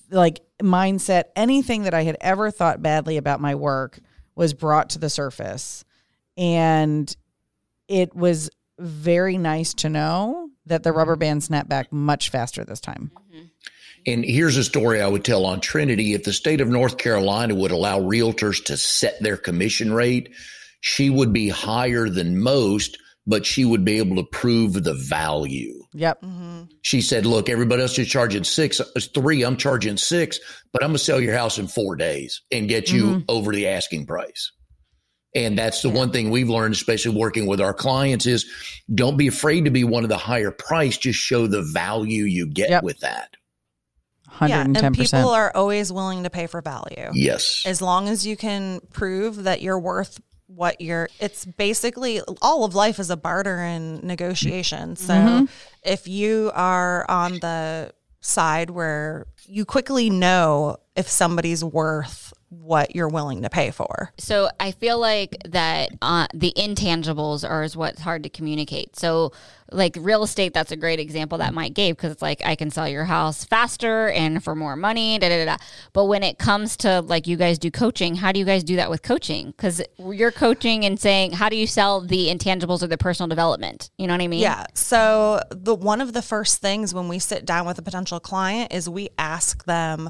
like 0.09 0.41
mindset, 0.61 1.25
anything 1.35 1.83
that 1.83 1.93
I 1.93 2.03
had 2.03 2.17
ever 2.21 2.51
thought 2.51 2.81
badly 2.81 3.17
about 3.17 3.41
my 3.41 3.55
work 3.55 3.99
was 4.35 4.53
brought 4.53 4.91
to 4.91 4.99
the 4.99 5.09
surface. 5.09 5.83
And 6.37 7.15
it 7.87 8.15
was 8.15 8.49
very 8.79 9.37
nice 9.37 9.73
to 9.75 9.89
know 9.89 10.49
that 10.65 10.83
the 10.83 10.91
rubber 10.91 11.13
mm-hmm. 11.13 11.19
band 11.19 11.43
snapped 11.43 11.69
back 11.69 11.91
much 11.91 12.29
faster 12.29 12.63
this 12.63 12.79
time. 12.79 13.11
Mm-hmm. 13.33 13.45
And 14.05 14.25
here's 14.25 14.57
a 14.57 14.63
story 14.63 15.01
I 15.01 15.07
would 15.07 15.23
tell 15.23 15.45
on 15.45 15.61
Trinity. 15.61 16.13
If 16.13 16.23
the 16.23 16.33
state 16.33 16.61
of 16.61 16.67
North 16.67 16.97
Carolina 16.97 17.55
would 17.55 17.71
allow 17.71 17.99
realtors 17.99 18.63
to 18.65 18.77
set 18.77 19.21
their 19.21 19.37
commission 19.37 19.93
rate, 19.93 20.33
she 20.81 21.09
would 21.09 21.31
be 21.31 21.47
higher 21.47 22.09
than 22.09 22.37
most, 22.37 22.97
but 23.25 23.45
she 23.45 23.63
would 23.63 23.85
be 23.85 23.99
able 23.99 24.17
to 24.17 24.23
prove 24.23 24.83
the 24.83 24.93
value. 24.93 25.81
Yep. 25.93 26.21
Mm-hmm. 26.21 26.63
She 26.81 27.01
said, 27.01 27.25
look, 27.25 27.47
everybody 27.47 27.81
else 27.81 27.97
is 27.97 28.09
charging 28.09 28.43
six, 28.43 28.81
it's 28.95 29.07
three, 29.07 29.43
I'm 29.43 29.55
charging 29.55 29.95
six, 29.95 30.39
but 30.73 30.83
I'm 30.83 30.89
going 30.89 30.97
to 30.97 31.03
sell 31.03 31.21
your 31.21 31.35
house 31.35 31.57
in 31.57 31.67
four 31.67 31.95
days 31.95 32.41
and 32.51 32.67
get 32.67 32.91
you 32.91 33.03
mm-hmm. 33.03 33.19
over 33.29 33.53
the 33.53 33.67
asking 33.67 34.05
price. 34.07 34.51
And 35.35 35.57
that's 35.57 35.81
the 35.81 35.89
one 35.89 36.11
thing 36.11 36.29
we've 36.29 36.49
learned, 36.49 36.75
especially 36.75 37.15
working 37.15 37.47
with 37.47 37.61
our 37.61 37.73
clients 37.73 38.25
is 38.25 38.45
don't 38.93 39.17
be 39.17 39.27
afraid 39.27 39.65
to 39.65 39.71
be 39.71 39.83
one 39.83 40.03
of 40.03 40.09
the 40.09 40.17
higher 40.17 40.51
price. 40.51 40.97
Just 40.97 41.19
show 41.19 41.47
the 41.47 41.63
value 41.63 42.23
you 42.23 42.45
get 42.45 42.69
Yep. 42.69 42.83
with 42.83 42.99
that. 42.99 43.35
Yeah, 44.41 44.65
110%. 44.65 44.83
and 44.83 44.95
people 44.95 45.29
are 45.29 45.51
always 45.55 45.91
willing 45.91 46.23
to 46.23 46.29
pay 46.29 46.47
for 46.47 46.61
value. 46.61 47.09
Yes. 47.13 47.63
As 47.65 47.81
long 47.81 48.09
as 48.09 48.25
you 48.25 48.35
can 48.35 48.81
prove 48.91 49.43
that 49.43 49.61
you're 49.61 49.79
worth 49.79 50.19
what 50.47 50.81
you're 50.81 51.09
it's 51.19 51.45
basically 51.45 52.21
all 52.41 52.63
of 52.63 52.75
life 52.75 52.99
is 52.99 53.09
a 53.09 53.17
barter 53.17 53.57
and 53.57 54.03
negotiation. 54.03 54.95
So 54.95 55.47
if 55.83 56.07
you 56.07 56.51
are 56.53 57.09
on 57.09 57.39
the 57.39 57.91
side 58.21 58.69
where 58.69 59.25
you 59.45 59.65
quickly 59.65 60.09
know 60.09 60.77
if 60.95 61.09
somebody's 61.09 61.63
worth 61.63 62.33
what 62.59 62.95
you're 62.95 63.09
willing 63.09 63.41
to 63.41 63.49
pay 63.49 63.71
for. 63.71 64.11
So 64.17 64.49
I 64.59 64.71
feel 64.71 64.99
like 64.99 65.37
that 65.47 65.91
uh, 66.01 66.27
the 66.33 66.53
intangibles 66.55 67.47
are 67.47 67.63
is 67.63 67.75
what's 67.75 68.01
hard 68.01 68.23
to 68.23 68.29
communicate. 68.29 68.95
So 68.95 69.31
like 69.71 69.97
real 69.99 70.23
estate, 70.23 70.53
that's 70.53 70.71
a 70.71 70.75
great 70.75 70.99
example 70.99 71.39
that 71.39 71.53
Mike 71.53 71.73
gave 71.73 71.95
because 71.95 72.11
it's 72.11 72.21
like 72.21 72.41
I 72.45 72.55
can 72.55 72.69
sell 72.69 72.87
your 72.87 73.05
house 73.05 73.43
faster 73.43 74.09
and 74.09 74.43
for 74.43 74.55
more 74.55 74.75
money. 74.75 75.17
Da, 75.17 75.29
da, 75.29 75.45
da, 75.45 75.57
da. 75.57 75.63
But 75.93 76.05
when 76.05 76.23
it 76.23 76.37
comes 76.37 76.77
to 76.77 77.01
like 77.01 77.27
you 77.27 77.37
guys 77.37 77.57
do 77.59 77.71
coaching, 77.71 78.15
how 78.15 78.31
do 78.31 78.39
you 78.39 78.45
guys 78.45 78.63
do 78.63 78.75
that 78.75 78.89
with 78.89 79.01
coaching? 79.01 79.47
Because 79.47 79.81
you're 79.97 80.31
coaching 80.31 80.85
and 80.85 80.99
saying 80.99 81.31
how 81.31 81.49
do 81.49 81.55
you 81.55 81.67
sell 81.67 82.01
the 82.01 82.27
intangibles 82.27 82.83
or 82.83 82.87
the 82.87 82.97
personal 82.97 83.27
development? 83.27 83.89
You 83.97 84.07
know 84.07 84.13
what 84.13 84.21
I 84.21 84.27
mean? 84.27 84.41
Yeah. 84.41 84.65
So 84.73 85.41
the 85.49 85.75
one 85.75 86.01
of 86.01 86.13
the 86.13 86.21
first 86.21 86.61
things 86.61 86.93
when 86.93 87.07
we 87.07 87.19
sit 87.19 87.45
down 87.45 87.65
with 87.65 87.79
a 87.79 87.81
potential 87.81 88.19
client 88.19 88.73
is 88.73 88.87
we 88.89 89.09
ask 89.17 89.65
them 89.65 90.09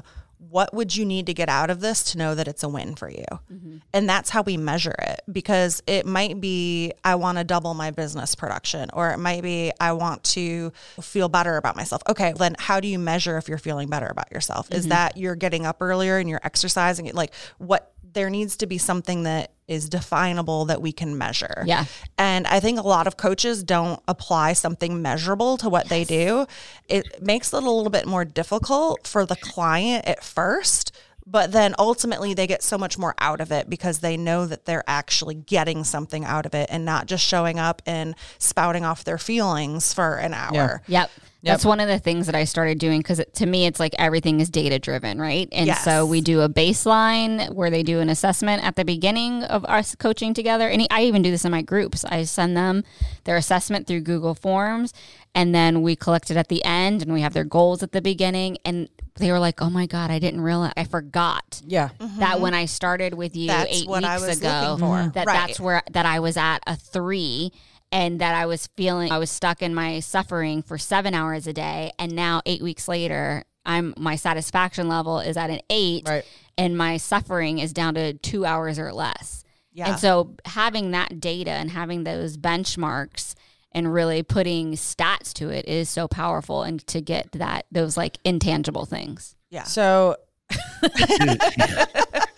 what 0.50 0.74
would 0.74 0.96
you 0.96 1.04
need 1.04 1.26
to 1.26 1.34
get 1.34 1.48
out 1.48 1.70
of 1.70 1.80
this 1.80 2.02
to 2.04 2.18
know 2.18 2.34
that 2.34 2.48
it's 2.48 2.62
a 2.62 2.68
win 2.68 2.94
for 2.94 3.08
you? 3.08 3.24
Mm-hmm. 3.52 3.76
And 3.92 4.08
that's 4.08 4.30
how 4.30 4.42
we 4.42 4.56
measure 4.56 4.94
it 4.98 5.20
because 5.30 5.82
it 5.86 6.06
might 6.06 6.40
be 6.40 6.92
I 7.04 7.14
want 7.14 7.38
to 7.38 7.44
double 7.44 7.74
my 7.74 7.90
business 7.90 8.34
production 8.34 8.90
or 8.92 9.10
it 9.10 9.18
might 9.18 9.42
be 9.42 9.72
I 9.80 9.92
want 9.92 10.24
to 10.24 10.72
feel 11.00 11.28
better 11.28 11.56
about 11.56 11.76
myself. 11.76 12.02
Okay, 12.08 12.32
then 12.36 12.56
how 12.58 12.80
do 12.80 12.88
you 12.88 12.98
measure 12.98 13.36
if 13.38 13.48
you're 13.48 13.58
feeling 13.58 13.88
better 13.88 14.06
about 14.06 14.30
yourself? 14.32 14.70
Is 14.72 14.82
mm-hmm. 14.82 14.90
that 14.90 15.16
you're 15.16 15.36
getting 15.36 15.66
up 15.66 15.78
earlier 15.80 16.18
and 16.18 16.28
you're 16.28 16.40
exercising? 16.42 17.10
Like 17.12 17.32
what 17.58 17.93
there 18.12 18.30
needs 18.30 18.56
to 18.58 18.66
be 18.66 18.78
something 18.78 19.22
that 19.24 19.52
is 19.66 19.88
definable 19.88 20.66
that 20.66 20.82
we 20.82 20.92
can 20.92 21.16
measure. 21.16 21.64
Yeah. 21.66 21.86
And 22.18 22.46
I 22.46 22.60
think 22.60 22.78
a 22.78 22.82
lot 22.82 23.06
of 23.06 23.16
coaches 23.16 23.62
don't 23.62 24.00
apply 24.06 24.52
something 24.52 25.00
measurable 25.00 25.56
to 25.58 25.68
what 25.68 25.88
they 25.88 26.04
do. 26.04 26.46
It 26.88 27.22
makes 27.22 27.52
it 27.52 27.56
a 27.56 27.60
little 27.60 27.90
bit 27.90 28.06
more 28.06 28.24
difficult 28.24 29.06
for 29.06 29.24
the 29.24 29.36
client 29.36 30.06
at 30.06 30.22
first, 30.22 30.92
but 31.26 31.52
then 31.52 31.74
ultimately 31.78 32.34
they 32.34 32.46
get 32.46 32.62
so 32.62 32.76
much 32.76 32.98
more 32.98 33.14
out 33.18 33.40
of 33.40 33.50
it 33.50 33.70
because 33.70 34.00
they 34.00 34.18
know 34.18 34.44
that 34.44 34.66
they're 34.66 34.84
actually 34.86 35.34
getting 35.34 35.82
something 35.82 36.24
out 36.24 36.44
of 36.44 36.54
it 36.54 36.68
and 36.70 36.84
not 36.84 37.06
just 37.06 37.24
showing 37.24 37.58
up 37.58 37.80
and 37.86 38.14
spouting 38.38 38.84
off 38.84 39.04
their 39.04 39.18
feelings 39.18 39.94
for 39.94 40.16
an 40.16 40.34
hour. 40.34 40.82
Yep. 40.86 41.10
That's 41.52 41.64
one 41.64 41.80
of 41.80 41.88
the 41.88 41.98
things 41.98 42.26
that 42.26 42.34
I 42.34 42.44
started 42.44 42.78
doing 42.78 43.00
because 43.00 43.20
to 43.34 43.46
me, 43.46 43.66
it's 43.66 43.78
like 43.80 43.94
everything 43.98 44.40
is 44.40 44.48
data 44.50 44.78
driven, 44.78 45.20
right? 45.20 45.48
And 45.52 45.66
Yes. 45.66 45.84
so 45.84 46.06
we 46.06 46.20
do 46.20 46.40
a 46.40 46.48
baseline 46.48 47.50
where 47.54 47.70
they 47.70 47.82
do 47.82 48.00
an 48.00 48.08
assessment 48.08 48.64
at 48.64 48.76
the 48.76 48.84
beginning 48.84 49.42
of 49.44 49.64
us 49.66 49.94
coaching 49.94 50.34
together. 50.34 50.68
And 50.68 50.86
I 50.90 51.02
even 51.04 51.22
do 51.22 51.30
this 51.30 51.44
in 51.44 51.50
my 51.50 51.62
groups. 51.62 52.04
I 52.04 52.24
send 52.24 52.56
them 52.56 52.84
their 53.24 53.36
assessment 53.36 53.86
through 53.86 54.00
Google 54.00 54.34
Forms 54.34 54.92
and 55.34 55.54
then 55.54 55.82
we 55.82 55.96
collect 55.96 56.30
it 56.30 56.36
at 56.36 56.48
the 56.48 56.64
end 56.64 57.02
and 57.02 57.12
we 57.12 57.20
have 57.20 57.32
their 57.34 57.44
goals 57.44 57.82
at 57.82 57.92
the 57.92 58.00
beginning. 58.00 58.58
And 58.64 58.88
they 59.16 59.30
were 59.30 59.38
like, 59.38 59.60
oh 59.62 59.70
my 59.70 59.86
God, 59.86 60.10
I 60.10 60.18
didn't 60.18 60.40
realize, 60.40 60.72
I 60.76 60.84
forgot 60.84 61.62
Yeah. 61.66 61.90
that 62.18 62.40
when 62.40 62.54
I 62.54 62.64
started 62.66 63.14
with 63.14 63.36
you 63.36 63.48
That's 63.48 63.70
eight 63.82 63.88
weeks 63.88 64.38
ago, 64.38 64.76
that 65.14 65.26
Right. 65.26 65.46
that's 65.46 65.60
where 65.60 65.82
that 65.92 66.06
I 66.06 66.20
was 66.20 66.36
at 66.36 66.58
a 66.66 66.74
three 66.76 67.52
and 67.94 68.20
that 68.20 68.34
I 68.34 68.44
was 68.46 68.66
feeling 68.76 69.10
I 69.12 69.18
was 69.18 69.30
stuck 69.30 69.62
in 69.62 69.74
my 69.74 70.00
suffering 70.00 70.60
for 70.62 70.76
seven 70.76 71.14
hours 71.14 71.46
a 71.46 71.52
day. 71.52 71.92
And 71.98 72.12
now 72.12 72.42
eight 72.44 72.60
weeks 72.60 72.88
later, 72.88 73.44
I'm 73.64 73.94
my 73.96 74.16
satisfaction 74.16 74.88
level 74.88 75.20
is 75.20 75.36
at 75.38 75.48
an 75.48 75.60
eight 75.70 76.06
Right. 76.06 76.24
and 76.58 76.76
my 76.76 76.98
suffering 76.98 77.60
is 77.60 77.72
down 77.72 77.94
to 77.94 78.12
two 78.14 78.44
hours 78.44 78.78
or 78.78 78.92
less. 78.92 79.44
Yeah. 79.72 79.90
And 79.90 79.98
so 79.98 80.34
having 80.44 80.90
that 80.90 81.20
data 81.20 81.50
and 81.52 81.70
having 81.70 82.04
those 82.04 82.36
benchmarks 82.36 83.34
and 83.72 83.92
really 83.92 84.22
putting 84.22 84.72
stats 84.72 85.32
to 85.34 85.48
it 85.50 85.66
is 85.66 85.88
so 85.88 86.06
powerful 86.06 86.62
and 86.62 86.84
to 86.88 87.00
get 87.00 87.32
that 87.32 87.66
those 87.72 87.96
like 87.96 88.18
intangible 88.24 88.84
things. 88.86 89.36
Yeah. 89.50 89.64
So 89.64 90.16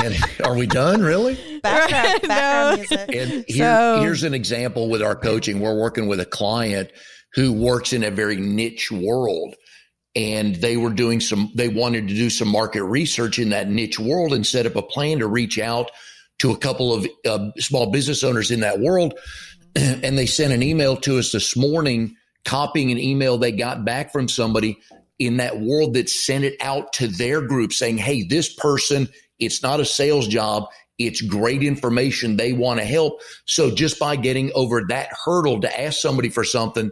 And 0.00 0.16
are 0.44 0.56
we 0.56 0.66
done 0.66 1.02
really? 1.02 1.34
Background, 1.60 2.22
background 2.28 2.78
music. 2.78 3.14
And 3.14 3.44
here, 3.48 3.66
So- 3.66 4.00
here's 4.00 4.22
an 4.22 4.34
example 4.34 4.88
with 4.88 5.02
our 5.02 5.16
coaching. 5.16 5.60
We're 5.60 5.78
working 5.78 6.06
with 6.08 6.20
a 6.20 6.24
client 6.26 6.90
who 7.34 7.52
works 7.52 7.92
in 7.92 8.04
a 8.04 8.10
very 8.10 8.36
niche 8.36 8.90
world. 8.90 9.54
And 10.14 10.56
they 10.56 10.76
were 10.76 10.90
doing 10.90 11.20
some, 11.20 11.50
they 11.54 11.68
wanted 11.68 12.08
to 12.08 12.14
do 12.14 12.28
some 12.28 12.48
market 12.48 12.84
research 12.84 13.38
in 13.38 13.48
that 13.50 13.70
niche 13.70 13.98
world 13.98 14.34
and 14.34 14.46
set 14.46 14.66
up 14.66 14.76
a 14.76 14.82
plan 14.82 15.20
to 15.20 15.26
reach 15.26 15.58
out 15.58 15.90
to 16.40 16.52
a 16.52 16.56
couple 16.56 16.92
of 16.92 17.06
uh, 17.24 17.50
small 17.58 17.90
business 17.90 18.22
owners 18.22 18.50
in 18.50 18.60
that 18.60 18.80
world. 18.80 19.14
And 19.74 20.18
they 20.18 20.26
sent 20.26 20.52
an 20.52 20.62
email 20.62 20.96
to 20.98 21.18
us 21.18 21.32
this 21.32 21.56
morning, 21.56 22.14
copying 22.44 22.90
an 22.92 22.98
email 22.98 23.38
they 23.38 23.52
got 23.52 23.86
back 23.86 24.12
from 24.12 24.28
somebody 24.28 24.78
in 25.18 25.38
that 25.38 25.60
world 25.60 25.94
that 25.94 26.10
sent 26.10 26.44
it 26.44 26.56
out 26.60 26.92
to 26.94 27.06
their 27.08 27.40
group 27.40 27.72
saying, 27.72 27.96
Hey, 27.96 28.22
this 28.22 28.52
person, 28.54 29.08
it's 29.44 29.62
not 29.62 29.80
a 29.80 29.84
sales 29.84 30.26
job. 30.28 30.68
It's 30.98 31.20
great 31.20 31.62
information. 31.62 32.36
They 32.36 32.52
want 32.52 32.80
to 32.80 32.86
help. 32.86 33.20
So 33.44 33.74
just 33.74 33.98
by 33.98 34.16
getting 34.16 34.52
over 34.54 34.82
that 34.88 35.10
hurdle 35.24 35.60
to 35.60 35.80
ask 35.80 36.00
somebody 36.00 36.28
for 36.28 36.44
something, 36.44 36.90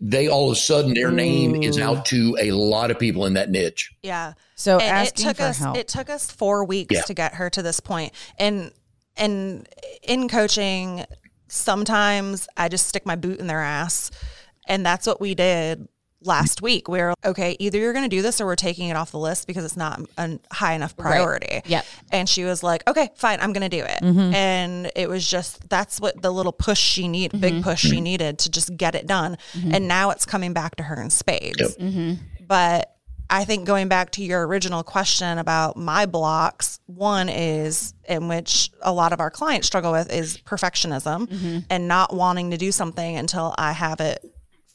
they 0.00 0.26
all 0.26 0.50
of 0.50 0.56
a 0.56 0.60
sudden 0.60 0.94
their 0.94 1.12
name 1.12 1.62
is 1.62 1.78
mm. 1.78 1.82
out 1.82 2.04
to 2.06 2.36
a 2.40 2.50
lot 2.50 2.90
of 2.90 2.98
people 2.98 3.24
in 3.24 3.34
that 3.34 3.50
niche. 3.50 3.92
Yeah. 4.02 4.32
So 4.56 4.78
and 4.78 4.82
it 4.82 5.10
asking 5.10 5.26
took 5.26 5.36
for 5.36 5.42
us 5.44 5.58
help. 5.58 5.76
it 5.76 5.88
took 5.88 6.10
us 6.10 6.30
four 6.30 6.64
weeks 6.64 6.94
Yeah. 6.94 7.02
to 7.02 7.14
get 7.14 7.34
her 7.34 7.48
to 7.50 7.62
this 7.62 7.78
point. 7.78 8.12
And 8.38 8.72
and 9.16 9.68
in 10.02 10.28
coaching, 10.28 11.04
sometimes 11.46 12.48
I 12.56 12.68
just 12.68 12.88
stick 12.88 13.06
my 13.06 13.14
boot 13.14 13.38
in 13.38 13.46
their 13.46 13.60
ass. 13.60 14.10
And 14.66 14.84
that's 14.86 15.06
what 15.06 15.20
we 15.20 15.34
did 15.34 15.88
last 16.24 16.62
week. 16.62 16.88
We 16.88 16.98
were 16.98 17.14
okay, 17.24 17.56
either 17.58 17.78
you're 17.78 17.92
gonna 17.92 18.08
do 18.08 18.22
this 18.22 18.40
or 18.40 18.46
we're 18.46 18.56
taking 18.56 18.88
it 18.88 18.96
off 18.96 19.10
the 19.10 19.18
list 19.18 19.46
because 19.46 19.64
it's 19.64 19.76
not 19.76 20.00
a 20.18 20.38
high 20.52 20.74
enough 20.74 20.96
priority. 20.96 21.62
Yep. 21.66 21.84
And 22.10 22.28
she 22.28 22.44
was 22.44 22.62
like, 22.62 22.82
Okay, 22.88 23.10
fine, 23.16 23.40
I'm 23.40 23.52
gonna 23.52 23.68
do 23.68 23.82
it. 23.82 24.00
Mm-hmm. 24.02 24.34
And 24.34 24.92
it 24.96 25.08
was 25.08 25.28
just 25.28 25.68
that's 25.68 26.00
what 26.00 26.20
the 26.22 26.30
little 26.30 26.52
push 26.52 26.78
she 26.80 27.08
need 27.08 27.32
Mm-hmm. 27.32 27.40
big 27.40 27.62
push 27.62 27.80
she 27.80 28.00
needed 28.00 28.38
to 28.40 28.50
just 28.50 28.76
get 28.76 28.94
it 28.94 29.06
done. 29.06 29.38
And 29.70 29.86
now 29.88 30.10
it's 30.10 30.26
coming 30.26 30.52
back 30.52 30.76
to 30.76 30.82
her 30.82 31.00
in 31.00 31.10
spades. 31.10 31.76
But 32.46 32.88
I 33.30 33.44
think 33.44 33.66
going 33.66 33.88
back 33.88 34.10
to 34.12 34.24
your 34.24 34.46
original 34.46 34.82
question 34.82 35.38
about 35.38 35.76
my 35.76 36.04
blocks, 36.04 36.80
one 36.86 37.30
is 37.30 37.94
in 38.06 38.28
which 38.28 38.70
a 38.82 38.92
lot 38.92 39.12
of 39.14 39.20
our 39.20 39.30
clients 39.30 39.66
struggle 39.68 39.92
with 39.92 40.12
is 40.12 40.36
perfectionism 40.38 41.64
and 41.70 41.88
not 41.88 42.14
wanting 42.14 42.50
to 42.50 42.58
do 42.58 42.70
something 42.72 43.16
until 43.16 43.54
I 43.56 43.72
have 43.72 44.00
it 44.00 44.22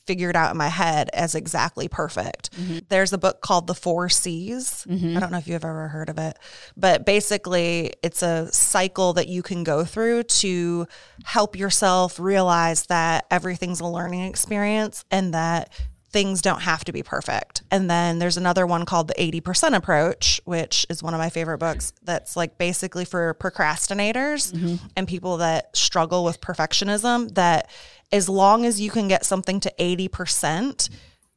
figured 0.08 0.36
out 0.36 0.52
in 0.52 0.58
my 0.58 0.70
head 0.70 1.10
as 1.14 1.36
exactly 1.36 1.88
perfect. 1.88 2.52
Mm-hmm. 2.58 2.80
There's 2.90 3.14
a 3.14 3.18
book 3.18 3.42
called 3.42 3.68
The 3.68 3.76
Four 3.76 4.10
C's. 4.10 4.86
Mm-hmm. 4.90 5.18
I 5.18 5.20
don't 5.20 5.32
know 5.32 5.38
if 5.38 5.48
you've 5.48 5.64
ever 5.64 5.90
heard 5.90 6.10
of 6.10 6.18
it, 6.18 6.40
but 6.76 7.06
basically 7.06 7.94
it's 8.02 8.24
a 8.24 8.52
cycle 8.52 9.14
that 9.14 9.28
you 9.28 9.44
can 9.44 9.64
go 9.64 9.84
through 9.84 10.24
to 10.24 10.88
help 11.26 11.56
yourself 11.58 12.20
realize 12.20 12.88
that 12.88 13.26
everything's 13.30 13.82
a 13.82 13.88
learning 13.88 14.22
experience 14.22 15.04
and 15.12 15.34
that 15.34 15.70
things 16.10 16.42
don't 16.42 16.62
have 16.62 16.86
to 16.86 16.92
be 16.92 17.04
perfect. 17.04 17.64
And 17.70 17.90
then 17.90 18.20
there's 18.20 18.38
another 18.38 18.66
one 18.66 18.86
called 18.86 19.10
the 19.10 19.14
80% 19.14 19.76
approach, 19.76 20.40
which 20.46 20.86
is 20.90 21.04
one 21.04 21.14
of 21.14 21.20
my 21.20 21.30
favorite 21.30 21.58
books 21.58 21.94
that's 22.04 22.36
like 22.36 22.58
basically 22.58 23.06
for 23.06 23.36
procrastinators 23.36 24.54
mm-hmm. 24.54 24.76
and 24.96 25.08
people 25.08 25.38
that 25.38 25.76
struggle 25.76 26.24
with 26.24 26.40
perfectionism 26.40 27.34
that 27.36 27.70
as 28.12 28.30
long 28.30 28.66
as 28.66 28.80
you 28.80 28.90
can 28.90 29.08
get 29.08 29.26
something 29.26 29.60
to 29.62 29.74
80%, 29.80 30.90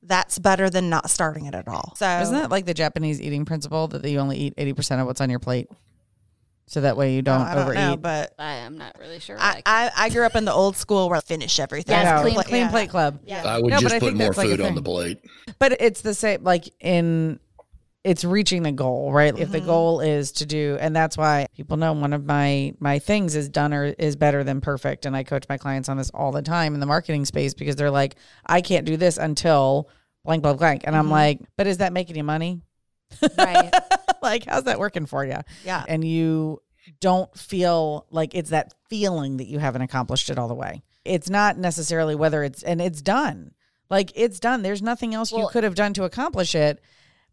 that's 0.03 0.39
better 0.39 0.71
than 0.71 0.89
not 0.89 1.11
starting 1.11 1.47
it 1.47 1.55
at 1.55 1.69
all. 1.69 1.95
So 1.97 2.07
Isn't 2.21 2.35
that 2.35 2.51
like 2.51 2.67
the 2.67 2.75
Japanese 2.75 3.21
eating 3.21 3.45
principle 3.45 3.89
that 3.89 4.05
you 4.05 4.19
only 4.19 4.37
eat 4.39 4.57
80% 4.57 5.01
of 5.01 5.07
what's 5.07 5.21
on 5.21 5.31
your 5.31 5.39
plate? 5.39 5.69
So 6.71 6.83
that 6.83 6.97
way 6.97 7.15
you 7.15 7.19
oh, 7.19 7.23
don't, 7.23 7.41
I 7.41 7.55
don't 7.55 7.65
overeat. 7.65 7.81
know, 7.81 7.97
but 7.97 8.33
I, 8.39 8.59
I'm 8.59 8.79
not 8.79 8.97
really 9.01 9.19
sure. 9.19 9.37
I, 9.41 9.61
I 9.67 9.87
I, 9.87 9.91
I 10.05 10.09
grew 10.09 10.25
up 10.25 10.37
in 10.37 10.45
the 10.45 10.53
old 10.53 10.77
school 10.77 11.09
where 11.09 11.19
I 11.19 11.21
finish 11.21 11.59
everything. 11.59 11.97
Yes, 11.97 12.07
I 12.07 12.15
know, 12.15 12.23
clean- 12.23 12.35
clean, 12.35 12.45
clean 12.45 12.61
yeah. 12.63 12.71
plate 12.71 12.91
club. 12.91 13.19
I 13.29 13.59
would 13.59 13.71
No, 13.71 13.77
but 13.79 13.81
just 13.81 13.95
I 13.97 13.99
put 13.99 14.07
think 14.07 14.19
more 14.19 14.27
that's 14.29 14.39
like 14.39 14.49
food 14.51 14.61
on 14.61 14.77
the 14.77 14.83
plate. 14.83 15.19
But 15.59 15.81
it's 15.81 16.03
the 16.03 16.15
same, 16.15 16.45
like 16.45 16.73
in, 16.79 17.41
it's 18.03 18.25
reaching 18.25 18.63
the 18.63 18.73
goal, 18.73 19.13
right? 19.13 19.35
If 19.35 19.41
Mm-hmm. 19.49 19.53
the 19.53 19.61
goal 19.61 20.01
is 20.01 20.33
to 20.33 20.47
do, 20.47 20.79
and 20.81 20.97
that's 20.97 21.17
why 21.19 21.47
people 21.55 21.77
know 21.77 21.93
one 21.93 22.13
of 22.13 22.25
my 22.25 22.73
my 22.81 22.99
things 22.99 23.37
is 23.37 23.49
done 23.49 23.75
or 23.75 23.85
is 23.99 24.17
better 24.17 24.43
than 24.43 24.61
perfect, 24.61 25.05
and 25.07 25.15
I 25.17 25.23
coach 25.23 25.45
my 25.49 25.59
clients 25.59 25.89
on 25.89 25.97
this 25.99 26.11
all 26.11 26.33
the 26.33 26.43
time 26.43 26.75
in 26.75 26.81
the 26.81 26.87
marketing 26.87 27.25
space 27.27 27.53
because 27.55 27.77
they're 27.77 27.91
like, 27.91 28.17
I 28.47 28.61
can't 28.63 28.87
do 28.87 28.97
this 28.97 29.19
until 29.19 29.89
blank 30.25 30.43
blank 30.43 30.59
blank, 30.59 30.83
and 30.87 30.97
I'm 30.97 31.05
Mm-hmm. 31.05 31.13
like, 31.13 31.41
but 31.57 31.67
is 31.67 31.79
that 31.79 31.93
making 31.93 32.17
you 32.17 32.25
money? 32.25 32.63
right. 33.37 33.71
like, 34.23 34.45
how's 34.47 34.65
that 34.65 34.79
working 34.79 35.07
for 35.07 35.25
you? 35.25 35.37
Yeah. 35.65 35.85
and 35.89 36.05
you 36.05 36.63
don't 37.01 37.33
feel 37.37 38.07
like 38.11 38.35
it's 38.35 38.51
that 38.51 38.73
feeling 38.89 39.37
that 39.37 39.47
you 39.47 39.59
haven't 39.59 39.83
accomplished 39.83 40.31
it 40.31 40.39
all 40.39 40.49
the 40.49 40.55
way. 40.55 40.83
It's 41.05 41.29
not 41.29 41.59
necessarily 41.59 42.15
whether 42.15 42.43
it's 42.43 42.63
and 42.63 42.81
it's 42.81 43.03
done. 43.03 43.53
Like 43.91 44.13
it's 44.15 44.41
done. 44.41 44.63
There's 44.63 44.81
nothing 44.83 45.15
else 45.15 45.33
you 45.33 45.47
could 45.53 45.65
have 45.65 45.75
done 45.75 45.93
to 45.95 46.05
accomplish 46.05 46.55
it. 46.55 46.81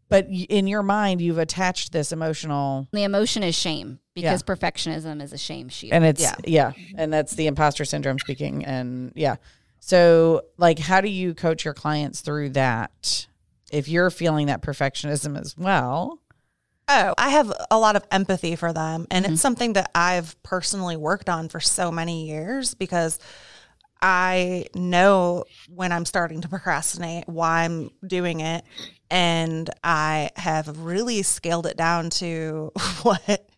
But 0.10 0.28
in 0.30 0.68
your 0.68 0.84
mind, 0.84 1.20
you've 1.22 1.38
attached 1.38 1.92
this 1.92 2.12
emotional, 2.12 2.88
The 2.94 3.04
emotion 3.04 3.44
is 3.44 3.56
shame 3.56 4.00
because 4.16 4.42
perfectionism 4.44 5.22
is 5.22 5.34
a 5.34 5.38
shame 5.38 5.68
shield. 5.70 5.94
and 5.94 6.06
it's 6.06 6.22
Yeah. 6.22 6.36
yeah, 6.46 6.72
and 6.96 7.12
that's 7.12 7.34
the 7.36 7.48
imposter 7.48 7.84
syndrome 7.86 8.18
speaking. 8.20 8.64
And 8.66 9.12
yeah, 9.16 9.36
so 9.80 10.44
like, 10.58 10.80
how 10.80 11.02
do 11.02 11.10
you 11.10 11.34
coach 11.34 11.66
your 11.66 11.74
clients 11.74 12.22
through 12.22 12.52
that? 12.52 13.28
If 13.72 13.90
you're 13.90 14.10
feeling 14.10 14.48
that 14.48 14.62
perfectionism 14.62 15.40
as 15.40 15.58
well, 15.58 16.20
Oh, 16.90 17.14
I 17.18 17.28
have 17.32 17.52
a 17.70 17.78
lot 17.78 17.98
of 17.98 18.06
empathy 18.12 18.56
for 18.56 18.72
them. 18.72 19.08
And 19.12 19.26
Mm-hmm. 19.26 19.34
it's 19.34 19.42
something 19.42 19.74
that 19.74 19.92
I've 19.94 20.42
personally 20.42 20.96
worked 20.96 21.28
on 21.28 21.50
for 21.50 21.60
so 21.60 21.92
many 21.92 22.30
years 22.30 22.76
because 22.76 23.20
I 24.02 24.68
know 24.74 25.44
when 25.68 25.92
I'm 25.92 26.06
starting 26.06 26.42
to 26.42 26.48
procrastinate, 26.48 27.28
why 27.28 27.64
I'm 27.64 27.90
doing 28.06 28.40
it. 28.40 28.64
And 29.10 29.70
I 29.84 30.32
have 30.36 30.80
really 30.80 31.24
scaled 31.24 31.66
it 31.66 31.78
down 31.78 32.10
to 32.12 32.72
what 33.04 33.50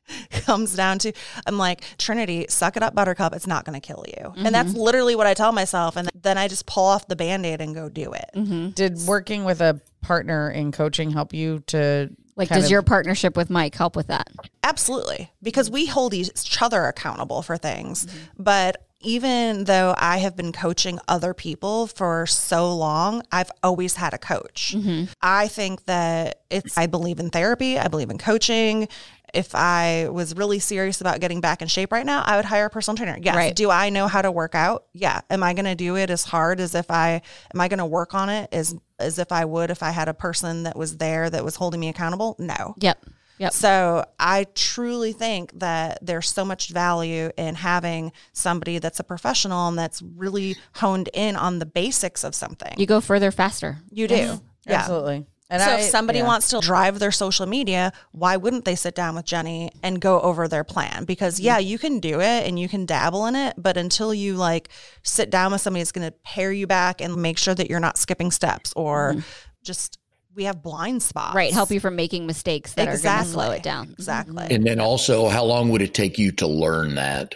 comes 0.45 0.75
down 0.75 0.97
to 0.99 1.11
I'm 1.45 1.57
like, 1.57 1.83
Trinity, 1.97 2.45
suck 2.49 2.75
it 2.77 2.83
up, 2.83 2.95
buttercup. 2.95 3.35
It's 3.35 3.45
not 3.47 3.63
going 3.65 3.79
to 3.79 3.85
kill 3.85 4.03
you. 4.07 4.33
And 4.37 4.53
that's 4.55 4.69
Mm-hmm. 4.71 4.79
literally 4.79 5.15
what 5.15 5.27
I 5.27 5.33
tell 5.33 5.51
myself. 5.51 5.95
And 5.95 6.09
then 6.19 6.37
I 6.37 6.47
just 6.47 6.65
pull 6.65 6.85
off 6.85 7.07
the 7.07 7.15
band 7.15 7.45
aid 7.45 7.61
and 7.61 7.73
go 7.75 7.89
do 7.89 8.13
it. 8.13 8.73
did 8.75 8.97
working 9.07 9.43
with 9.45 9.61
a 9.61 9.79
partner 10.01 10.49
in 10.49 10.71
coaching 10.71 11.11
help 11.11 11.33
you 11.33 11.59
to 11.67 12.09
like, 12.35 12.49
does 12.49 12.65
of- 12.65 12.71
your 12.71 12.81
partnership 12.81 13.35
with 13.37 13.49
Mike 13.49 13.75
help 13.75 13.95
with 13.95 14.07
that? 14.07 14.29
Absolutely. 14.63 15.31
Because 15.43 15.69
we 15.69 15.85
hold 15.87 16.13
each 16.13 16.29
other 16.61 16.85
accountable 16.85 17.41
for 17.41 17.57
things. 17.57 18.07
But 18.37 18.85
even 19.01 19.63
though 19.63 19.95
I 19.97 20.17
have 20.17 20.35
been 20.35 20.51
coaching 20.51 20.99
other 21.07 21.33
people 21.33 21.87
for 21.87 22.25
so 22.25 22.75
long, 22.75 23.23
I've 23.31 23.51
always 23.63 23.95
had 23.95 24.13
a 24.13 24.17
coach. 24.17 24.73
Mm-hmm. 24.75 25.05
I 25.21 25.47
think 25.47 25.85
that 25.85 26.41
it's, 26.49 26.77
I 26.77 26.87
believe 26.87 27.19
in 27.19 27.29
therapy, 27.29 27.79
I 27.79 27.87
believe 27.87 28.09
in 28.09 28.17
coaching. 28.17 28.89
If 29.31 29.53
I 29.53 30.09
was 30.09 30.35
really 30.35 30.57
serious 30.57 31.01
about 31.01 31.19
getting 31.19 31.39
back 31.39 31.61
in 31.61 31.67
shape 31.67 31.91
right 31.91 32.05
now, 32.05 32.23
I 32.25 32.35
would 32.35 32.45
hire 32.45 32.65
a 32.65 32.69
personal 32.69 32.97
trainer. 32.97 33.17
Yes. 33.21 33.35
Right. 33.35 33.55
Do 33.55 33.69
I 33.69 33.89
know 33.89 34.07
how 34.07 34.23
to 34.23 34.31
work 34.31 34.55
out? 34.55 34.85
Yeah. 34.93 35.21
Am 35.29 35.43
I 35.43 35.53
going 35.53 35.65
to 35.65 35.75
do 35.75 35.95
it 35.97 36.09
as 36.09 36.23
hard 36.23 36.59
as 36.59 36.73
if 36.73 36.89
I, 36.89 37.21
am 37.53 37.61
I 37.61 37.67
going 37.67 37.77
to 37.77 37.85
work 37.85 38.15
on 38.15 38.29
it 38.29 38.49
as, 38.51 38.75
as 38.97 39.19
if 39.19 39.31
I 39.31 39.45
would 39.45 39.69
if 39.69 39.83
I 39.83 39.91
had 39.91 40.09
a 40.09 40.15
person 40.15 40.63
that 40.63 40.75
was 40.75 40.97
there 40.97 41.29
that 41.29 41.45
was 41.45 41.55
holding 41.55 41.79
me 41.79 41.89
accountable? 41.89 42.35
No. 42.39 42.73
Yep. 42.79 43.05
Yep. 43.39 43.53
So 43.53 44.05
I 44.19 44.45
truly 44.53 45.13
think 45.13 45.57
that 45.59 45.99
there's 46.01 46.29
so 46.29 46.43
much 46.45 46.69
value 46.69 47.31
in 47.37 47.55
having 47.55 48.11
somebody 48.33 48.79
that's 48.79 48.99
a 48.99 49.03
professional 49.03 49.67
and 49.69 49.77
that's 49.77 50.01
really 50.01 50.55
honed 50.75 51.09
in 51.13 51.35
on 51.35 51.59
the 51.59 51.65
basics 51.65 52.23
of 52.23 52.35
something. 52.35 52.73
You 52.77 52.85
go 52.85 53.01
further 53.01 53.31
faster. 53.31 53.79
You 53.91 54.07
do. 54.07 54.15
Yeah. 54.15 54.37
Absolutely. 54.67 55.25
And 55.51 55.63
so 55.63 55.71
I- 55.71 55.75
if 55.79 55.85
somebody 55.85 56.19
yeah. 56.19 56.27
wants 56.27 56.49
to 56.49 56.59
drive 56.59 56.99
their 56.99 57.11
social 57.11 57.45
media, 57.47 57.91
why 58.11 58.37
wouldn't 58.37 58.65
they 58.65 58.75
sit 58.75 58.93
down 58.93 59.15
with 59.15 59.25
Jenny 59.25 59.71
and 59.81 59.99
go 59.99 60.19
over 60.21 60.47
their 60.47 60.63
plan? 60.63 61.05
Because 61.05 61.35
Mm-hmm. 61.37 61.45
yeah, 61.45 61.57
you 61.57 61.79
can 61.79 61.99
do 61.99 62.19
it 62.19 62.45
and 62.47 62.59
you 62.59 62.67
can 62.69 62.85
dabble 62.85 63.25
in 63.25 63.35
it, 63.35 63.55
but 63.57 63.77
until 63.77 64.13
you 64.13 64.35
like 64.35 64.69
sit 65.01 65.29
down 65.29 65.51
with 65.51 65.61
somebody 65.61 65.81
that's 65.81 65.91
going 65.91 66.07
to 66.07 66.15
pair 66.23 66.51
you 66.51 66.67
back 66.67 67.01
and 67.01 67.15
make 67.15 67.37
sure 67.37 67.55
that 67.55 67.69
you're 67.69 67.79
not 67.79 67.97
skipping 67.97 68.31
steps 68.31 68.73
or 68.75 69.15
just 69.63 69.98
we 70.39 70.45
have 70.45 70.63
blind 70.63 71.03
spots. 71.03 71.27
Mm-hmm. 71.29 71.37
Right. 71.37 71.53
Help 71.53 71.69
you 71.69 71.79
from 71.81 71.95
making 71.97 72.25
mistakes 72.25 72.73
that 72.75 72.87
are 72.87 72.97
going 72.97 73.23
to 73.23 73.29
slow 73.29 73.51
it 73.51 73.61
down. 73.61 73.91
Exactly. 73.91 74.47
And 74.49 74.63
then 74.65 74.79
also, 74.79 75.27
how 75.27 75.43
long 75.43 75.69
would 75.69 75.81
it 75.81 75.93
take 75.93 76.17
you 76.17 76.31
to 76.33 76.47
learn 76.47 76.95
that? 76.95 77.35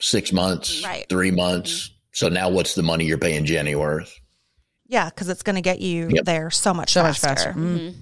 Six 0.00 0.30
months, 0.32 0.84
Right. 0.84 1.06
three 1.08 1.30
months. 1.30 1.90
So 2.12 2.28
now, 2.28 2.50
what's 2.50 2.74
the 2.74 2.82
money 2.82 3.06
you're 3.06 3.16
paying 3.16 3.46
Jenny 3.46 3.74
worth? 3.74 4.14
Yeah, 4.86 5.08
because 5.08 5.30
it's 5.30 5.42
going 5.42 5.56
to 5.56 5.62
get 5.62 5.80
you 5.80 6.08
Yep. 6.10 6.24
there 6.26 6.50
so 6.50 6.74
much 6.74 6.92
so 6.92 7.02
faster. 7.02 7.28
much 7.28 7.38
faster. 7.38 7.52
Mm. 7.54 7.94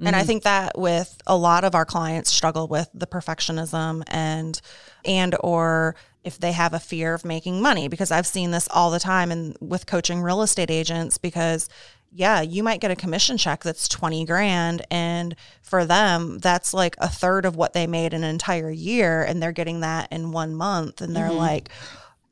And 0.00 0.14
I 0.14 0.22
think 0.22 0.44
that 0.44 0.78
with 0.78 1.16
a 1.26 1.36
lot 1.36 1.64
of 1.64 1.74
our 1.74 1.84
clients 1.84 2.30
struggle 2.30 2.68
with 2.68 2.88
the 2.94 3.06
perfectionism 3.08 4.04
and 4.06 4.60
and 5.04 5.34
or 5.40 5.96
if 6.22 6.38
they 6.38 6.52
have 6.52 6.72
a 6.72 6.78
fear 6.78 7.14
of 7.14 7.24
making 7.24 7.60
money 7.60 7.88
because 7.88 8.12
I've 8.12 8.26
seen 8.26 8.52
this 8.52 8.68
all 8.70 8.92
the 8.92 9.00
time 9.00 9.32
and 9.32 9.56
with 9.60 9.86
coaching 9.86 10.20
real 10.22 10.42
estate 10.42 10.70
agents 10.70 11.18
because 11.18 11.68
yeah, 12.10 12.40
you 12.40 12.62
might 12.62 12.80
get 12.80 12.90
a 12.90 12.96
commission 12.96 13.36
check 13.36 13.62
that's 13.62 13.88
20 13.88 14.24
grand 14.24 14.84
and 14.90 15.36
for 15.62 15.84
them 15.84 16.38
that's 16.38 16.72
like 16.72 16.96
a 16.98 17.08
third 17.08 17.44
of 17.44 17.54
what 17.56 17.72
they 17.74 17.86
made 17.86 18.14
an 18.14 18.24
entire 18.24 18.70
year 18.70 19.22
and 19.22 19.42
they're 19.42 19.52
getting 19.52 19.80
that 19.80 20.10
in 20.10 20.32
1 20.32 20.54
month 20.54 21.00
and 21.00 21.14
they're 21.14 21.28
mm-hmm. 21.28 21.36
like 21.36 21.68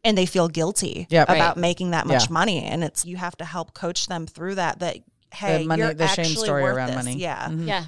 and 0.04 0.16
they 0.16 0.24
feel 0.26 0.48
guilty 0.48 1.06
Yep. 1.10 1.28
about 1.28 1.56
making 1.56 1.90
that 1.90 2.06
much 2.06 2.26
Yeah. 2.28 2.32
money 2.32 2.64
and 2.64 2.82
it's 2.84 3.04
you 3.04 3.16
have 3.16 3.36
to 3.38 3.44
help 3.44 3.74
coach 3.74 4.06
them 4.06 4.26
through 4.26 4.54
that 4.54 4.78
that 4.78 4.96
hey 5.32 5.66
money- 5.66 5.82
you're 5.82 5.94
the 5.94 6.06
shame 6.06 6.24
story 6.36 6.62
worth 6.62 6.76
around 6.76 6.88
this. 6.88 6.96
money. 7.04 7.16
yeah 7.16 7.48
mm-hmm. 7.48 7.68
Yeah. 7.68 7.84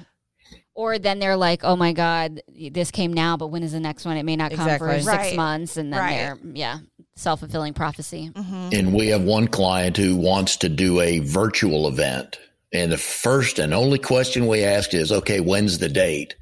Or 0.75 0.97
then 0.97 1.19
they're 1.19 1.35
like, 1.35 1.65
oh 1.65 1.75
my 1.75 1.91
God, 1.91 2.41
this 2.71 2.89
came 2.89 3.11
now, 3.11 3.35
but 3.35 3.47
when 3.47 3.63
is 3.63 3.73
the 3.73 3.81
next 3.81 4.05
one? 4.05 4.15
It 4.15 4.23
may 4.23 4.37
not 4.37 4.51
come 4.51 4.61
Exactly. 4.65 4.99
for 4.99 5.01
six 5.01 5.35
months. 5.35 5.75
And 5.75 5.91
then 5.91 5.99
Right. 5.99 6.15
they're, 6.15 6.37
yeah, 6.53 6.77
self 7.19 7.41
fulfilling 7.41 7.73
prophecy. 7.73 8.31
And 8.35 8.93
we 8.93 9.07
have 9.07 9.21
one 9.23 9.47
client 9.47 9.97
who 9.97 10.15
wants 10.15 10.57
to 10.57 10.69
do 10.69 10.99
a 11.01 11.19
virtual 11.19 11.87
event. 11.87 12.39
And 12.71 12.91
the 12.91 12.97
first 12.97 13.59
and 13.59 13.73
only 13.73 13.99
question 13.99 14.47
we 14.47 14.63
ask 14.63 14.93
is, 14.93 15.11
okay, 15.11 15.39
when's 15.39 15.79
the 15.79 15.89
date? 15.89 16.35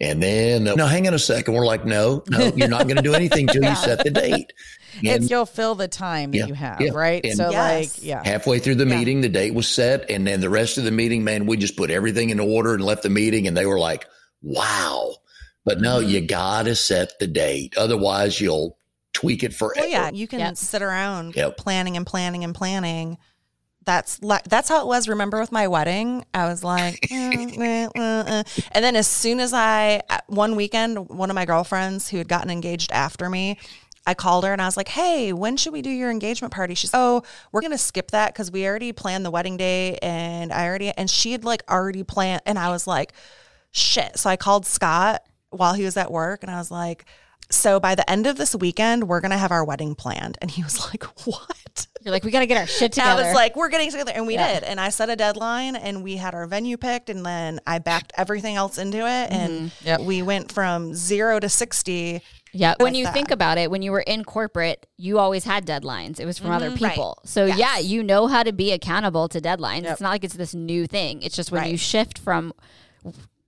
And 0.00 0.22
then, 0.22 0.64
no, 0.64 0.86
hang 0.86 1.08
on 1.08 1.14
a 1.14 1.18
second. 1.18 1.54
We're 1.54 1.66
like, 1.66 1.84
no, 1.84 2.22
no, 2.28 2.52
you're 2.54 2.68
not 2.68 2.84
going 2.84 2.96
to 2.96 3.02
do 3.02 3.14
anything 3.14 3.48
till 3.48 3.64
you 3.64 3.74
set 3.74 4.04
the 4.04 4.10
date. 4.10 4.52
And 4.98 5.22
It's 5.24 5.30
you'll 5.30 5.44
fill 5.44 5.74
the 5.74 5.88
time 5.88 6.30
that 6.30 6.36
Yeah, 6.38 6.46
you 6.46 6.54
have, 6.54 6.80
yeah. 6.80 6.90
right? 6.94 7.24
And- 7.24 7.36
so 7.36 7.50
Yes. 7.50 7.98
like, 7.98 8.04
yeah. 8.06 8.22
halfway 8.24 8.60
through 8.60 8.76
the 8.76 8.86
meeting, 8.86 9.20
the 9.22 9.28
date 9.28 9.54
was 9.54 9.68
set. 9.68 10.08
And 10.08 10.24
then 10.26 10.40
the 10.40 10.48
rest 10.50 10.78
of 10.78 10.84
the 10.84 10.92
meeting, 10.92 11.24
man, 11.24 11.46
we 11.46 11.56
just 11.56 11.76
put 11.76 11.90
everything 11.90 12.30
in 12.30 12.38
order 12.40 12.74
and 12.74 12.82
left 12.84 13.02
the 13.02 13.10
meeting. 13.10 13.46
And 13.48 13.56
they 13.56 13.66
were 13.66 13.78
like, 13.78 14.06
wow. 14.40 15.14
But 15.64 15.80
no, 15.80 15.98
Mm-hmm. 16.00 16.08
you 16.10 16.20
got 16.22 16.62
to 16.66 16.76
set 16.76 17.18
the 17.18 17.26
date. 17.26 17.74
Otherwise, 17.76 18.40
you'll 18.40 18.77
tweak 19.20 19.42
it 19.42 19.52
forever. 19.54 19.80
Well, 19.80 19.88
yeah, 19.90 20.10
you 20.10 20.28
can 20.28 20.40
Yep. 20.40 20.56
sit 20.56 20.82
around 20.82 21.34
Yep. 21.34 21.56
planning 21.56 21.96
and 21.96 22.06
planning 22.06 22.44
and 22.44 22.54
planning. 22.54 23.18
That's 23.84 24.22
like 24.22 24.44
that's 24.44 24.68
how 24.68 24.80
it 24.82 24.86
was. 24.86 25.08
Remember 25.08 25.40
with 25.40 25.50
my 25.50 25.66
wedding, 25.66 26.24
I 26.34 26.46
was 26.46 26.62
like, 26.62 27.08
eh. 27.10 27.88
and 27.94 28.84
then 28.84 28.96
as 28.96 29.06
soon 29.06 29.40
as 29.40 29.52
I 29.54 30.02
one 30.26 30.56
weekend, 30.56 31.08
one 31.08 31.30
of 31.30 31.34
my 31.34 31.46
girlfriends 31.46 32.08
who 32.10 32.18
had 32.18 32.28
gotten 32.28 32.50
engaged 32.50 32.92
after 32.92 33.28
me. 33.30 33.58
I 34.06 34.14
called 34.14 34.44
her 34.44 34.52
and 34.54 34.62
I 34.62 34.64
was 34.64 34.78
like, 34.78 34.88
"Hey, 34.88 35.34
when 35.34 35.58
should 35.58 35.74
we 35.74 35.82
do 35.82 35.90
your 35.90 36.10
engagement 36.10 36.54
party?" 36.54 36.74
She's, 36.74 36.92
"Oh, 36.94 37.22
we're 37.52 37.60
gonna 37.60 37.76
skip 37.76 38.10
that 38.12 38.32
because 38.32 38.50
we 38.50 38.66
already 38.66 38.90
planned 38.92 39.22
the 39.26 39.30
wedding 39.30 39.58
day, 39.58 39.98
and 40.00 40.50
I 40.50 40.66
already." 40.66 40.90
And 40.92 41.10
she 41.10 41.32
had 41.32 41.44
like 41.44 41.62
already 41.68 42.02
planned, 42.04 42.40
and 42.46 42.58
I 42.58 42.70
was 42.70 42.86
like, 42.86 43.12
"Shit!" 43.70 44.18
So 44.18 44.30
I 44.30 44.36
called 44.36 44.64
Scott 44.64 45.24
while 45.50 45.74
he 45.74 45.84
was 45.84 45.98
at 45.98 46.10
work, 46.10 46.42
and 46.42 46.50
I 46.50 46.56
was 46.56 46.70
like, 46.70 47.04
so 47.50 47.80
by 47.80 47.94
the 47.94 48.08
end 48.10 48.26
of 48.26 48.36
this 48.36 48.54
weekend, 48.54 49.08
we're 49.08 49.20
going 49.20 49.30
to 49.30 49.38
have 49.38 49.50
our 49.52 49.64
wedding 49.64 49.94
planned. 49.94 50.36
And 50.42 50.50
he 50.50 50.62
was 50.62 50.78
like, 50.90 51.04
what? 51.26 51.86
You're 52.02 52.12
like, 52.12 52.24
we 52.24 52.30
got 52.30 52.40
to 52.40 52.46
get 52.46 52.58
our 52.58 52.66
shit 52.66 52.96
And 52.98 53.08
I 53.08 53.14
was 53.14 53.34
like, 53.34 53.56
we're 53.56 53.68
getting 53.70 53.90
together. 53.90 54.12
And 54.14 54.26
we 54.26 54.34
Yeah. 54.34 54.54
did. 54.60 54.64
And 54.64 54.78
I 54.80 54.90
set 54.90 55.08
a 55.10 55.16
deadline 55.16 55.74
and 55.76 56.02
we 56.04 56.16
had 56.16 56.34
our 56.34 56.46
venue 56.46 56.76
picked. 56.76 57.10
And 57.10 57.24
then 57.24 57.60
I 57.66 57.78
backed 57.78 58.12
everything 58.16 58.54
else 58.56 58.78
into 58.78 58.98
it. 58.98 59.30
And 59.32 59.72
Yep. 59.82 60.00
we 60.02 60.22
went 60.22 60.52
from 60.52 60.94
zero 60.94 61.40
to 61.40 61.48
60. 61.48 62.22
Yeah. 62.52 62.74
When 62.78 62.94
you 62.94 63.04
that. 63.04 63.14
think 63.14 63.30
about 63.30 63.58
it, 63.58 63.70
when 63.70 63.82
you 63.82 63.92
were 63.92 64.00
in 64.00 64.24
corporate, 64.24 64.86
you 64.96 65.18
always 65.18 65.44
had 65.44 65.66
deadlines. 65.66 66.18
It 66.20 66.24
was 66.26 66.38
from 66.38 66.50
other 66.50 66.70
Mhm. 66.70 66.80
Right. 66.80 66.90
people. 66.92 67.18
So 67.24 67.44
Yes. 67.46 67.58
yeah, 67.58 67.78
you 67.78 68.02
know 68.02 68.26
how 68.26 68.42
to 68.42 68.52
be 68.52 68.72
accountable 68.72 69.28
to 69.28 69.40
deadlines. 69.40 69.82
Yep. 69.82 69.92
It's 69.92 70.00
not 70.00 70.10
like 70.10 70.24
it's 70.24 70.34
this 70.34 70.54
new 70.54 70.86
thing. 70.86 71.20
It's 71.22 71.36
just 71.36 71.50
when 71.50 71.66
you 71.68 71.76
shift 71.76 72.18
from 72.18 72.52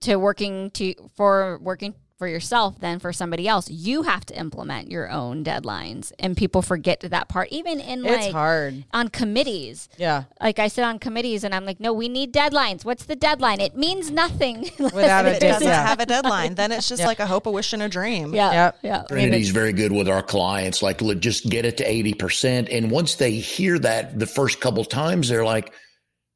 to 0.01 0.15
working 0.17 0.71
to 0.71 0.93
for 1.15 1.59
working 1.61 1.93
for 2.21 2.27
yourself 2.27 2.79
then 2.81 2.99
for 2.99 3.11
somebody 3.11 3.47
else, 3.47 3.67
you 3.71 4.03
have 4.03 4.23
to 4.27 4.37
implement 4.37 4.91
your 4.91 5.09
own 5.09 5.43
deadlines. 5.43 6.11
And 6.19 6.37
people 6.37 6.61
forget 6.61 6.99
that 6.99 7.27
part 7.29 7.47
even 7.49 7.79
in 7.79 8.05
It's 8.05 8.25
like 8.27 8.31
hard. 8.31 8.83
on 8.93 9.07
committees. 9.07 9.89
Yeah. 9.97 10.25
Like 10.39 10.59
I 10.59 10.67
sit 10.67 10.83
on 10.83 10.99
committees 10.99 11.43
and 11.43 11.55
I'm 11.55 11.65
like, 11.65 11.79
no, 11.79 11.91
we 11.93 12.07
need 12.09 12.31
deadlines. 12.31 12.85
What's 12.85 13.05
the 13.05 13.15
deadline? 13.15 13.59
It 13.59 13.75
means 13.75 14.11
nothing. 14.11 14.69
Without 14.79 15.25
If 15.25 15.33
a 15.33 15.35
it 15.37 15.39
doesn't 15.39 15.67
yeah. 15.67 15.87
have 15.87 15.99
a 15.99 16.05
deadline, 16.05 16.53
then 16.53 16.71
it's 16.71 16.87
just 16.87 17.03
like 17.03 17.19
a 17.19 17.25
hope, 17.25 17.47
a 17.47 17.51
wish, 17.51 17.73
and 17.73 17.81
a 17.81 17.89
dream. 17.89 18.35
yeah. 18.35 18.51
Yep. 18.51 18.77
Yeah. 18.83 19.03
Trinity's 19.09 19.49
very 19.49 19.73
good 19.73 19.91
with 19.91 20.07
our 20.07 20.21
clients. 20.21 20.83
Like, 20.83 21.01
look, 21.01 21.19
just 21.21 21.49
get 21.49 21.65
it 21.65 21.77
to 21.77 21.83
80%. 21.83 22.67
And 22.71 22.91
once 22.91 23.15
they 23.15 23.31
hear 23.31 23.79
that 23.79 24.19
the 24.19 24.27
first 24.27 24.61
couple 24.61 24.85
times, 24.85 25.27
they're 25.27 25.43
like, 25.43 25.73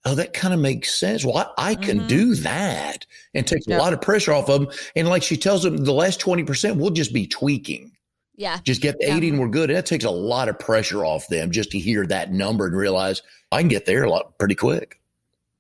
oh, 0.06 0.16
that 0.16 0.34
kind 0.34 0.54
of 0.54 0.60
makes 0.60 0.94
sense. 0.94 1.26
Well, 1.26 1.38
I, 1.58 1.72
I 1.72 1.76
can 1.76 2.02
Mhm. 2.02 2.08
do 2.08 2.36
that 2.36 3.06
and 3.34 3.46
take 3.46 3.64
Yeah. 3.68 3.78
a 3.78 3.80
lot 3.80 3.92
of 3.94 4.02
pressure 4.02 4.34
off 4.34 4.50
of 4.50 4.62
them. 4.62 4.70
And 4.96 5.08
like 5.08 5.24
she 5.24 5.36
tells 5.38 5.64
them, 5.64 5.78
the 5.78 5.94
last 5.94 6.20
20%, 6.20 6.78
we'll 6.78 6.92
just 6.92 7.12
be 7.14 7.26
tweaking. 7.28 7.92
Yeah. 8.38 8.60
Just 8.64 8.82
get 8.82 8.98
the 9.00 9.12
80 9.12 9.30
and 9.30 9.40
we're 9.40 9.48
good. 9.48 9.70
And 9.70 9.78
that 9.78 9.86
takes 9.86 10.06
a 10.06 10.12
lot 10.12 10.50
of 10.50 10.60
pressure 10.60 11.04
off 11.06 11.28
them 11.30 11.52
just 11.52 11.72
to 11.72 11.80
hear 11.80 12.06
that 12.08 12.32
number 12.32 12.68
and 12.68 12.76
realize 12.76 13.22
I 13.52 13.60
can 13.62 13.68
get 13.70 13.86
there 13.86 14.04
a 14.04 14.10
lot 14.10 14.38
pretty 14.38 14.56
quick. 14.56 15.00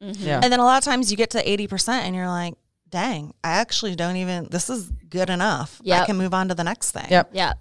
Mm-hmm. 0.04 0.26
Yeah. 0.26 0.42
And 0.44 0.52
then 0.52 0.60
a 0.60 0.66
lot 0.66 0.78
of 0.78 0.84
times 0.84 1.10
you 1.10 1.18
get 1.18 1.30
to 1.32 1.44
80% 1.44 1.90
and 2.04 2.16
you're 2.16 2.28
like, 2.28 2.54
dang, 2.90 3.34
I 3.44 3.52
actually 3.54 3.96
don't 3.96 4.18
even, 4.18 4.48
this 4.52 4.70
is 4.70 4.92
good 5.10 5.30
enough. 5.30 5.82
I 5.90 6.06
can 6.06 6.18
move 6.18 6.34
on 6.34 6.50
to 6.50 6.54
the 6.56 6.64
next 6.64 6.92
thing. 6.92 7.08
Yep. 7.10 7.30
Yeah. 7.34 7.54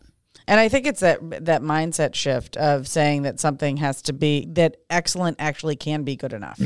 And 0.46 0.60
I 0.60 0.68
think 0.68 0.86
it's 0.86 1.00
that 1.00 1.20
that 1.46 1.62
mindset 1.62 2.14
shift 2.14 2.56
of 2.56 2.86
saying 2.86 3.22
that 3.22 3.40
something 3.40 3.78
has 3.78 4.02
to 4.02 4.12
be 4.12 4.46
that 4.52 4.76
excellent 4.90 5.36
actually 5.40 5.76
can 5.76 6.02
be 6.02 6.16
good 6.16 6.32
enough. 6.32 6.60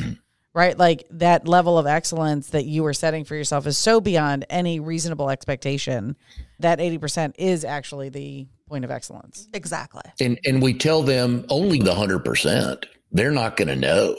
Right? 0.55 0.76
Like 0.76 1.07
that 1.11 1.47
level 1.47 1.79
of 1.79 1.87
excellence 1.87 2.51
that 2.51 2.64
you 2.64 2.85
are 2.87 2.93
setting 2.93 3.24
for 3.24 3.37
yourself 3.37 3.66
is 3.68 3.79
so 3.79 4.01
beyond 4.01 4.45
any 4.51 4.81
reasonable 4.81 5.31
expectation 5.31 6.16
that 6.59 6.81
80% 6.81 7.35
is 7.39 7.64
actually 7.64 8.09
the 8.09 8.49
point 8.66 8.85
of 8.85 8.91
excellence. 8.91 9.47
Exactly. 9.53 10.03
And, 10.20 10.39
and 10.45 10.61
we 10.61 10.74
tell 10.74 11.03
them 11.03 11.45
only 11.49 11.79
the 11.79 11.93
100%. 11.93 12.85
They're 13.12 13.31
not 13.31 13.57
going 13.57 13.68
to 13.68 13.76
know. 13.76 14.16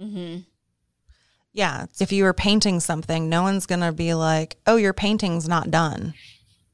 Mm-hmm. 0.00 0.38
Yeah. 1.52 1.86
If 2.00 2.12
you 2.12 2.24
were 2.24 2.32
painting 2.32 2.80
something, 2.80 3.28
no 3.28 3.42
one's 3.42 3.66
going 3.66 3.80
to 3.80 3.92
be 3.92 4.14
like, 4.14 4.56
oh, 4.66 4.76
your 4.76 4.94
painting's 4.94 5.48
not 5.48 5.70
done. 5.70 6.14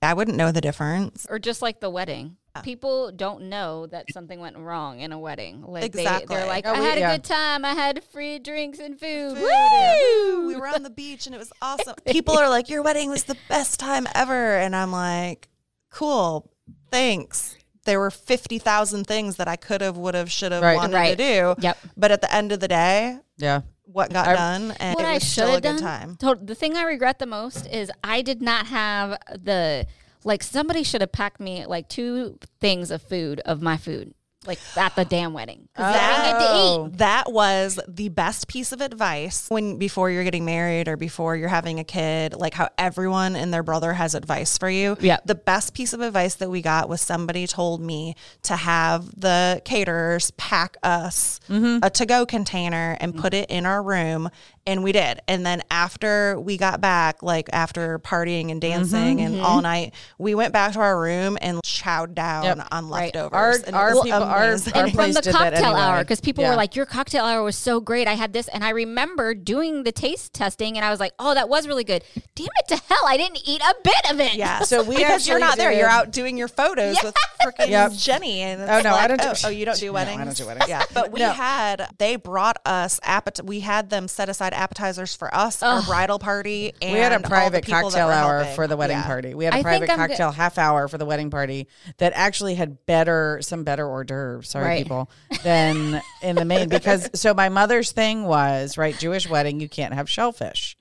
I 0.05 0.15
wouldn't 0.15 0.37
know 0.37 0.53
the 0.53 0.61
difference. 0.61 1.27
Or 1.29 1.39
just 1.39 1.63
like 1.63 1.81
the 1.81 1.91
wedding. 1.91 2.37
Yeah. 2.55 2.63
People 2.63 3.11
don't 3.11 3.49
know 3.49 3.87
that 3.89 4.07
something 4.13 4.39
went 4.39 4.57
wrong 4.57 5.01
in 5.01 5.11
a 5.11 5.19
wedding. 5.19 5.63
Like 5.67 5.93
they, 5.93 6.03
Exactly. 6.03 6.37
they're 6.37 6.47
like, 6.47 6.65
Oh, 6.67 6.73
I 6.75 6.79
we- 6.81 6.85
had 6.87 6.99
a 6.99 7.17
good 7.17 7.25
time. 7.25 7.65
I 7.65 7.73
had 7.75 8.05
free 8.05 8.39
drinks 8.39 8.79
and 8.79 8.99
food. 9.01 9.37
Food, 9.37 9.43
Woo! 9.43 10.47
We 10.47 10.55
were 10.57 10.69
on 10.69 10.83
the 10.85 10.91
beach 10.91 11.27
and 11.27 11.35
it 11.35 11.39
was 11.39 11.53
awesome. 11.61 11.97
People 12.07 12.39
are 12.39 12.49
like, 12.49 12.69
your 12.69 12.83
wedding 12.83 13.11
was 13.11 13.25
the 13.25 13.37
best 13.49 13.81
time 13.81 14.07
ever. 14.15 14.57
And 14.59 14.77
I'm 14.77 14.93
like, 14.93 15.49
cool. 15.91 16.51
Thanks. 16.91 17.57
There 17.85 17.99
were 18.01 18.11
50,000 18.11 19.05
things 19.05 19.37
that 19.37 19.49
I 19.49 19.57
could 19.57 19.81
have, 19.81 19.97
would 19.97 20.15
have, 20.15 20.31
should 20.31 20.53
have 20.53 20.63
Right. 20.63 20.77
wanted 20.77 20.95
Right. 20.95 21.11
to 21.11 21.17
do. 21.17 21.55
Yep. 21.61 21.79
But 21.97 22.13
at 22.13 22.21
the 22.21 22.33
end 22.35 22.53
of 22.53 22.61
the 22.61 22.69
day, 22.69 23.19
Yeah. 23.37 23.63
What 23.85 24.13
got 24.13 24.27
done 24.27 24.73
and 24.81 24.95
what 24.97 25.05
it 25.05 25.09
I 25.09 25.19
should 25.19 25.29
still 25.31 25.49
a 25.49 25.53
have 25.53 25.63
good 25.63 25.77
done. 25.81 26.17
time. 26.17 26.39
The 26.47 26.55
thing 26.55 26.77
I 26.77 26.83
regret 26.85 27.19
the 27.19 27.27
most 27.27 27.67
is 27.67 27.91
I 28.03 28.23
did 28.23 28.41
not 28.43 28.67
have 28.67 29.19
the 29.31 29.87
like 30.25 30.43
somebody 30.43 30.83
should 30.83 31.01
have 31.03 31.13
packed 31.13 31.39
me 31.41 31.67
like 31.67 31.89
two 31.89 32.39
things 32.61 32.91
of 32.91 33.03
food 33.03 33.41
of 33.41 33.61
my 33.61 33.77
food 33.77 34.15
like 34.47 34.59
at 34.77 34.95
the 34.97 35.05
damn 35.05 35.33
wedding 35.33 35.69
'Cause 35.75 35.87
I 35.87 35.93
didn't 35.93 36.25
get 36.25 36.39
to 36.39 36.53
Oh. 36.53 36.87
eat. 36.87 36.99
That 36.99 37.33
was 37.33 37.79
the 37.89 38.09
best 38.09 38.49
piece 38.49 38.73
of 38.73 38.81
advice 38.81 39.47
when 39.49 39.77
before 39.79 40.11
you're 40.11 40.25
getting 40.25 40.45
married 40.45 40.89
or 40.89 40.97
before 40.97 41.37
you're 41.37 41.49
having 41.49 41.79
a 41.81 41.85
kid, 41.85 42.35
like 42.35 42.55
how 42.55 42.69
everyone 42.79 43.37
and 43.37 43.53
their 43.53 43.63
brother 43.63 43.93
has 43.95 44.15
advice 44.15 44.57
for 44.59 44.71
you. 44.71 44.97
Yeah. 45.01 45.19
The 45.25 45.35
best 45.35 45.75
piece 45.75 45.93
of 45.93 46.01
advice 46.01 46.35
that 46.37 46.51
we 46.51 46.63
got 46.63 46.89
was 46.89 47.01
somebody 47.01 47.47
told 47.47 47.81
me 47.81 48.15
to 48.43 48.57
have 48.57 49.21
the 49.21 49.63
caterers 49.65 50.31
pack 50.33 50.77
us 50.83 51.41
mm-hmm. 51.49 51.79
a 51.83 51.91
to 51.91 52.07
go 52.07 52.25
container 52.27 52.97
and 53.01 53.17
put 53.17 53.35
it 53.35 53.51
in 53.51 53.67
our 53.67 53.83
room. 53.83 54.31
And 54.67 54.83
we 54.83 54.93
did. 54.93 55.21
And 55.29 55.45
then 55.45 55.63
after 55.71 56.41
we 56.41 56.57
got 56.57 56.81
back, 56.81 57.23
like 57.23 57.51
after 57.53 57.99
partying 57.99 58.51
and 58.51 58.61
mm-hmm. 58.63 58.79
dancing 58.79 59.21
and 59.21 59.41
all 59.41 59.57
mm-hmm. 59.57 59.63
night, 59.63 59.95
we 60.19 60.35
went 60.35 60.53
back 60.55 60.73
to 60.73 60.81
our 60.81 60.99
room 60.99 61.37
and 61.43 61.61
chowed 61.63 62.15
down 62.15 62.45
Yep. 62.45 62.69
on 62.73 62.89
Right. 62.89 63.15
leftovers. 63.15 63.33
Our- 63.35 63.67
and 63.67 63.77
our 63.77 63.91
people- 64.03 64.23
our- 64.23 64.45
amazing. 64.45 64.73
our 64.75 64.85
and 64.85 64.95
from 64.95 65.13
the 65.13 65.21
did 65.21 65.35
cocktail 65.35 65.65
anyway. 65.65 65.81
hour 65.81 65.99
because 65.99 66.21
people 66.21 66.45
Yeah. 66.45 66.51
were 66.51 66.57
like 66.57 66.77
your 66.77 66.87
cocktail 66.87 67.25
hour 67.25 67.43
was 67.43 67.57
so 67.57 67.81
great 67.81 68.09
i 68.09 68.15
had 68.15 68.33
this 68.33 68.49
and 68.49 68.65
i 68.65 68.71
remember 68.71 69.35
doing 69.35 69.83
the 69.83 69.93
taste 69.93 70.33
testing 70.33 70.77
and 70.77 70.85
i 70.85 70.91
was 70.91 71.01
like 71.01 71.13
oh 71.19 71.35
that 71.35 71.49
was 71.49 71.67
really 71.69 71.85
good 71.85 72.03
damn 72.35 72.47
it 72.47 72.69
to 72.69 72.77
hell 72.89 73.03
i 73.07 73.17
didn't 73.17 73.41
eat 73.47 73.61
a 73.61 73.75
bit 73.83 74.11
of 74.11 74.21
it 74.21 74.35
Yeah. 74.35 74.61
So 74.65 74.83
we 74.83 74.97
because 74.97 75.29
you're 75.29 75.39
not 75.39 75.57
there, 75.59 75.71
did- 75.71 75.79
you're 75.79 75.89
out 75.89 76.11
doing 76.11 76.39
your 76.39 76.49
photos 76.49 76.97
with 77.03 77.15
freaking 77.45 77.69
Yep. 77.69 77.93
Jenny. 77.93 78.41
And 78.41 78.63
Oh, 78.63 78.81
no, 78.81 78.95
I 78.95 79.07
don't 79.07 79.21
do- 79.21 79.29
Oh, 79.29 79.35
oh, 79.45 79.49
you 79.49 79.65
don't 79.67 79.79
do 79.79 79.93
No, 79.93 79.99
I 79.99 80.05
don't 80.05 80.37
do 80.37 80.47
weddings. 80.47 80.69
Yeah, 80.69 80.83
but 80.95 81.13
we 81.13 81.21
No. 81.21 81.31
had 81.33 81.89
they 81.99 82.17
brought 82.17 82.57
us 82.65 82.99
appet. 83.01 83.45
We 83.45 83.61
had 83.61 83.91
them 83.91 84.09
set 84.09 84.29
aside 84.29 84.54
appetizers 84.55 85.15
for 85.15 85.35
us, 85.35 85.63
our 85.63 85.83
bridal 85.83 86.19
party, 86.19 86.73
and 86.81 86.93
we 86.93 86.99
had 86.99 87.13
a 87.13 87.21
private 87.21 87.65
people 87.65 87.83
cocktail 87.83 88.09
hour 88.09 88.39
helping. 88.39 88.55
for 88.55 88.67
the 88.67 88.77
wedding 88.77 88.97
Yeah. 88.99 89.05
party. 89.07 89.35
We 89.35 89.45
had 89.45 89.55
a 89.55 89.59
I 89.59 89.63
private 89.63 89.91
I'm 89.91 89.99
go- 89.99 90.07
cocktail 90.07 90.31
half 90.33 90.57
hour 90.59 90.89
for 90.89 90.97
the 90.99 91.05
wedding 91.05 91.31
party 91.31 91.69
that 91.99 92.13
actually 92.15 92.55
had 92.55 92.87
better 92.87 93.39
some 93.43 93.65
better 93.65 93.87
hors 93.87 94.05
d'oeuvres. 94.05 94.49
Sorry, 94.49 94.65
Right. 94.65 94.83
people, 94.83 95.11
than 95.43 96.01
in 96.23 96.37
the 96.37 96.45
main 96.45 96.69
because 96.69 97.11
so 97.15 97.35
my 97.35 97.49
mother's 97.49 97.93
thing 97.93 98.25
was 98.25 98.79
right 98.79 98.97
Jewish 98.99 99.29
wedding 99.29 99.61
you 99.61 99.69
can't 99.69 99.93
have 99.95 100.09
shellfish 100.09 100.77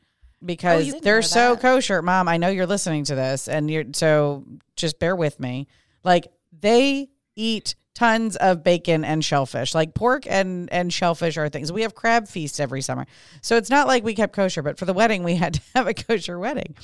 because 0.46 0.94
Oh, 0.94 1.00
they're 1.02 1.22
so 1.22 1.56
kosher. 1.58 2.02
Mom, 2.02 2.28
I 2.28 2.38
know 2.38 2.50
you're 2.50 2.66
listening 2.68 3.04
to 3.06 3.16
this, 3.16 3.48
and 3.48 3.70
you're 3.72 3.86
so 3.94 4.44
just 4.76 5.00
bear 5.00 5.16
with 5.16 5.40
me. 5.40 5.68
Like 6.04 6.28
they 6.60 7.10
eat 7.36 7.76
tons 7.94 8.36
of 8.38 8.64
bacon 8.64 9.06
and 9.06 9.24
shellfish. 9.24 9.76
Like 9.76 9.94
pork 9.94 10.26
and 10.28 10.72
and 10.72 10.92
shellfish 10.92 11.38
are 11.38 11.50
things. 11.50 11.72
We 11.72 11.84
have 11.84 11.96
crab 11.96 12.28
feasts 12.28 12.60
every 12.60 12.82
summer. 12.82 13.06
So 13.42 13.58
it's 13.58 13.70
not 13.70 13.88
like 13.88 14.04
we 14.04 14.16
kept 14.16 14.34
kosher, 14.34 14.62
but 14.62 14.78
for 14.78 14.86
the 14.86 14.94
wedding 14.94 15.24
we 15.24 15.36
had 15.36 15.54
to 15.56 15.62
have 15.76 15.88
a 15.88 15.94
kosher 15.94 16.40
wedding. 16.40 16.76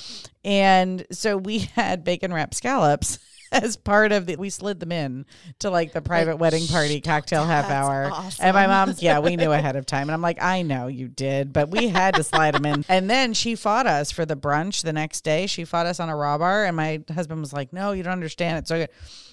And 0.43 1.05
so 1.11 1.37
we 1.37 1.59
had 1.59 2.03
bacon 2.03 2.33
wrapped 2.33 2.55
scallops 2.55 3.19
as 3.51 3.75
part 3.75 4.11
of 4.11 4.27
the 4.27 4.35
we 4.35 4.49
slid 4.51 4.79
them 4.79 4.91
in 4.91 5.25
to 5.59 5.71
like 5.71 5.91
the 5.91 6.01
private 6.01 6.37
wedding 6.37 6.67
party 6.67 7.01
cocktail 7.01 7.43
half 7.43 7.69
hour. 7.69 8.11
And 8.39 8.53
my 8.53 8.67
mom's 8.67 9.01
yeah, 9.01 9.19
we 9.19 9.35
knew 9.35 9.51
ahead 9.51 9.75
of 9.75 9.85
time. 9.87 10.03
And 10.03 10.11
I'm 10.11 10.21
like, 10.21 10.41
I 10.41 10.61
know 10.61 10.87
you 10.87 11.07
did, 11.07 11.51
but 11.51 11.69
we 11.69 11.87
had 11.87 12.15
to 12.15 12.23
slide 12.23 12.53
them 12.53 12.65
in. 12.65 12.85
And 12.87 13.09
then 13.09 13.33
she 13.33 13.55
fought 13.55 13.87
us 13.87 14.11
for 14.11 14.25
the 14.25 14.35
brunch 14.35 14.83
the 14.83 14.93
next 14.93 15.21
day. 15.21 15.47
She 15.47 15.65
fought 15.65 15.87
us 15.87 15.99
on 15.99 16.09
a 16.09 16.15
raw 16.15 16.37
bar 16.37 16.65
and 16.65 16.77
my 16.77 17.01
husband 17.11 17.41
was 17.41 17.51
like, 17.51 17.73
No, 17.73 17.91
you 17.91 18.03
don't 18.03 18.13
understand. 18.13 18.59
It's 18.59 18.69
so 18.69 18.77
good. 18.77 18.89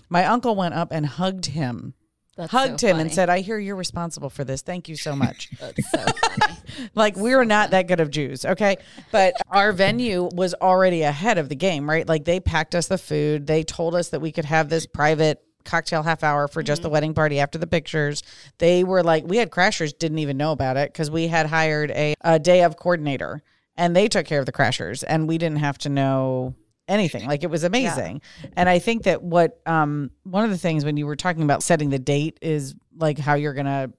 My 0.09 0.25
uncle 0.25 0.55
went 0.55 0.75
up 0.75 0.89
and 0.93 1.07
hugged 1.07 1.47
him 1.47 1.95
That's 2.37 2.53
hugged 2.53 2.81
so 2.81 2.89
him 2.89 2.99
and 2.99 3.13
said, 3.13 3.29
I 3.29 3.41
hear 3.41 3.59
you're 3.59 3.77
responsible 3.77 4.31
for 4.31 4.45
this. 4.45 4.63
Thank 4.63 4.89
you 4.89 4.97
so 4.97 5.17
much. 5.25 5.51
So 5.59 6.05
like, 6.95 7.17
we 7.17 7.35
were 7.35 7.45
not 7.45 7.71
that 7.71 7.89
good 7.89 8.01
of 8.01 8.11
Jews, 8.11 8.45
okay? 8.45 8.77
But 9.11 9.35
our 9.49 9.73
venue 9.73 10.29
was 10.33 10.55
already 10.55 11.03
ahead 11.03 11.39
of 11.39 11.49
the 11.49 11.57
game, 11.57 11.89
right? 11.89 12.07
Like, 12.07 12.25
they 12.25 12.41
packed 12.41 12.75
us 12.75 12.89
the 12.89 12.99
food, 12.99 13.47
they 13.47 13.63
told 13.63 13.95
us 13.95 14.11
that 14.11 14.21
we 14.21 14.33
could 14.33 14.45
have 14.45 14.69
this 14.69 14.87
private 14.87 15.43
cocktail 15.65 16.03
half 16.03 16.23
hour 16.23 16.49
for 16.49 16.63
just 16.63 16.83
the 16.83 16.89
wedding 16.89 17.13
party 17.13 17.41
after 17.41 17.59
the 17.59 17.67
pictures. 17.67 18.23
They 18.59 18.85
were 18.85 19.03
like, 19.03 19.27
we 19.27 19.37
had 19.37 19.51
crashers, 19.51 19.97
didn't 19.99 20.21
even 20.21 20.37
know 20.37 20.53
about 20.53 20.77
it 20.77 20.93
because 20.93 21.11
we 21.11 21.27
had 21.27 21.47
hired 21.47 21.91
a, 21.91 22.15
a 22.23 22.39
day 22.39 22.63
of 22.63 22.77
coordinator 22.77 23.43
and 23.77 23.95
they 23.95 24.09
took 24.09 24.27
care 24.27 24.41
of 24.41 24.47
the 24.47 24.53
crashers 24.53 25.05
and 25.07 25.29
we 25.29 25.39
didn't 25.39 25.59
have 25.59 25.77
to 25.79 25.89
know 25.89 26.55
anything. 26.89 27.26
Like 27.26 27.43
it 27.43 27.51
was 27.51 27.64
amazing. 27.64 28.22
And 28.57 28.68
i 28.68 28.78
think 28.78 29.05
that 29.05 29.22
what 29.22 29.61
um 29.66 30.11
one 30.24 30.45
of 30.45 30.51
the 30.51 30.59
things 30.59 30.84
when 30.84 30.97
you 30.97 31.07
were 31.07 31.16
talking 31.16 31.43
about 31.43 31.62
setting 31.62 31.91
the 31.91 31.99
date 31.99 32.39
is 32.43 32.74
like 32.97 33.18
how 33.18 33.34
you're 33.34 33.55
gonna 33.55 33.91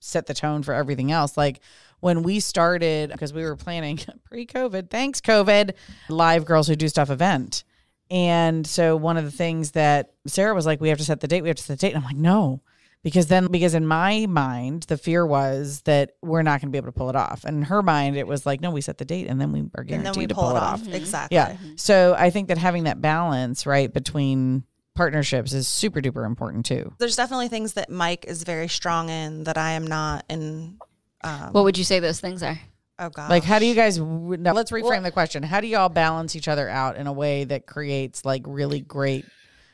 set 0.00 0.26
the 0.26 0.34
tone 0.34 0.62
for 0.62 0.74
everything 0.74 1.12
else. 1.12 1.36
Like 1.36 1.60
when 2.00 2.22
we 2.22 2.40
started 2.40 3.10
because 3.10 3.32
we 3.32 3.42
were 3.42 3.56
planning 3.56 3.98
pre-covid 4.24 4.88
thanks 4.88 5.20
covid 5.20 5.74
live 6.08 6.44
girls 6.44 6.68
who 6.68 6.76
do 6.76 6.88
stuff 6.88 7.10
event. 7.10 7.64
And 8.12 8.66
so 8.66 8.96
one 8.96 9.16
of 9.16 9.24
the 9.24 9.30
things 9.30 9.72
that 9.72 10.12
sarah 10.26 10.54
was 10.54 10.66
like 10.66 10.80
we 10.80 10.88
have 10.88 10.98
to 10.98 11.04
set 11.04 11.20
the 11.20 11.28
date. 11.28 11.42
We 11.42 11.48
have 11.48 11.58
to 11.58 11.62
set 11.62 11.78
the 11.78 11.86
date. 11.86 11.94
And 11.94 12.02
i'm 12.02 12.04
like 12.04 12.16
no 12.16 12.62
because 13.02 13.26
then 13.26 13.46
because 13.46 13.74
in 13.74 13.86
my 13.86 14.26
mind 14.26 14.84
the 14.84 14.96
fear 14.96 15.24
was 15.24 15.82
that 15.82 16.12
we're 16.22 16.42
not 16.42 16.60
going 16.60 16.68
to 16.68 16.72
be 16.72 16.78
able 16.78 16.88
to 16.88 16.92
pull 16.92 17.08
it 17.10 17.16
off 17.16 17.44
and 17.44 17.58
in 17.58 17.62
her 17.62 17.82
mind 17.82 18.16
it 18.16 18.26
was 18.26 18.44
like 18.44 18.60
no 18.60 18.70
we 18.70 18.80
set 18.80 18.98
the 18.98 19.04
date 19.04 19.26
and 19.26 19.40
then 19.40 19.52
we 19.52 19.60
are 19.60 19.80
and 19.80 19.88
guaranteed 19.88 20.14
then 20.14 20.18
we 20.18 20.26
to 20.26 20.34
pull, 20.34 20.50
it 20.50 20.56
off. 20.56 20.86
Exactly. 20.86 21.34
yeah. 21.34 21.56
So 21.76 22.14
I 22.18 22.30
think 22.30 22.48
that 22.48 22.58
having 22.58 22.84
that 22.84 23.00
balance, 23.00 23.66
right, 23.66 23.92
between 23.92 24.64
partnerships 24.94 25.52
is 25.52 25.66
super 25.66 26.00
duper 26.00 26.26
important 26.26 26.66
too. 26.66 26.92
There's 26.98 27.16
definitely 27.16 27.48
things 27.48 27.74
that 27.74 27.90
Mike 27.90 28.26
is 28.28 28.42
very 28.42 28.68
strong 28.68 29.08
in 29.08 29.44
that 29.44 29.56
I 29.56 29.72
am 29.72 29.86
not. 29.86 30.24
in 30.28 30.78
um, 31.22 31.52
What 31.52 31.64
would 31.64 31.78
you 31.78 31.84
say 31.84 32.00
those 32.00 32.20
things 32.20 32.42
are? 32.42 32.58
oh 32.98 33.08
god, 33.08 33.30
Like, 33.30 33.44
how 33.44 33.58
do 33.58 33.64
you 33.66 33.74
guys? 33.74 33.98
No, 33.98 34.52
let's 34.52 34.70
reframe 34.70 35.02
the 35.02 35.10
question. 35.10 35.42
How 35.42 35.60
do 35.60 35.66
y'all 35.66 35.88
balance 35.88 36.36
each 36.36 36.48
other 36.48 36.68
out 36.68 36.96
in 36.96 37.06
a 37.06 37.12
way 37.12 37.44
that 37.44 37.66
creates 37.66 38.24
like 38.24 38.42
really 38.46 38.80
great? 38.80 39.24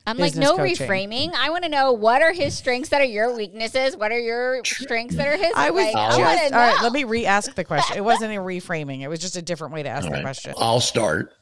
I'm 0.06 0.18
like, 0.18 0.36
no 0.36 0.56
coaching. 0.56 0.86
reframing. 0.86 1.34
I 1.34 1.50
want 1.50 1.64
to 1.64 1.68
know 1.68 1.92
what 1.92 2.22
are 2.22 2.32
his 2.32 2.56
strengths 2.56 2.90
that 2.90 3.00
are 3.00 3.04
your 3.04 3.34
weaknesses? 3.34 3.96
What 3.96 4.12
are 4.12 4.18
your 4.20 4.64
strengths 4.64 5.16
that 5.16 5.26
are 5.26 5.36
his? 5.36 5.52
I 5.56 5.70
was 5.70 5.84
like, 5.84 5.94
just 5.94 5.96
I 5.96 6.22
want 6.22 6.40
all 6.42 6.48
to 6.48 6.54
right. 6.54 6.76
know. 6.76 6.82
Let 6.84 6.92
me 6.92 7.04
re-ask 7.04 7.54
the 7.54 7.64
question. 7.64 7.96
It 7.96 8.04
wasn't 8.04 8.32
a 8.32 8.36
reframing. 8.40 9.00
It 9.00 9.08
was 9.08 9.18
just 9.18 9.36
a 9.36 9.42
different 9.42 9.74
way 9.74 9.82
to 9.82 9.88
ask 9.88 10.04
All 10.04 10.10
the 10.10 10.14
right. 10.16 10.22
question. 10.22 10.54
I'll 10.58 10.80
start. 10.80 11.32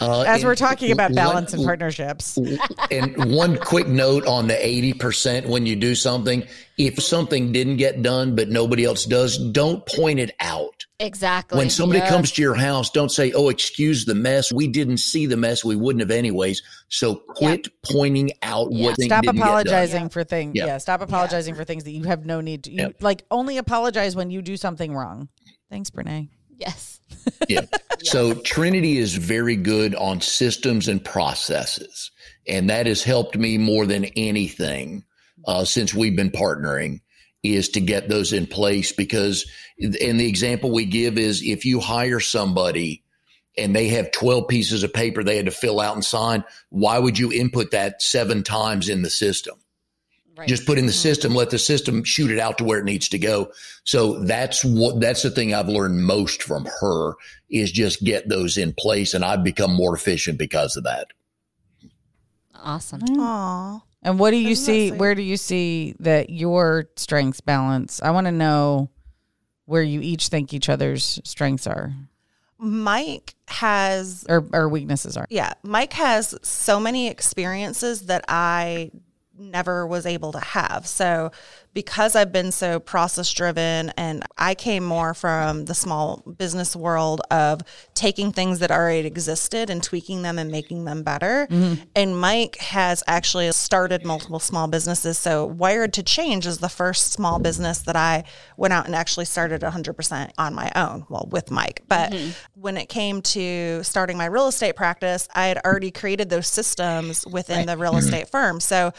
Uh, 0.00 0.22
As 0.22 0.44
we're 0.44 0.54
talking 0.54 0.92
about 0.92 1.10
one- 1.10 1.14
balance 1.14 1.52
and 1.54 1.64
partnerships, 1.64 2.38
and 2.90 3.32
one 3.34 3.56
quick 3.56 3.86
note 3.88 4.26
on 4.26 4.46
the 4.46 4.54
80% 4.54 5.46
when 5.46 5.64
you 5.66 5.74
do 5.76 5.94
something 5.94 6.46
if 6.76 7.02
something 7.02 7.52
didn't 7.52 7.76
get 7.76 8.02
done 8.02 8.34
but 8.34 8.48
nobody 8.48 8.84
else 8.84 9.04
does 9.04 9.36
don't 9.52 9.84
point 9.86 10.18
it 10.18 10.34
out 10.40 10.84
exactly. 10.98 11.58
when 11.58 11.68
somebody 11.70 11.98
Yes. 12.00 12.10
comes 12.10 12.32
to 12.32 12.42
your 12.42 12.54
house 12.54 12.90
don't 12.90 13.10
say 13.10 13.32
oh 13.32 13.48
excuse 13.48 14.04
the 14.06 14.14
mess 14.14 14.50
we 14.52 14.66
didn't 14.68 14.98
see 14.98 15.26
the 15.26 15.36
mess 15.36 15.64
we 15.64 15.76
wouldn't 15.76 16.00
have 16.00 16.10
anyways 16.10 16.62
so 16.88 17.14
quit 17.16 17.68
pointing 17.90 18.32
out 18.42 18.68
Yeah. 18.72 18.86
what 18.86 18.96
thing 18.96 19.08
stop 19.08 19.22
didn't 19.22 19.36
get 19.36 19.40
done. 19.40 19.48
apologizing 19.48 20.08
for 20.10 20.24
things. 20.24 20.52
Yeah. 20.54 20.66
Yeah, 20.66 20.78
stop 20.78 21.00
apologizing 21.02 21.54
for 21.54 21.64
things 21.64 21.84
that 21.84 21.92
you 21.92 22.04
have 22.04 22.24
no 22.26 22.40
need 22.40 22.64
to. 22.64 22.70
You, 22.70 22.78
Yep. 22.82 23.02
Like 23.02 23.24
only 23.30 23.56
apologize 23.58 24.14
when 24.16 24.30
you 24.30 24.40
do 24.42 24.56
something 24.56 24.94
wrong. 24.94 25.28
Thanks, 25.70 25.90
Brene. 25.90 26.28
Yes. 26.60 27.00
Yeah. 27.48 27.66
So 28.02 28.34
Trinity 28.34 28.98
is 28.98 29.14
very 29.14 29.56
good 29.56 29.94
on 29.94 30.20
systems 30.20 30.88
and 30.88 31.04
processes, 31.04 32.10
and 32.46 32.70
that 32.70 32.86
has 32.86 33.02
helped 33.02 33.36
me 33.36 33.58
more 33.58 33.86
than 33.86 34.04
anything 34.16 35.04
uh, 35.46 35.64
since 35.64 35.92
we've 35.92 36.16
been 36.16 36.30
partnering. 36.30 37.00
Is 37.42 37.70
to 37.70 37.80
get 37.80 38.08
those 38.08 38.34
in 38.34 38.46
place 38.46 38.92
because, 38.92 39.50
and 39.78 40.20
the 40.20 40.28
example 40.28 40.70
we 40.70 40.84
give 40.84 41.16
is 41.18 41.42
if 41.42 41.64
you 41.64 41.80
hire 41.80 42.20
somebody 42.20 43.02
and 43.56 43.74
they 43.74 43.88
have 43.88 44.12
12 44.12 44.46
pieces 44.46 44.82
of 44.82 44.92
paper 44.92 45.24
they 45.24 45.36
had 45.36 45.46
to 45.46 45.50
fill 45.50 45.80
out 45.80 45.94
and 45.94 46.04
sign, 46.04 46.44
why 46.68 46.98
would 46.98 47.18
you 47.18 47.32
input 47.32 47.70
that 47.70 48.02
seven 48.02 48.42
times 48.42 48.88
in 48.88 49.02
the 49.02 49.10
system? 49.10 49.58
Right. 50.40 50.48
just 50.48 50.66
put 50.66 50.78
in 50.78 50.86
the 50.86 50.92
mm-hmm. 50.92 50.98
system, 50.98 51.34
let 51.34 51.50
the 51.50 51.58
system 51.58 52.02
shoot 52.02 52.30
it 52.30 52.38
out 52.38 52.56
to 52.58 52.64
where 52.64 52.78
it 52.78 52.84
needs 52.84 53.08
to 53.10 53.18
go. 53.18 53.52
So 53.84 54.20
that's 54.24 54.64
what, 54.64 55.00
that's 55.00 55.22
the 55.22 55.30
thing 55.30 55.52
I've 55.54 55.68
learned 55.68 56.02
most 56.02 56.42
from 56.42 56.66
her 56.80 57.14
is 57.50 57.70
just 57.70 58.02
get 58.02 58.28
those 58.28 58.56
in 58.56 58.72
place. 58.72 59.12
And 59.12 59.22
I've 59.22 59.44
become 59.44 59.74
more 59.74 59.94
efficient 59.94 60.38
because 60.38 60.76
of 60.76 60.84
that. 60.84 61.08
awesome. 62.54 63.02
Aw. 63.02 63.04
Mm-hmm. 63.06 63.86
And 64.02 64.18
what 64.18 64.30
do 64.30 64.38
you 64.38 64.52
Isn't 64.52 64.64
see? 64.64 64.88
sweet? 64.88 64.98
Where 64.98 65.14
do 65.14 65.22
you 65.22 65.36
see 65.36 65.94
that 66.00 66.30
your 66.30 66.88
strengths 66.96 67.42
balance? 67.42 68.00
I 68.02 68.10
want 68.12 68.26
to 68.26 68.32
know 68.32 68.88
where 69.66 69.82
you 69.82 70.00
each 70.00 70.28
think 70.28 70.54
each 70.54 70.70
other's 70.70 71.20
strengths 71.22 71.66
are 71.66 71.92
Mike 72.60 73.34
has 73.48 74.26
or, 74.28 74.46
or 74.52 74.68
weaknesses 74.68 75.16
are. 75.16 75.26
Yeah, 75.30 75.54
Mike 75.62 75.94
has 75.94 76.34
so 76.42 76.78
many 76.78 77.08
experiences 77.08 78.02
that 78.02 78.24
I 78.28 78.90
never 79.40 79.86
was 79.86 80.06
able 80.06 80.32
to 80.32 80.40
have. 80.40 80.86
So, 80.86 81.32
because 81.72 82.16
I've 82.16 82.32
been 82.32 82.50
so 82.50 82.80
process 82.80 83.32
driven 83.32 83.90
and 83.96 84.24
I 84.36 84.56
came 84.56 84.84
more 84.84 85.14
from 85.14 85.66
the 85.66 85.74
small 85.74 86.16
business 86.36 86.74
world 86.74 87.20
of 87.30 87.60
taking 87.94 88.32
things 88.32 88.58
that 88.58 88.72
already 88.72 89.06
existed 89.06 89.70
and 89.70 89.80
tweaking 89.80 90.22
them 90.22 90.36
and 90.36 90.50
making 90.50 90.84
them 90.84 91.04
better. 91.04 91.46
Mm-hmm. 91.48 91.82
And 91.94 92.18
Mike 92.18 92.56
has 92.56 93.04
actually 93.06 93.50
started 93.52 94.04
multiple 94.04 94.40
small 94.40 94.66
businesses. 94.66 95.18
So, 95.18 95.46
Wired 95.46 95.92
to 95.94 96.02
Change 96.02 96.46
is 96.46 96.58
the 96.58 96.68
first 96.68 97.12
small 97.12 97.38
business 97.38 97.78
that 97.80 97.96
I 97.96 98.24
went 98.56 98.72
out 98.72 98.86
and 98.86 98.94
actually 98.94 99.26
started 99.26 99.62
100% 99.62 100.30
on 100.38 100.54
my 100.54 100.72
own, 100.74 101.06
well, 101.08 101.28
with 101.30 101.50
Mike. 101.50 101.82
But 101.88 102.12
mm-hmm. 102.12 102.30
when 102.60 102.76
it 102.76 102.88
came 102.88 103.22
to 103.22 103.82
starting 103.84 104.16
my 104.16 104.26
real 104.26 104.48
estate 104.48 104.76
practice, 104.76 105.28
I 105.34 105.46
had 105.46 105.58
already 105.64 105.90
created 105.90 106.30
those 106.30 106.48
systems 106.48 107.26
within 107.26 107.66
the 107.66 107.76
real 107.76 107.92
mm-hmm. 107.92 108.00
estate 108.00 108.28
firm. 108.28 108.60
So, 108.60 108.92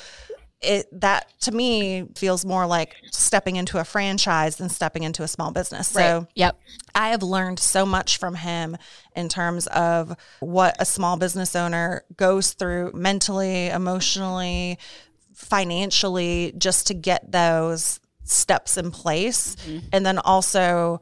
it 0.62 0.88
that 0.99 1.28
to 1.41 1.51
me 1.51 2.07
feels 2.16 2.45
more 2.45 2.66
like 2.66 2.95
stepping 3.12 3.55
into 3.55 3.80
a 3.80 3.84
franchise 3.84 4.57
than 4.57 4.70
stepping 4.70 5.03
into 5.03 5.24
a 5.24 5.28
small 5.28 5.51
business. 5.51 5.88
So 5.88 6.20
Right. 6.20 6.28
Yep. 6.36 6.59
I 6.93 7.09
have 7.09 7.24
learned 7.24 7.59
so 7.59 7.86
much 7.86 8.18
from 8.18 8.36
him 8.36 8.78
in 9.16 9.28
terms 9.28 9.68
of 9.68 10.16
what 10.39 10.76
a 10.80 10.86
small 10.86 11.18
business 11.18 11.55
owner 11.55 12.03
goes 12.16 12.53
through 12.53 12.91
mentally, 12.93 13.68
emotionally, 13.68 14.78
financially, 15.34 16.53
just 16.57 16.88
to 16.88 16.93
get 16.93 17.32
those 17.32 17.99
steps 18.24 18.78
in 18.78 18.91
place. 18.91 19.55
Mm-hmm. 19.55 19.88
And 19.91 20.05
then 20.05 20.20
also 20.20 21.01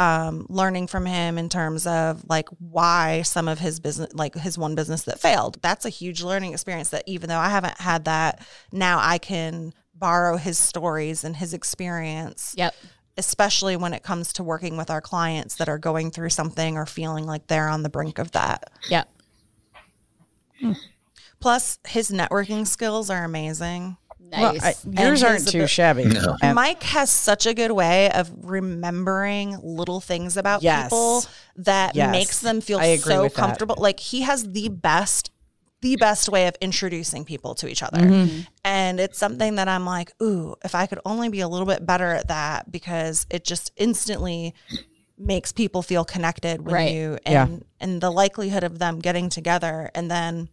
um, 0.00 0.46
learning 0.48 0.86
from 0.86 1.04
him 1.04 1.36
in 1.36 1.50
terms 1.50 1.86
of 1.86 2.24
like 2.26 2.48
why 2.58 3.20
some 3.20 3.48
of 3.48 3.58
his 3.58 3.80
business, 3.80 4.08
like 4.14 4.34
his 4.34 4.56
one 4.56 4.74
business 4.74 5.02
that 5.02 5.20
failed. 5.20 5.58
That's 5.60 5.84
a 5.84 5.90
huge 5.90 6.22
learning 6.22 6.52
experience 6.54 6.88
that 6.88 7.04
even 7.06 7.28
though 7.28 7.38
I 7.38 7.50
haven't 7.50 7.78
had 7.78 8.06
that, 8.06 8.40
now 8.72 8.98
I 8.98 9.18
can 9.18 9.74
borrow 9.94 10.38
his 10.38 10.56
stories 10.56 11.22
and 11.22 11.36
his 11.36 11.52
experience 11.52 12.54
Yep. 12.56 12.74
especially 13.18 13.76
when 13.76 13.92
it 13.92 14.02
comes 14.02 14.32
to 14.32 14.42
working 14.42 14.78
with 14.78 14.88
our 14.88 15.02
clients 15.02 15.56
that 15.56 15.68
are 15.68 15.76
going 15.76 16.10
through 16.10 16.30
something 16.30 16.78
or 16.78 16.86
feeling 16.86 17.26
like 17.26 17.46
they're 17.48 17.68
on 17.68 17.82
the 17.82 17.90
brink 17.90 18.18
of 18.18 18.30
that. 18.30 18.70
Yep. 18.88 19.06
Plus, 21.40 21.78
his 21.86 22.10
networking 22.10 22.66
skills 22.66 23.10
are 23.10 23.24
amazing. 23.24 23.98
Well, 24.32 24.56
I, 24.62 24.74
yours 24.90 25.20
his 25.20 25.24
aren't 25.24 25.48
too 25.48 25.58
abi- 25.60 25.66
shabby. 25.66 26.04
No. 26.04 26.36
Mike 26.54 26.82
has 26.84 27.10
such 27.10 27.46
a 27.46 27.54
good 27.54 27.72
way 27.72 28.10
of 28.12 28.30
remembering 28.42 29.58
little 29.62 30.00
things 30.00 30.36
about 30.36 30.62
Yes. 30.62 30.84
people 30.84 31.24
that 31.56 31.94
Yes. 31.96 32.10
makes 32.12 32.40
them 32.40 32.60
feel 32.60 32.78
I 32.78 32.86
agree 32.86 33.12
so 33.14 33.22
with 33.22 33.34
that. 33.34 33.40
comfortable. 33.40 33.76
Like 33.78 34.00
he 34.00 34.22
has 34.22 34.50
the 34.52 34.68
best 34.68 35.30
the 35.82 35.96
best 35.96 36.28
way 36.28 36.46
of 36.46 36.54
introducing 36.60 37.24
people 37.24 37.54
to 37.54 37.66
each 37.66 37.82
other. 37.82 38.00
Mm-hmm. 38.02 38.40
And 38.66 39.00
it's 39.00 39.18
something 39.18 39.54
that 39.54 39.66
I'm 39.66 39.86
like, 39.86 40.12
ooh, 40.22 40.54
if 40.62 40.74
I 40.74 40.84
could 40.84 40.98
only 41.06 41.30
be 41.30 41.40
a 41.40 41.48
little 41.48 41.66
bit 41.66 41.86
better 41.86 42.12
at 42.12 42.28
that 42.28 42.70
because 42.70 43.24
it 43.30 43.44
just 43.46 43.72
instantly 43.78 44.54
makes 45.16 45.52
people 45.52 45.80
feel 45.80 46.04
connected 46.04 46.60
with 46.66 46.74
Right. 46.74 46.92
you 46.92 47.18
Yeah. 47.26 47.44
and 47.44 47.64
and 47.80 48.00
the 48.02 48.10
likelihood 48.10 48.62
of 48.62 48.78
them 48.78 48.98
getting 48.98 49.30
together 49.30 49.90
and 49.94 50.10
then 50.10 50.50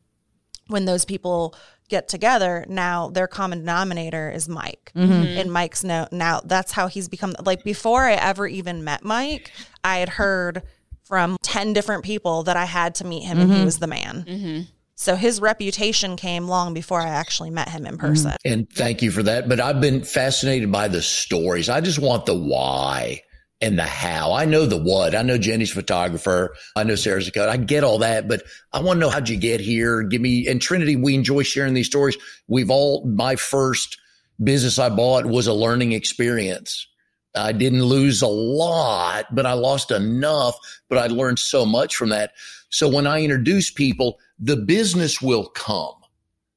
when 0.67 0.85
those 0.85 1.03
people 1.03 1.53
get 1.89 2.07
together, 2.07 2.65
now 2.67 3.09
their 3.09 3.27
common 3.27 3.59
denominator 3.59 4.29
is 4.29 4.49
Mike. 4.49 4.91
Mm-hmm. 4.95 5.39
And 5.39 5.51
Mike's 5.51 5.83
no 5.83 6.07
now 6.11 6.41
that's 6.43 6.71
how 6.71 6.87
he's 6.87 7.07
become 7.07 7.35
like 7.45 7.63
before 7.63 8.03
I 8.03 8.13
ever 8.13 8.47
even 8.47 8.83
met 8.83 9.03
Mike, 9.03 9.51
I 9.83 9.97
had 9.97 10.09
heard 10.09 10.63
from 11.03 11.37
10 11.43 11.71
different 11.73 12.03
people 12.03 12.43
that 12.43 12.57
I 12.57 12.65
had 12.65 12.95
to 12.95 13.05
meet 13.05 13.23
him 13.23 13.39
and 13.39 13.49
Mm-hmm. 13.49 13.59
he 13.59 13.65
was 13.65 13.79
the 13.79 13.87
man. 13.87 14.67
So 14.95 15.15
his 15.15 15.39
reputation 15.39 16.17
came 16.17 16.47
long 16.47 16.73
before 16.73 16.99
I 16.99 17.07
actually 17.09 17.51
met 17.51 17.69
him 17.69 17.83
Mm-hmm. 17.83 17.93
in 17.93 17.97
person. 17.99 18.33
And 18.43 18.69
thank 18.69 19.01
you 19.01 19.11
for 19.11 19.23
that. 19.23 19.47
But 19.47 19.59
I've 19.59 19.79
been 19.79 20.03
fascinated 20.03 20.71
by 20.71 20.87
the 20.89 21.01
stories. 21.01 21.69
I 21.69 21.79
just 21.81 21.99
want 21.99 22.25
the 22.25 22.35
why 22.35 23.21
and 23.59 23.77
the 23.77 23.83
how. 23.83 24.33
I 24.33 24.45
know 24.45 24.65
the 24.65 24.77
what. 24.77 25.15
I 25.15 25.23
know 25.23 25.37
Jenny's 25.37 25.71
photographer. 25.71 26.55
I 26.75 26.83
know 26.83 26.95
Sarah's 26.95 27.27
a 27.27 27.31
coach. 27.31 27.49
I 27.49 27.57
get 27.57 27.83
all 27.83 27.99
that, 27.99 28.27
but 28.27 28.43
I 28.71 28.81
want 28.81 28.97
to 28.97 29.01
know 29.01 29.09
how'd 29.09 29.29
you 29.29 29.37
get 29.37 29.59
here? 29.59 30.03
Give 30.03 30.21
me 30.21 30.47
and 30.47 30.61
Trinity, 30.61 30.95
we 30.95 31.15
enjoy 31.15 31.43
sharing 31.43 31.73
these 31.73 31.87
stories. 31.87 32.17
We've 32.47 32.69
all 32.69 33.05
my 33.05 33.35
first 33.35 33.97
business 34.43 34.77
I 34.77 34.89
bought 34.89 35.25
was 35.25 35.47
a 35.47 35.53
learning 35.53 35.93
experience. 35.93 36.87
I 37.35 37.51
didn't 37.51 37.83
lose 37.83 38.21
a 38.21 38.27
lot, 38.27 39.33
but 39.33 39.45
I 39.45 39.53
lost 39.53 39.91
enough, 39.91 40.57
but 40.89 40.97
I 40.97 41.07
learned 41.07 41.39
so 41.39 41.65
much 41.65 41.95
from 41.95 42.09
that. 42.09 42.33
So 42.69 42.87
when 42.87 43.07
I 43.07 43.21
introduce 43.21 43.69
people, 43.71 44.19
the 44.39 44.57
business 44.57 45.21
will 45.21 45.45
come. 45.45 45.93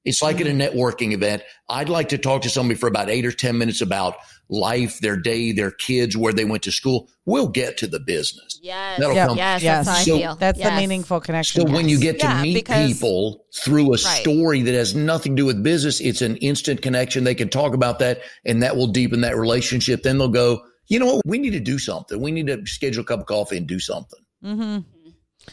It's 0.04 0.22
like 0.22 0.40
at 0.40 0.46
a 0.46 0.50
mm-hmm. 0.50 0.60
networking 0.60 1.12
event. 1.12 1.42
I'd 1.68 1.88
like 1.88 2.08
to 2.10 2.18
talk 2.18 2.42
to 2.42 2.50
somebody 2.50 2.78
for 2.78 2.88
about 2.88 3.10
eight 3.10 3.26
or 3.26 3.32
10 3.32 3.58
minutes 3.58 3.80
about 3.80 4.16
life, 4.50 4.98
their 5.00 5.16
day, 5.16 5.52
their 5.52 5.70
kids, 5.70 6.16
where 6.16 6.32
they 6.32 6.44
went 6.44 6.62
to 6.64 6.72
school. 6.72 7.08
We'll 7.24 7.48
get 7.48 7.78
to 7.78 7.86
the 7.86 8.00
business. 8.00 8.58
yes. 8.62 8.98
That'll 8.98 9.14
yes. 9.14 9.28
come. 9.28 9.36
Yes. 9.38 9.62
Yes. 9.62 9.86
That's 9.86 9.98
how 9.98 10.04
So 10.04 10.16
I 10.16 10.18
feel. 10.18 10.34
That's 10.36 10.58
the 10.60 10.70
meaningful 10.72 11.20
connection. 11.20 11.66
So 11.66 11.72
when 11.72 11.88
you 11.88 11.98
get 12.00 12.18
to 12.20 12.26
Yeah, 12.26 12.42
meet 12.42 12.54
because- 12.54 12.92
people 12.92 13.44
through 13.62 13.86
a 13.86 13.90
Right. 13.90 13.98
story 14.00 14.62
that 14.62 14.74
has 14.74 14.94
nothing 14.94 15.36
to 15.36 15.42
do 15.42 15.46
with 15.46 15.62
business, 15.62 16.00
it's 16.00 16.20
an 16.22 16.36
instant 16.38 16.82
connection. 16.82 17.24
They 17.24 17.34
can 17.36 17.48
talk 17.48 17.72
about 17.74 18.00
that 18.00 18.20
and 18.44 18.62
that 18.62 18.76
will 18.76 18.88
deepen 18.88 19.20
that 19.22 19.36
relationship. 19.36 20.02
Then 20.02 20.18
they'll 20.18 20.28
go, 20.28 20.60
you 20.88 20.98
know 20.98 21.06
what? 21.14 21.22
We 21.24 21.38
need 21.38 21.50
to 21.52 21.60
do 21.60 21.78
something. 21.78 22.20
We 22.20 22.32
need 22.32 22.48
to 22.48 22.66
schedule 22.66 23.02
a 23.02 23.06
cup 23.06 23.20
of 23.20 23.26
coffee 23.26 23.56
and 23.56 23.66
do 23.68 23.78
something. 23.78 24.20
Mm-hmm. 24.44 24.78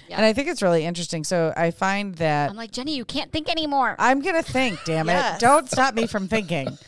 Yeah. 0.09 0.17
And 0.17 0.25
I 0.25 0.33
think 0.33 0.47
it's 0.49 0.61
really 0.61 0.83
interesting. 0.85 1.23
So 1.23 1.53
I 1.55 1.71
find 1.71 2.15
that 2.15 2.49
I'm 2.51 2.55
like 2.57 2.71
Jenny. 2.71 2.95
You 2.95 3.05
can't 3.05 3.31
think 3.31 3.49
anymore. 3.49 3.95
I'm 3.97 4.21
gonna 4.21 4.43
think. 4.43 4.79
Damn 4.85 5.09
it! 5.09 5.39
Don't 5.39 5.69
stop 5.69 5.95
me 5.95 6.07
from 6.07 6.27
thinking. 6.27 6.77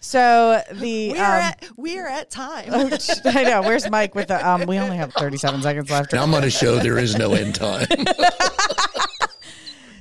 So 0.00 0.62
the 0.72 1.12
We 1.12 1.18
um, 1.18 1.24
are 1.24 1.38
at 1.38 1.64
we 1.76 1.98
are 1.98 2.06
at 2.06 2.30
time. 2.30 2.72
I 3.24 3.44
know. 3.44 3.62
Where's 3.62 3.88
Mike 3.90 4.14
with 4.14 4.28
the? 4.28 4.48
Um, 4.48 4.66
we 4.66 4.78
only 4.78 4.96
have 4.96 5.12
37 5.14 5.62
seconds 5.62 5.90
left. 5.90 6.12
And 6.12 6.20
I'm 6.20 6.30
going 6.30 6.42
to 6.42 6.50
show 6.50 6.78
there 6.78 6.98
is 6.98 7.16
no 7.16 7.32
end 7.32 7.54
time. 7.54 7.86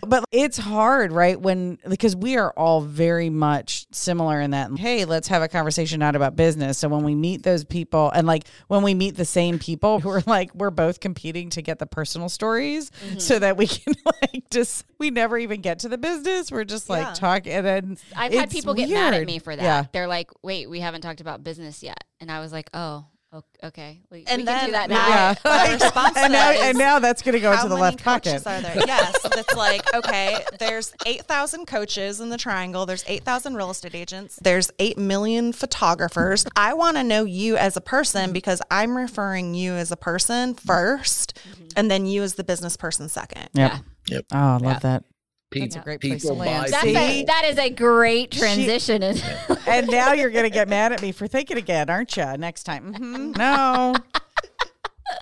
But 0.10 0.24
it's 0.32 0.58
hard, 0.58 1.12
right? 1.12 1.40
When 1.40 1.78
because 1.88 2.16
we 2.16 2.38
are 2.38 2.52
all 2.58 2.82
very 2.82 3.30
much 3.30 3.86
similar 3.92 4.40
in 4.42 4.52
that. 4.52 4.72
Hey, 4.78 5.06
let's 5.06 5.28
have 5.28 5.42
a 5.42 5.48
conversation 5.48 6.00
not 6.00 6.16
about 6.16 6.36
business. 6.36 6.78
So 6.78 6.88
when 6.90 7.04
we 7.04 7.16
meet 7.16 7.44
those 7.44 7.64
people, 7.64 8.10
and 8.12 8.26
like 8.28 8.48
when 8.68 8.84
we 8.84 8.94
meet 8.94 9.16
the 9.18 9.26
same 9.26 9.60
people 9.60 10.00
who 10.00 10.10
are 10.10 10.24
like 10.26 10.54
we're 10.56 10.70
both 10.70 11.00
competing 11.00 11.50
to 11.52 11.62
get 11.62 11.80
the 11.80 11.86
personal 11.88 12.30
stories, 12.30 12.90
Mm-hmm. 13.08 13.20
so 13.20 13.40
that 13.40 13.58
we 13.58 13.68
can 13.68 13.94
like 14.06 14.50
just 14.50 14.86
we 14.98 15.10
never 15.12 15.38
even 15.38 15.62
get 15.62 15.80
to 15.80 15.90
the 15.90 15.98
business. 15.98 16.52
We're 16.52 16.64
just 16.64 16.90
like 16.90 17.06
Yeah. 17.08 17.14
talking, 17.14 17.52
and 17.54 17.66
then 17.66 17.98
I've 18.16 18.34
had 18.34 18.50
people 18.50 18.74
get 18.74 18.90
mad 18.90 19.14
at 19.14 19.26
me 19.26 19.40
for 19.40 19.56
that. 19.56 19.62
Yeah. 19.64 19.86
They're 19.92 20.08
like, 20.08 20.32
"Wait, 20.44 20.70
we 20.70 20.80
haven't 20.80 21.02
talked 21.02 21.22
about 21.22 21.44
business 21.44 21.84
yet," 21.84 22.04
and 22.20 22.32
I 22.32 22.40
was 22.40 22.52
like, 22.52 22.70
"Oh, 22.74 23.06
okay, 23.64 24.02
we, 24.10 24.24
And 24.28 24.42
we 24.42 24.46
can 24.46 24.46
then 24.46 24.66
do 24.68 24.72
that 24.74 24.90
now." 24.90 25.08
Yeah. 25.08 25.36
My 25.44 25.74
response 25.74 26.18
and 26.18 26.34
now, 26.34 26.52
that 26.52 26.56
is, 26.56 26.62
and 26.62 26.78
now 26.78 27.00
that's 27.00 27.22
going 27.22 27.34
to 27.34 27.40
go 27.40 27.52
into 27.52 27.68
the 27.68 27.76
left 27.76 28.04
coaches 28.04 28.44
pocket. 28.44 28.48
are 28.48 28.62
there? 28.62 28.84
Yes, 28.88 29.18
it's 29.26 29.56
like 29.56 29.82
okay. 29.94 30.38
There's 30.60 30.94
eight 31.06 31.24
thousand 31.24 31.66
coaches 31.66 32.20
in 32.22 32.30
the 32.30 32.38
triangle. 32.38 32.86
There's 32.86 33.04
eight 33.08 33.24
thousand 33.24 33.56
real 33.56 33.70
estate 33.70 33.96
agents. 33.96 34.40
There's 34.42 34.72
eight 34.80 34.98
million 34.98 35.52
photographers. 35.54 36.46
I 36.56 36.74
want 36.74 36.98
to 36.98 37.04
know 37.04 37.26
you 37.26 37.58
as 37.58 37.76
a 37.76 37.82
person 37.82 38.32
because 38.32 38.62
I'm 38.72 38.96
referring 38.96 39.54
you 39.56 39.74
as 39.74 39.92
a 39.92 39.98
person 39.98 40.56
1st 40.56 41.34
mm-hmm. 41.34 41.66
and 41.76 41.92
then 41.92 42.06
you 42.06 42.24
as 42.24 42.36
the 42.36 42.44
business 42.44 42.78
person 42.78 43.10
second. 43.10 43.50
Yep. 43.54 43.72
Yeah. 43.72 43.80
Yep. 44.08 44.26
Oh, 44.32 44.38
I 44.38 44.52
love 44.54 44.62
Yeah. 44.62 44.80
that. 44.80 45.04
People, 45.50 45.80
a 45.80 45.84
great 45.84 46.02
place 46.02 46.22
to 46.24 46.28
people 46.30 46.38
land. 46.38 46.64
buy 46.66 46.70
That's 46.70 46.84
See? 46.84 47.22
a, 47.22 47.26
that 47.26 47.46
is 47.46 47.58
a 47.58 47.70
great 47.70 48.32
transition. 48.32 49.02
And 49.68 49.88
now 49.88 50.14
you're 50.14 50.30
going 50.30 50.46
to 50.46 50.50
get 50.50 50.70
mad 50.70 50.94
at 50.94 51.02
me 51.02 51.12
for 51.12 51.28
thinking 51.28 51.58
again, 51.58 51.90
aren't 51.90 52.16
you? 52.16 52.26
Next 52.38 52.64
time. 52.64 52.94
Mhm. 52.94 53.38
No. 53.38 53.94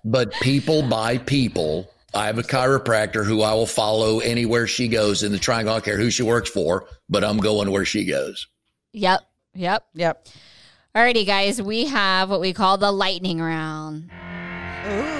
But 0.03 0.32
people 0.41 0.82
buy 0.82 1.17
people. 1.19 1.91
I 2.13 2.26
have 2.28 2.39
a 2.39 2.43
chiropractor 2.43 3.23
who 3.26 3.41
I 3.43 3.53
will 3.53 3.65
follow 3.67 4.19
anywhere 4.19 4.65
she 4.67 4.88
goes 4.88 5.21
in 5.21 5.32
the 5.32 5.38
triangle. 5.38 5.73
I 5.73 5.76
don't 5.78 5.86
care 5.86 5.97
who 5.97 6.09
she 6.09 6.23
works 6.23 6.49
for, 6.49 6.88
but 7.09 7.23
I'm 7.23 7.38
going 7.38 7.69
where 7.71 7.86
she 7.86 8.05
goes. 8.05 8.47
yep, 8.93 9.21
yep. 9.53 9.86
Yep. 9.93 10.28
Alrighty, 10.95 11.26
guys, 11.26 11.61
we 11.61 11.86
have 11.86 12.30
what 12.32 12.39
we 12.39 12.51
call 12.53 12.78
the 12.78 12.91
lightning 12.91 13.39
round. 13.41 14.09
Ooh. 14.88 15.14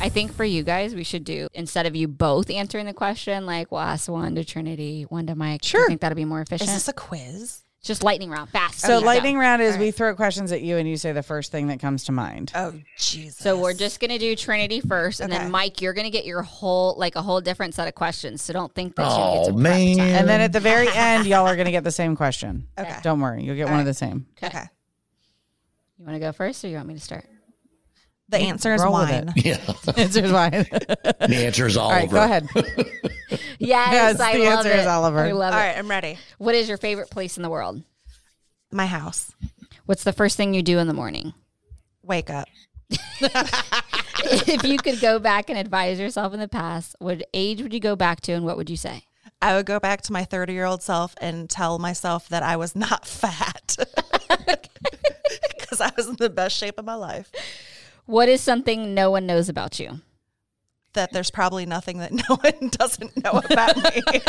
I 0.00 0.08
think 0.08 0.32
for 0.32 0.44
you 0.44 0.62
guys, 0.62 0.94
we 0.94 1.04
should 1.04 1.24
do 1.24 1.48
instead 1.54 1.86
of 1.86 1.94
you 1.94 2.08
both 2.08 2.50
answering 2.50 2.86
the 2.86 2.94
question, 2.94 3.44
like 3.46 3.70
we'll 3.70 3.80
ask 3.80 4.08
one 4.10 4.34
to 4.36 4.44
Trinity, 4.44 5.02
one 5.04 5.26
to 5.26 5.34
Mike. 5.34 5.62
Sure. 5.64 5.84
I 5.84 5.86
think 5.88 6.00
that'll 6.00 6.16
be 6.16 6.24
more 6.24 6.40
efficient. 6.40 6.68
Is 6.70 6.74
this 6.76 6.88
a 6.88 6.92
quiz? 6.92 7.62
Just 7.82 8.02
lightning 8.02 8.28
round, 8.28 8.50
fast. 8.50 8.80
So 8.80 8.96
Okay, 8.98 9.06
lightning 9.06 9.34
go. 9.36 9.40
round 9.40 9.62
is 9.62 9.74
All 9.76 9.80
we 9.80 9.90
throw 9.90 10.14
questions 10.14 10.52
at 10.52 10.60
you 10.60 10.76
and 10.76 10.86
you 10.86 10.98
say 10.98 11.12
the 11.12 11.22
first 11.22 11.50
thing 11.50 11.68
that 11.68 11.80
comes 11.80 12.04
to 12.04 12.12
mind. 12.12 12.52
Oh 12.54 12.74
Jesus. 12.98 13.38
So 13.38 13.58
we're 13.58 13.72
just 13.72 14.00
gonna 14.00 14.18
do 14.18 14.36
Trinity 14.36 14.80
first, 14.80 15.20
and 15.20 15.32
Okay. 15.32 15.42
then 15.44 15.50
Mike, 15.50 15.80
you're 15.80 15.94
gonna 15.94 16.10
get 16.10 16.26
your 16.26 16.42
whole 16.42 16.94
like 16.98 17.16
a 17.16 17.22
whole 17.22 17.40
different 17.40 17.74
set 17.74 17.88
of 17.88 17.94
questions. 17.94 18.42
So 18.42 18.52
don't 18.52 18.74
think 18.74 18.96
that 18.96 19.04
you 19.04 19.22
Oh, 19.24 19.44
get 19.46 19.52
to 19.52 19.56
man. 19.58 19.96
time. 19.96 20.06
And 20.08 20.28
then 20.28 20.42
at 20.42 20.52
the 20.52 20.60
very 20.60 20.88
end, 20.92 21.26
y'all 21.26 21.46
are 21.46 21.56
going 21.56 21.64
to 21.66 21.70
get 21.72 21.84
the 21.84 21.90
same 21.90 22.16
question. 22.16 22.66
Okay. 22.78 22.96
Don't 23.02 23.20
worry. 23.20 23.44
You'll 23.44 23.56
get 23.56 23.68
one 23.68 23.80
of 23.80 23.86
the 23.86 23.94
same. 23.94 24.26
okay. 24.42 24.64
You 25.98 26.04
want 26.04 26.16
to 26.16 26.20
go 26.20 26.32
first, 26.32 26.62
or 26.64 26.68
you 26.68 26.76
want 26.76 26.88
me 26.88 26.94
to 26.94 27.00
start? 27.00 27.24
The 28.38 28.38
answer 28.38 28.72
is 28.74 28.82
Roll 28.82 28.92
with 28.98 29.10
wine. 29.10 29.32
Yeah. 29.36 29.58
Answer's 29.96 30.30
fine. 30.30 30.50
The 30.52 31.44
answer 31.46 31.66
is 31.66 31.76
All 31.76 31.90
Oliver. 31.90 32.16
right, 32.16 32.44
go 32.52 32.60
ahead. 32.60 32.86
Yes, 33.62 33.92
Yes, 33.92 34.20
I 34.20 34.32
the 34.34 34.44
love 34.44 34.58
answer 34.58 34.70
it. 34.70 34.78
is 34.80 34.86
Oliver. 34.86 35.20
I 35.20 35.32
love 35.32 35.52
All 35.52 35.58
it. 35.60 35.62
right, 35.62 35.76
I'm 35.78 35.88
ready. 35.88 36.18
What 36.38 36.54
is 36.54 36.68
your 36.68 36.78
favorite 36.78 37.10
place 37.10 37.36
in 37.36 37.42
the 37.42 37.50
world? 37.50 37.82
My 38.72 38.86
house. 38.86 39.32
What's 39.86 40.02
the 40.04 40.12
first 40.12 40.36
thing 40.36 40.54
you 40.54 40.62
do 40.62 40.78
in 40.78 40.86
the 40.88 40.94
morning? 40.94 41.34
Wake 42.02 42.30
up. 42.30 42.48
if 43.20 44.64
you 44.64 44.78
could 44.78 45.00
go 45.00 45.18
back 45.18 45.48
and 45.50 45.58
advise 45.58 46.00
yourself 46.00 46.32
in 46.34 46.40
the 46.40 46.48
past, 46.48 46.96
what 46.98 47.22
age 47.34 47.62
would 47.62 47.72
you 47.74 47.80
go 47.80 47.94
back 47.96 48.20
to, 48.22 48.32
and 48.32 48.44
what 48.44 48.56
would 48.56 48.70
you 48.70 48.76
say? 48.76 49.02
I 49.42 49.54
would 49.56 49.66
go 49.66 49.78
back 49.80 50.02
to 50.02 50.12
my 50.12 50.24
30 50.24 50.52
year 50.52 50.64
old 50.64 50.82
self 50.82 51.14
and 51.20 51.48
tell 51.48 51.78
myself 51.78 52.28
that 52.30 52.42
I 52.42 52.56
was 52.56 52.74
not 52.76 53.06
fat 53.06 53.76
because 55.58 55.80
I 55.80 55.90
was 55.96 56.08
in 56.08 56.16
the 56.16 56.30
best 56.30 56.56
shape 56.56 56.78
of 56.78 56.84
my 56.84 56.94
life. 56.94 57.30
What 58.10 58.28
is 58.28 58.40
something 58.40 58.92
no 58.92 59.12
one 59.12 59.24
knows 59.24 59.48
about 59.48 59.78
you? 59.78 60.00
That 60.94 61.12
there's 61.12 61.30
probably 61.30 61.64
nothing 61.64 61.98
that 61.98 62.10
no 62.28 62.36
one 62.36 62.68
doesn't 62.70 63.22
know 63.22 63.40
about 63.48 63.76
me. 63.76 64.02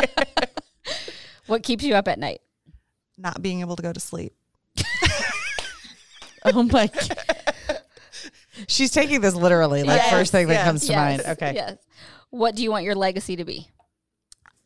What 1.47 1.63
keeps 1.63 1.83
you 1.83 1.95
up 1.95 2.07
at 2.07 2.19
night? 2.19 2.41
not 3.17 3.41
being 3.41 3.59
able 3.59 3.75
to 3.75 3.81
go 3.81 3.91
to 3.91 3.99
sleep. 3.99 4.33
Oh 6.43 6.63
my 6.63 6.87
God. 6.87 7.17
She's 8.67 8.89
taking 8.89 9.21
this 9.21 9.35
literally, 9.35 9.83
like 9.83 10.01
Yes, 10.01 10.09
first 10.09 10.31
thing 10.31 10.47
that 10.47 10.53
yes, 10.55 10.63
comes 10.65 10.87
to 10.87 10.95
mind. 10.95 11.21
Okay. 11.27 11.53
Yes. 11.53 11.77
What 12.31 12.55
do 12.55 12.63
you 12.63 12.71
want 12.71 12.83
your 12.83 12.95
legacy 12.95 13.35
to 13.35 13.45
be? 13.45 13.67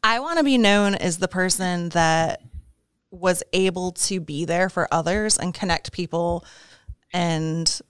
I 0.01 0.21
want 0.21 0.37
to 0.37 0.45
be 0.45 0.57
known 0.57 0.95
as 0.95 1.17
the 1.17 1.27
person 1.27 1.89
that 1.89 2.41
was 3.11 3.43
able 3.51 3.91
to 3.91 4.21
be 4.21 4.45
there 4.45 4.69
for 4.69 4.87
others 4.89 5.37
and 5.37 5.53
connect 5.53 5.91
people 5.91 6.45
and 7.11 7.81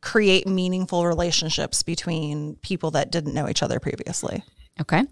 create 0.00 0.46
meaningful 0.46 1.06
relationships 1.06 1.82
between 1.82 2.56
people 2.56 2.90
that 2.92 3.10
didn't 3.10 3.34
know 3.34 3.48
each 3.48 3.62
other 3.62 3.80
previously. 3.80 4.42
Okay. 4.80 5.04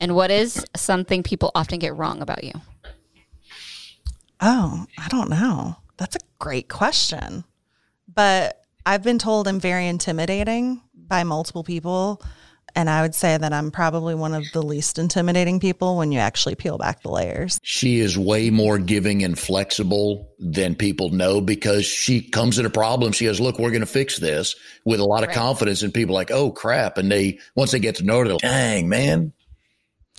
And 0.00 0.14
what 0.14 0.30
is 0.30 0.64
something 0.76 1.22
people 1.22 1.50
often 1.54 1.78
get 1.78 1.96
wrong 1.96 2.20
about 2.20 2.44
you? 2.44 2.52
Oh, 4.40 4.86
I 4.98 5.08
don't 5.08 5.30
know. 5.30 5.76
That's 5.96 6.16
a 6.16 6.20
great 6.38 6.68
question. 6.68 7.44
But 8.12 8.62
I've 8.84 9.02
been 9.02 9.18
told 9.18 9.48
I'm 9.48 9.60
very 9.60 9.86
intimidating 9.86 10.82
by 10.94 11.24
multiple 11.24 11.64
people. 11.64 12.22
And 12.76 12.90
I 12.90 13.00
would 13.00 13.14
say 13.14 13.38
that 13.38 13.52
I'm 13.54 13.70
probably 13.70 14.14
one 14.14 14.34
of 14.34 14.44
the 14.52 14.62
least 14.62 14.98
intimidating 14.98 15.58
people 15.58 15.96
when 15.96 16.12
you 16.12 16.18
actually 16.18 16.54
peel 16.56 16.76
back 16.76 17.00
the 17.02 17.08
layers. 17.10 17.58
She 17.62 18.00
is 18.00 18.18
way 18.18 18.50
more 18.50 18.78
giving 18.78 19.24
and 19.24 19.38
flexible 19.38 20.30
than 20.38 20.74
people 20.74 21.08
know 21.08 21.40
because 21.40 21.86
she 21.86 22.20
comes 22.20 22.58
at 22.58 22.66
a 22.66 22.70
problem. 22.70 23.12
She 23.12 23.24
goes, 23.24 23.40
look, 23.40 23.58
we're 23.58 23.70
going 23.70 23.80
to 23.80 23.86
fix 23.86 24.18
this 24.18 24.54
with 24.84 25.00
a 25.00 25.04
lot 25.04 25.22
of 25.22 25.28
Right. 25.28 25.36
confidence. 25.36 25.82
And 25.82 25.92
people 25.94 26.14
are 26.14 26.20
like, 26.20 26.30
oh 26.30 26.50
crap. 26.50 26.98
And 26.98 27.10
they, 27.10 27.38
once 27.54 27.70
they 27.72 27.78
get 27.78 27.96
to 27.96 28.04
know 28.04 28.18
her, 28.18 28.24
they're 28.24 28.34
like, 28.34 28.42
dang, 28.42 28.88
man. 28.90 29.32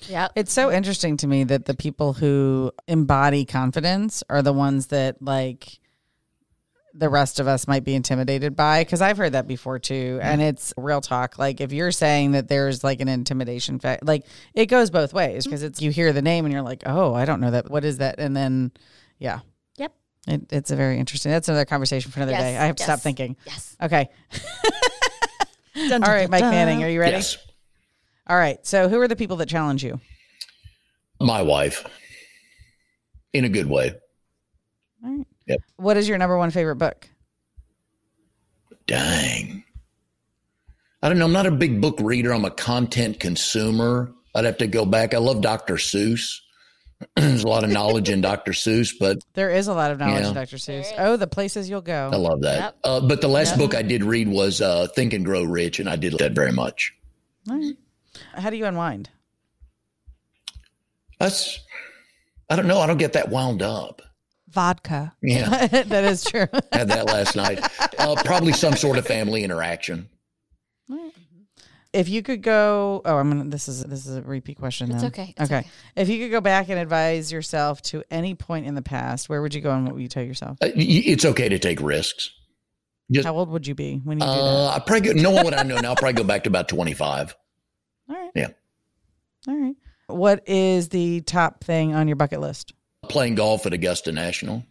Yeah. 0.07 0.29
It's 0.35 0.51
so 0.51 0.71
interesting 0.71 1.17
to 1.17 1.27
me 1.27 1.43
that 1.45 1.65
the 1.65 1.75
people 1.75 2.13
who 2.13 2.71
embody 2.87 3.45
confidence 3.45 4.23
are 4.29 4.41
the 4.41 4.53
ones 4.53 4.87
that 4.87 5.21
like 5.21 5.79
the 6.97 7.09
rest 7.09 7.39
of 7.39 7.47
us 7.47 7.67
might 7.67 7.83
be 7.83 7.93
intimidated 7.93 8.55
by 8.55 8.83
because 8.83 9.01
I've 9.01 9.17
heard 9.17 9.33
that 9.33 9.47
before 9.47 9.77
too. 9.77 10.19
And 10.21 10.41
it's 10.41 10.73
real 10.77 10.99
talk. 10.99 11.37
Like 11.37 11.61
if 11.61 11.71
you're 11.71 11.91
saying 11.91 12.31
that 12.31 12.47
there's 12.47 12.83
like 12.83 13.01
an 13.01 13.07
intimidation 13.07 13.79
fact 13.79 14.03
like 14.03 14.25
it 14.55 14.65
goes 14.65 14.89
both 14.89 15.13
ways 15.13 15.45
because 15.45 15.61
it's 15.61 15.81
you 15.81 15.91
hear 15.91 16.11
the 16.11 16.23
name 16.23 16.45
and 16.45 16.51
you're 16.51 16.63
like 16.63 16.83
oh 16.85 17.13
I 17.13 17.25
don't 17.25 17.39
know 17.39 17.51
that 17.51 17.69
what 17.69 17.85
is 17.85 17.99
that? 17.99 18.19
And 18.19 18.35
then 18.35 18.71
yeah. 19.19 19.39
Yep. 19.77 19.93
it, 20.27 20.41
it's 20.51 20.71
a 20.71 20.75
very 20.75 20.97
interesting 20.97 21.31
that's 21.31 21.47
another 21.47 21.65
conversation 21.65 22.11
for 22.11 22.19
another 22.19 22.31
Yes, 22.31 22.41
day. 22.41 22.57
I 22.57 22.65
have 22.65 22.75
to 22.77 22.81
yes, 22.81 22.87
stop 22.87 22.99
thinking. 22.99 23.37
Yes. 23.45 23.77
okay. 23.81 24.09
All 25.91 25.99
right 25.99 26.29
Mike 26.29 26.41
Manning 26.41 26.83
are 26.83 26.89
you 26.89 26.99
ready? 26.99 27.17
Yes. 27.17 27.37
all 28.25 28.37
right 28.37 28.65
so 28.65 28.89
who 28.89 28.99
are 28.99 29.07
the 29.07 29.15
people 29.15 29.37
that 29.37 29.47
challenge 29.47 29.83
you? 29.83 30.01
My 31.21 31.43
wife. 31.43 31.85
In 33.33 33.45
a 33.45 33.49
good 33.49 33.67
way. 33.69 33.93
What 35.77 35.97
is 35.97 36.07
your 36.07 36.17
number 36.17 36.37
one 36.37 36.51
favorite 36.51 36.75
book 36.77 37.07
Dang. 38.87 39.63
I 41.03 41.09
don't 41.09 41.19
know. 41.19 41.25
I'm 41.25 41.33
not 41.33 41.45
a 41.45 41.51
big 41.51 41.81
book 41.81 41.97
reader. 41.99 42.33
I'm 42.33 42.45
a 42.45 42.51
content 42.51 43.19
consumer. 43.19 44.11
I'd 44.33 44.45
have 44.45 44.57
to 44.59 44.67
go 44.67 44.85
back. 44.85 45.13
I 45.13 45.17
love 45.17 45.41
Dr. 45.41 45.75
Seuss. 45.75 46.39
There's 47.15 47.43
a 47.43 47.47
lot 47.47 47.63
of 47.65 47.69
knowledge 47.69 48.09
in 48.09 48.21
Dr. 48.21 48.53
Seuss, 48.53 48.93
but 48.97 49.19
There 49.33 49.51
is 49.51 49.67
a 49.67 49.73
lot 49.73 49.91
of 49.91 49.99
knowledge 49.99 50.21
Yeah. 50.23 50.29
in 50.29 50.33
Dr. 50.33 50.55
Seuss. 50.55 50.91
Oh, 50.97 51.17
the 51.17 51.27
places 51.27 51.69
you'll 51.69 51.81
go. 51.81 52.09
I 52.11 52.15
love 52.15 52.41
that. 52.41 52.57
Yep. 52.59 52.77
Uh, 52.83 53.01
but 53.01 53.19
the 53.21 53.27
last 53.27 53.57
book 53.57 53.75
I 53.75 53.81
did 53.81 54.03
read 54.03 54.27
was 54.29 54.61
uh, 54.61 54.87
Think 54.95 55.13
and 55.13 55.23
Grow 55.25 55.43
Rich, 55.43 55.79
and 55.79 55.89
I 55.89 55.95
did 55.97 56.17
that 56.19 56.31
very 56.31 56.51
much. 56.53 56.93
How 58.33 58.49
do 58.49 58.55
you 58.57 58.65
unwind? 58.65 59.09
That's, 61.19 61.59
I 62.49 62.55
don't 62.55 62.67
know. 62.67 62.79
I 62.79 62.87
don't 62.87 62.97
get 62.97 63.13
that 63.13 63.29
wound 63.29 63.61
up. 63.61 64.01
Vodka. 64.57 65.13
Yeah, 65.21 65.67
that 65.67 66.03
is 66.05 66.23
true. 66.23 66.47
had 66.71 66.87
that 66.87 67.05
last 67.05 67.35
night. 67.35 67.63
Uh, 67.99 68.15
probably 68.25 68.53
some 68.53 68.75
sort 68.75 68.97
of 68.97 69.05
family 69.05 69.43
interaction. 69.43 70.09
if 71.93 72.09
you 72.09 72.23
could 72.23 72.41
go, 72.41 73.03
oh, 73.05 73.17
I'm 73.17 73.29
gonna. 73.29 73.51
This 73.51 73.67
is 73.67 73.83
this 73.83 74.07
is 74.07 74.15
a 74.15 74.23
repeat 74.23 74.57
question. 74.57 74.89
It's 74.89 75.03
then. 75.03 75.11
okay, 75.11 75.35
it's 75.37 75.51
okay. 75.51 75.59
okay. 75.59 75.69
If 75.95 76.09
you 76.09 76.17
could 76.25 76.31
go 76.31 76.41
back 76.41 76.69
and 76.69 76.79
advise 76.79 77.31
yourself 77.31 77.83
to 77.83 78.03
any 78.09 78.33
point 78.33 78.65
in 78.65 78.73
the 78.73 78.81
past, 78.81 79.29
where 79.29 79.43
would 79.43 79.53
you 79.53 79.61
go 79.61 79.71
and 79.71 79.85
what 79.85 79.93
would 79.93 80.01
you 80.01 80.07
tell 80.07 80.23
yourself? 80.23 80.57
Uh, 80.59 80.69
it's 80.75 81.23
okay 81.23 81.49
to 81.49 81.59
take 81.59 81.79
risks. 81.79 82.31
Just, 83.11 83.27
How 83.27 83.37
old 83.37 83.49
would 83.49 83.67
you 83.67 83.75
be 83.75 84.01
when 84.03 84.17
you 84.17 84.25
do 84.25 84.31
that? 84.31 84.41
uh, 84.41 84.69
I 84.69 84.79
probably 84.79 85.13
go, 85.13 85.21
knowing 85.21 85.43
what 85.43 85.55
I 85.55 85.61
know 85.61 85.77
now, 85.77 85.89
I'll 85.89 85.95
probably 85.95 86.13
go 86.13 86.23
back 86.23 86.45
to 86.45 86.49
about 86.49 86.67
25. 86.67 87.35
All 88.09 88.15
right. 88.15 88.31
yeah. 88.33 88.47
All 89.47 89.55
right. 89.55 89.75
What 90.07 90.49
is 90.49 90.89
the 90.89 91.21
top 91.21 91.63
thing 91.63 91.93
on 91.93 92.07
your 92.07 92.15
bucket 92.15 92.41
list? 92.41 92.73
Playing 93.09 93.35
golf 93.35 93.65
at 93.65 93.73
Augusta 93.73 94.11
National. 94.11 94.63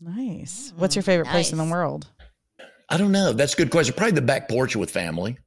Nice. 0.00 0.72
What's 0.76 0.96
your 0.96 1.02
favorite 1.02 1.28
place 1.28 1.52
in 1.52 1.58
the 1.58 1.64
world? 1.64 2.08
I 2.88 2.96
don't 2.98 3.12
know. 3.12 3.32
That's 3.32 3.54
a 3.54 3.56
good 3.56 3.70
question. 3.70 3.94
Probably 3.96 4.12
the 4.12 4.22
back 4.22 4.48
porch 4.48 4.74
with 4.76 4.90
family, 4.90 5.38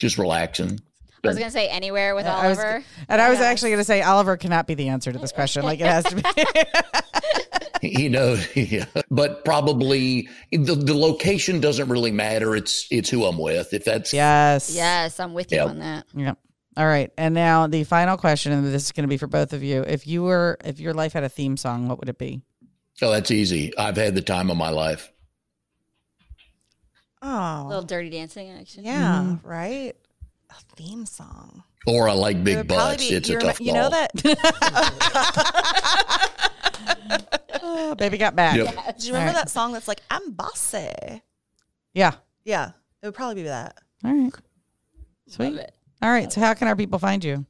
just 0.00 0.18
relaxing. 0.18 0.80
I 1.24 1.28
was 1.28 1.38
gonna 1.38 1.50
say 1.52 1.68
anywhere 1.68 2.14
with 2.16 2.26
I 2.26 2.48
was- 2.48 2.58
Oliver. 2.58 2.84
and 3.08 3.20
I 3.22 3.28
oh 3.28 3.30
was 3.30 3.40
actually 3.40 3.70
going 3.70 3.80
to 3.80 3.84
say 3.84 4.02
Oliver 4.02 4.36
cannot 4.36 4.66
be 4.66 4.74
the 4.74 4.88
answer 4.88 5.12
to 5.12 5.18
this 5.18 5.30
question. 5.30 5.62
Like 5.62 5.78
it 5.78 5.86
has 5.86 6.04
to 6.06 6.16
be. 6.16 7.88
you 8.02 8.10
know, 8.10 8.36
yeah. 8.56 8.86
but 9.08 9.44
probably 9.44 10.28
the, 10.50 10.74
the 10.74 10.94
location 10.94 11.60
doesn't 11.60 11.88
really 11.88 12.10
matter. 12.10 12.56
It's 12.56 12.88
it's 12.90 13.08
who 13.08 13.24
I'm 13.24 13.38
with. 13.38 13.72
If 13.72 13.84
that's 13.84 14.12
yes. 14.12 14.74
yes, 14.74 15.20
I'm 15.20 15.32
with 15.34 15.52
you 15.52 15.58
Yep. 15.58 15.68
on 15.68 15.78
that. 15.78 16.06
Yep. 16.14 16.38
All 16.76 16.86
right. 16.86 17.10
And 17.18 17.34
now 17.34 17.66
the 17.66 17.84
final 17.84 18.16
question, 18.16 18.52
and 18.52 18.64
this 18.66 18.84
is 18.84 18.92
going 18.92 19.02
to 19.04 19.08
be 19.08 19.18
for 19.18 19.26
both 19.26 19.52
of 19.52 19.62
you. 19.62 19.82
If 19.82 20.06
you 20.06 20.22
were, 20.22 20.56
if 20.64 20.80
your 20.80 20.94
life 20.94 21.12
had 21.12 21.22
a 21.24 21.28
theme 21.28 21.56
song, 21.56 21.86
what 21.88 21.98
would 22.00 22.08
it 22.08 22.18
be? 22.18 22.40
oh, 23.02 23.10
that's 23.10 23.30
easy. 23.30 23.76
I've 23.76 23.96
had 23.96 24.14
the 24.14 24.22
time 24.22 24.50
of 24.50 24.56
my 24.56 24.70
life. 24.70 25.12
Oh, 27.20 27.66
A 27.66 27.68
little 27.68 27.82
dirty 27.84 28.10
dancing 28.10 28.50
action. 28.50 28.84
yeah, 28.84 29.22
Mm-hmm. 29.22 29.46
right. 29.48 29.94
A 30.50 30.54
theme 30.76 31.06
song. 31.06 31.62
Or 31.86 32.08
I 32.08 32.12
like 32.12 32.42
big 32.44 32.56
would 32.58 32.68
probably 32.68 32.96
butts. 32.96 33.08
be- 33.08 33.14
it's 33.16 33.28
a 33.28 33.32
you 33.32 33.38
tough 33.38 33.58
remem- 33.58 33.66
You 33.66 33.72
ball. 33.72 33.82
know 33.82 33.90
that. 33.90 34.10
Oh, 37.62 37.94
baby 37.98 38.18
got 38.18 38.34
back. 38.36 38.56
Yep. 38.56 38.98
Do 38.98 39.06
you 39.06 39.12
remember 39.12 39.30
All 39.30 39.34
right. 39.36 39.44
that 39.44 39.50
song 39.50 39.72
that's 39.72 39.88
like 39.88 40.00
"I'm 40.10 40.32
bossy"? 40.32 41.22
Yeah. 41.94 42.12
Yeah, 42.44 42.70
it 43.02 43.06
would 43.06 43.14
probably 43.14 43.36
be 43.36 43.42
that. 43.48 43.78
All 44.04 44.12
right. 44.12 44.32
Sweet. 45.28 45.60
Love 46.02 46.06
it. 46.06 46.06
All 46.06 46.12
right. 46.12 46.32
So 46.32 46.40
how 46.40 46.54
can 46.54 46.68
our 46.68 46.76
people 46.76 46.98
find 46.98 47.24
you? 47.24 47.46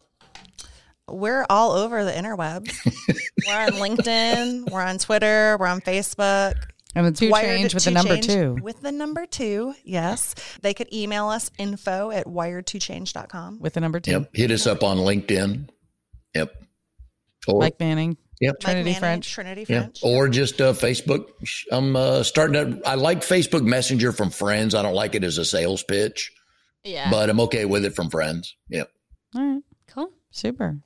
We're 1.08 1.44
all 1.50 1.72
over 1.72 2.04
the 2.04 2.12
interwebs. 2.12 2.72
we're 3.46 3.58
on 3.58 3.70
LinkedIn. 3.72 4.70
We're 4.70 4.82
on 4.82 4.98
Twitter. 4.98 5.56
We're 5.58 5.66
on 5.66 5.80
Facebook. 5.80 6.54
And 6.94 7.06
it's 7.06 7.20
two 7.20 7.30
Wired 7.30 7.46
change 7.58 7.74
with 7.74 7.84
the 7.84 7.90
number 7.90 8.18
two. 8.18 8.58
With 8.62 8.82
the 8.82 8.92
number 8.92 9.24
two, 9.26 9.74
yes. 9.82 10.34
They 10.60 10.74
could 10.74 10.92
email 10.92 11.28
us 11.28 11.50
info 11.58 12.10
at 12.10 12.26
wired2change.com. 12.26 13.60
With 13.60 13.74
the 13.74 13.80
number 13.80 13.98
two. 13.98 14.10
Yep. 14.12 14.30
Hit 14.34 14.50
us 14.50 14.66
up 14.66 14.82
on 14.82 14.98
LinkedIn. 14.98 15.70
Yep. 16.34 16.52
Or 17.48 17.60
Mike 17.60 17.80
Manning. 17.80 18.16
yep. 18.40 18.60
Trinity 18.60 18.90
Manning, 18.90 19.00
French. 19.00 19.32
Trinity 19.32 19.64
Yeah. 19.68 19.80
French. 19.80 20.00
Or 20.02 20.28
just 20.28 20.60
uh, 20.60 20.74
Facebook. 20.74 21.28
I'm 21.70 21.96
uh, 21.96 22.22
starting 22.22 22.80
to. 22.82 22.88
I 22.88 22.94
like 22.94 23.20
Facebook 23.22 23.64
Messenger 23.64 24.12
from 24.12 24.30
friends. 24.30 24.74
I 24.74 24.82
don't 24.82 24.94
like 24.94 25.14
it 25.14 25.24
as 25.24 25.38
a 25.38 25.44
sales 25.46 25.82
pitch, 25.82 26.30
Yeah. 26.84 27.10
but 27.10 27.30
I'm 27.30 27.40
okay 27.40 27.64
with 27.64 27.84
it 27.84 27.94
from 27.94 28.10
friends. 28.10 28.56
Yep. 28.68 28.90
All 29.34 29.42
right. 29.42 29.62
cool. 29.88 30.10
Super. 30.30 30.78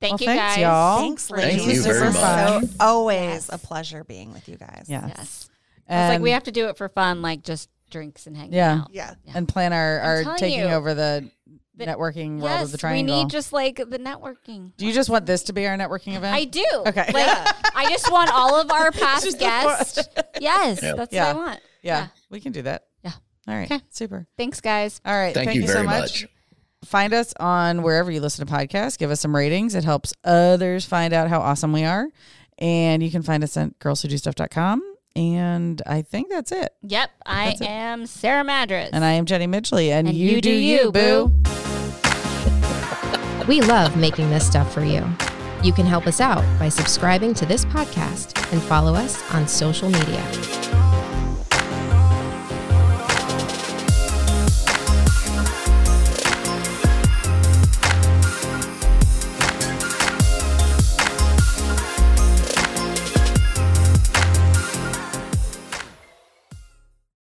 Thank 0.00 0.20
Well, 0.20 0.20
you 0.20 0.26
thanks, 0.38 0.54
guys. 0.56 0.62
y'all. 0.62 0.98
Thanks, 0.98 1.28
for 1.28 1.36
ladies. 1.36 1.56
Thank 1.64 1.68
you 1.76 1.82
This 1.82 1.86
very 1.86 2.12
much. 2.12 2.14
So, 2.16 2.68
always 2.80 3.18
Yes. 3.20 3.50
a 3.52 3.58
pleasure 3.58 4.04
being 4.04 4.32
with 4.32 4.48
you 4.48 4.56
guys. 4.56 4.86
Yes. 4.88 5.12
Yes. 5.16 5.50
I 5.88 5.94
was 6.08 6.14
like, 6.14 6.20
we 6.22 6.30
have 6.30 6.44
to 6.44 6.52
do 6.52 6.68
it 6.68 6.76
for 6.76 6.88
fun, 6.88 7.22
like 7.22 7.42
just 7.42 7.68
drinks 7.90 8.26
and 8.26 8.36
hanging 8.36 8.54
Yeah. 8.54 8.80
out. 8.82 8.90
Yeah. 8.92 9.14
and 9.34 9.46
plan 9.48 9.72
our, 9.72 10.00
our 10.00 10.36
taking 10.36 10.60
you. 10.60 10.66
over 10.66 10.94
the, 10.94 11.30
The- 11.76 11.86
networking 11.86 12.32
world 12.38 12.44
Yes, 12.50 12.64
of 12.66 12.72
the 12.72 12.78
triangle. 12.78 13.16
we 13.16 13.22
need 13.24 13.30
just 13.30 13.52
like 13.52 13.76
the 13.76 13.98
networking. 13.98 14.72
Do 14.76 14.86
you 14.86 14.92
just 14.92 15.08
want 15.10 15.26
this 15.26 15.42
to 15.44 15.52
be 15.52 15.66
our 15.66 15.76
networking 15.76 16.16
event? 16.16 16.34
I 16.34 16.44
do. 16.44 16.64
Okay. 16.86 17.10
Like, 17.12 17.54
I 17.76 17.86
just 17.90 18.10
want 18.10 18.30
all 18.32 18.60
of 18.60 18.70
our 18.70 18.90
past 18.92 19.38
guests. 19.38 20.08
Yes, 20.40 20.82
Yep. 20.82 20.96
that's 20.96 21.12
Yeah. 21.14 21.32
what 21.32 21.36
I 21.42 21.46
want. 21.46 21.60
yeah, 21.82 21.98
Yeah. 22.00 22.06
we 22.30 22.40
can 22.40 22.52
do 22.52 22.62
that. 22.62 22.84
Yeah. 23.46 23.52
All 23.52 23.58
right. 23.60 23.70
Okay. 23.70 23.82
Super. 23.90 24.26
Thanks, 24.36 24.60
guys. 24.60 25.00
All 25.04 25.14
right. 25.14 25.34
Thank, 25.34 25.48
Thank, 25.48 25.60
you 25.60 25.66
so 25.66 25.74
very 25.74 25.86
much. 25.86 26.22
much. 26.22 26.26
Find 26.84 27.14
us 27.14 27.32
on 27.40 27.82
wherever 27.82 28.10
you 28.10 28.20
listen 28.20 28.46
to 28.46 28.52
podcasts. 28.52 28.98
Give 28.98 29.10
us 29.10 29.20
some 29.20 29.34
ratings. 29.34 29.74
It 29.74 29.84
helps 29.84 30.12
others 30.22 30.84
find 30.84 31.14
out 31.14 31.28
how 31.28 31.40
awesome 31.40 31.72
we 31.72 31.84
are. 31.84 32.08
And 32.58 33.02
you 33.02 33.10
can 33.10 33.22
find 33.22 33.42
us 33.42 33.56
at 33.56 33.78
girlswhodostuff.com. 33.78 34.82
And 35.16 35.80
I 35.86 36.02
think 36.02 36.28
that's 36.28 36.52
it. 36.52 36.70
Yep, 36.82 37.10
I 37.24 37.50
it. 37.50 37.62
am 37.62 38.06
Sarah 38.06 38.44
Madras. 38.44 38.90
And 38.92 39.04
I 39.04 39.12
am 39.12 39.26
Jenny 39.26 39.46
Midgley. 39.46 39.90
And, 39.90 40.08
And 40.08 40.16
you, 40.16 40.32
you 40.32 40.40
do 40.40 40.50
do 40.50 40.56
you, 40.56 40.80
you, 40.84 40.92
boo. 40.92 41.32
We 43.48 43.60
love 43.60 43.94
making 43.96 44.30
this 44.30 44.46
stuff 44.46 44.72
for 44.72 44.82
you. 44.82 45.06
You 45.62 45.72
can 45.72 45.84
help 45.84 46.06
us 46.06 46.18
out 46.20 46.42
by 46.58 46.70
subscribing 46.70 47.34
to 47.34 47.44
this 47.46 47.64
podcast 47.66 48.50
and 48.52 48.62
follow 48.62 48.94
us 48.94 49.22
on 49.34 49.46
social 49.46 49.90
media. 49.90 50.83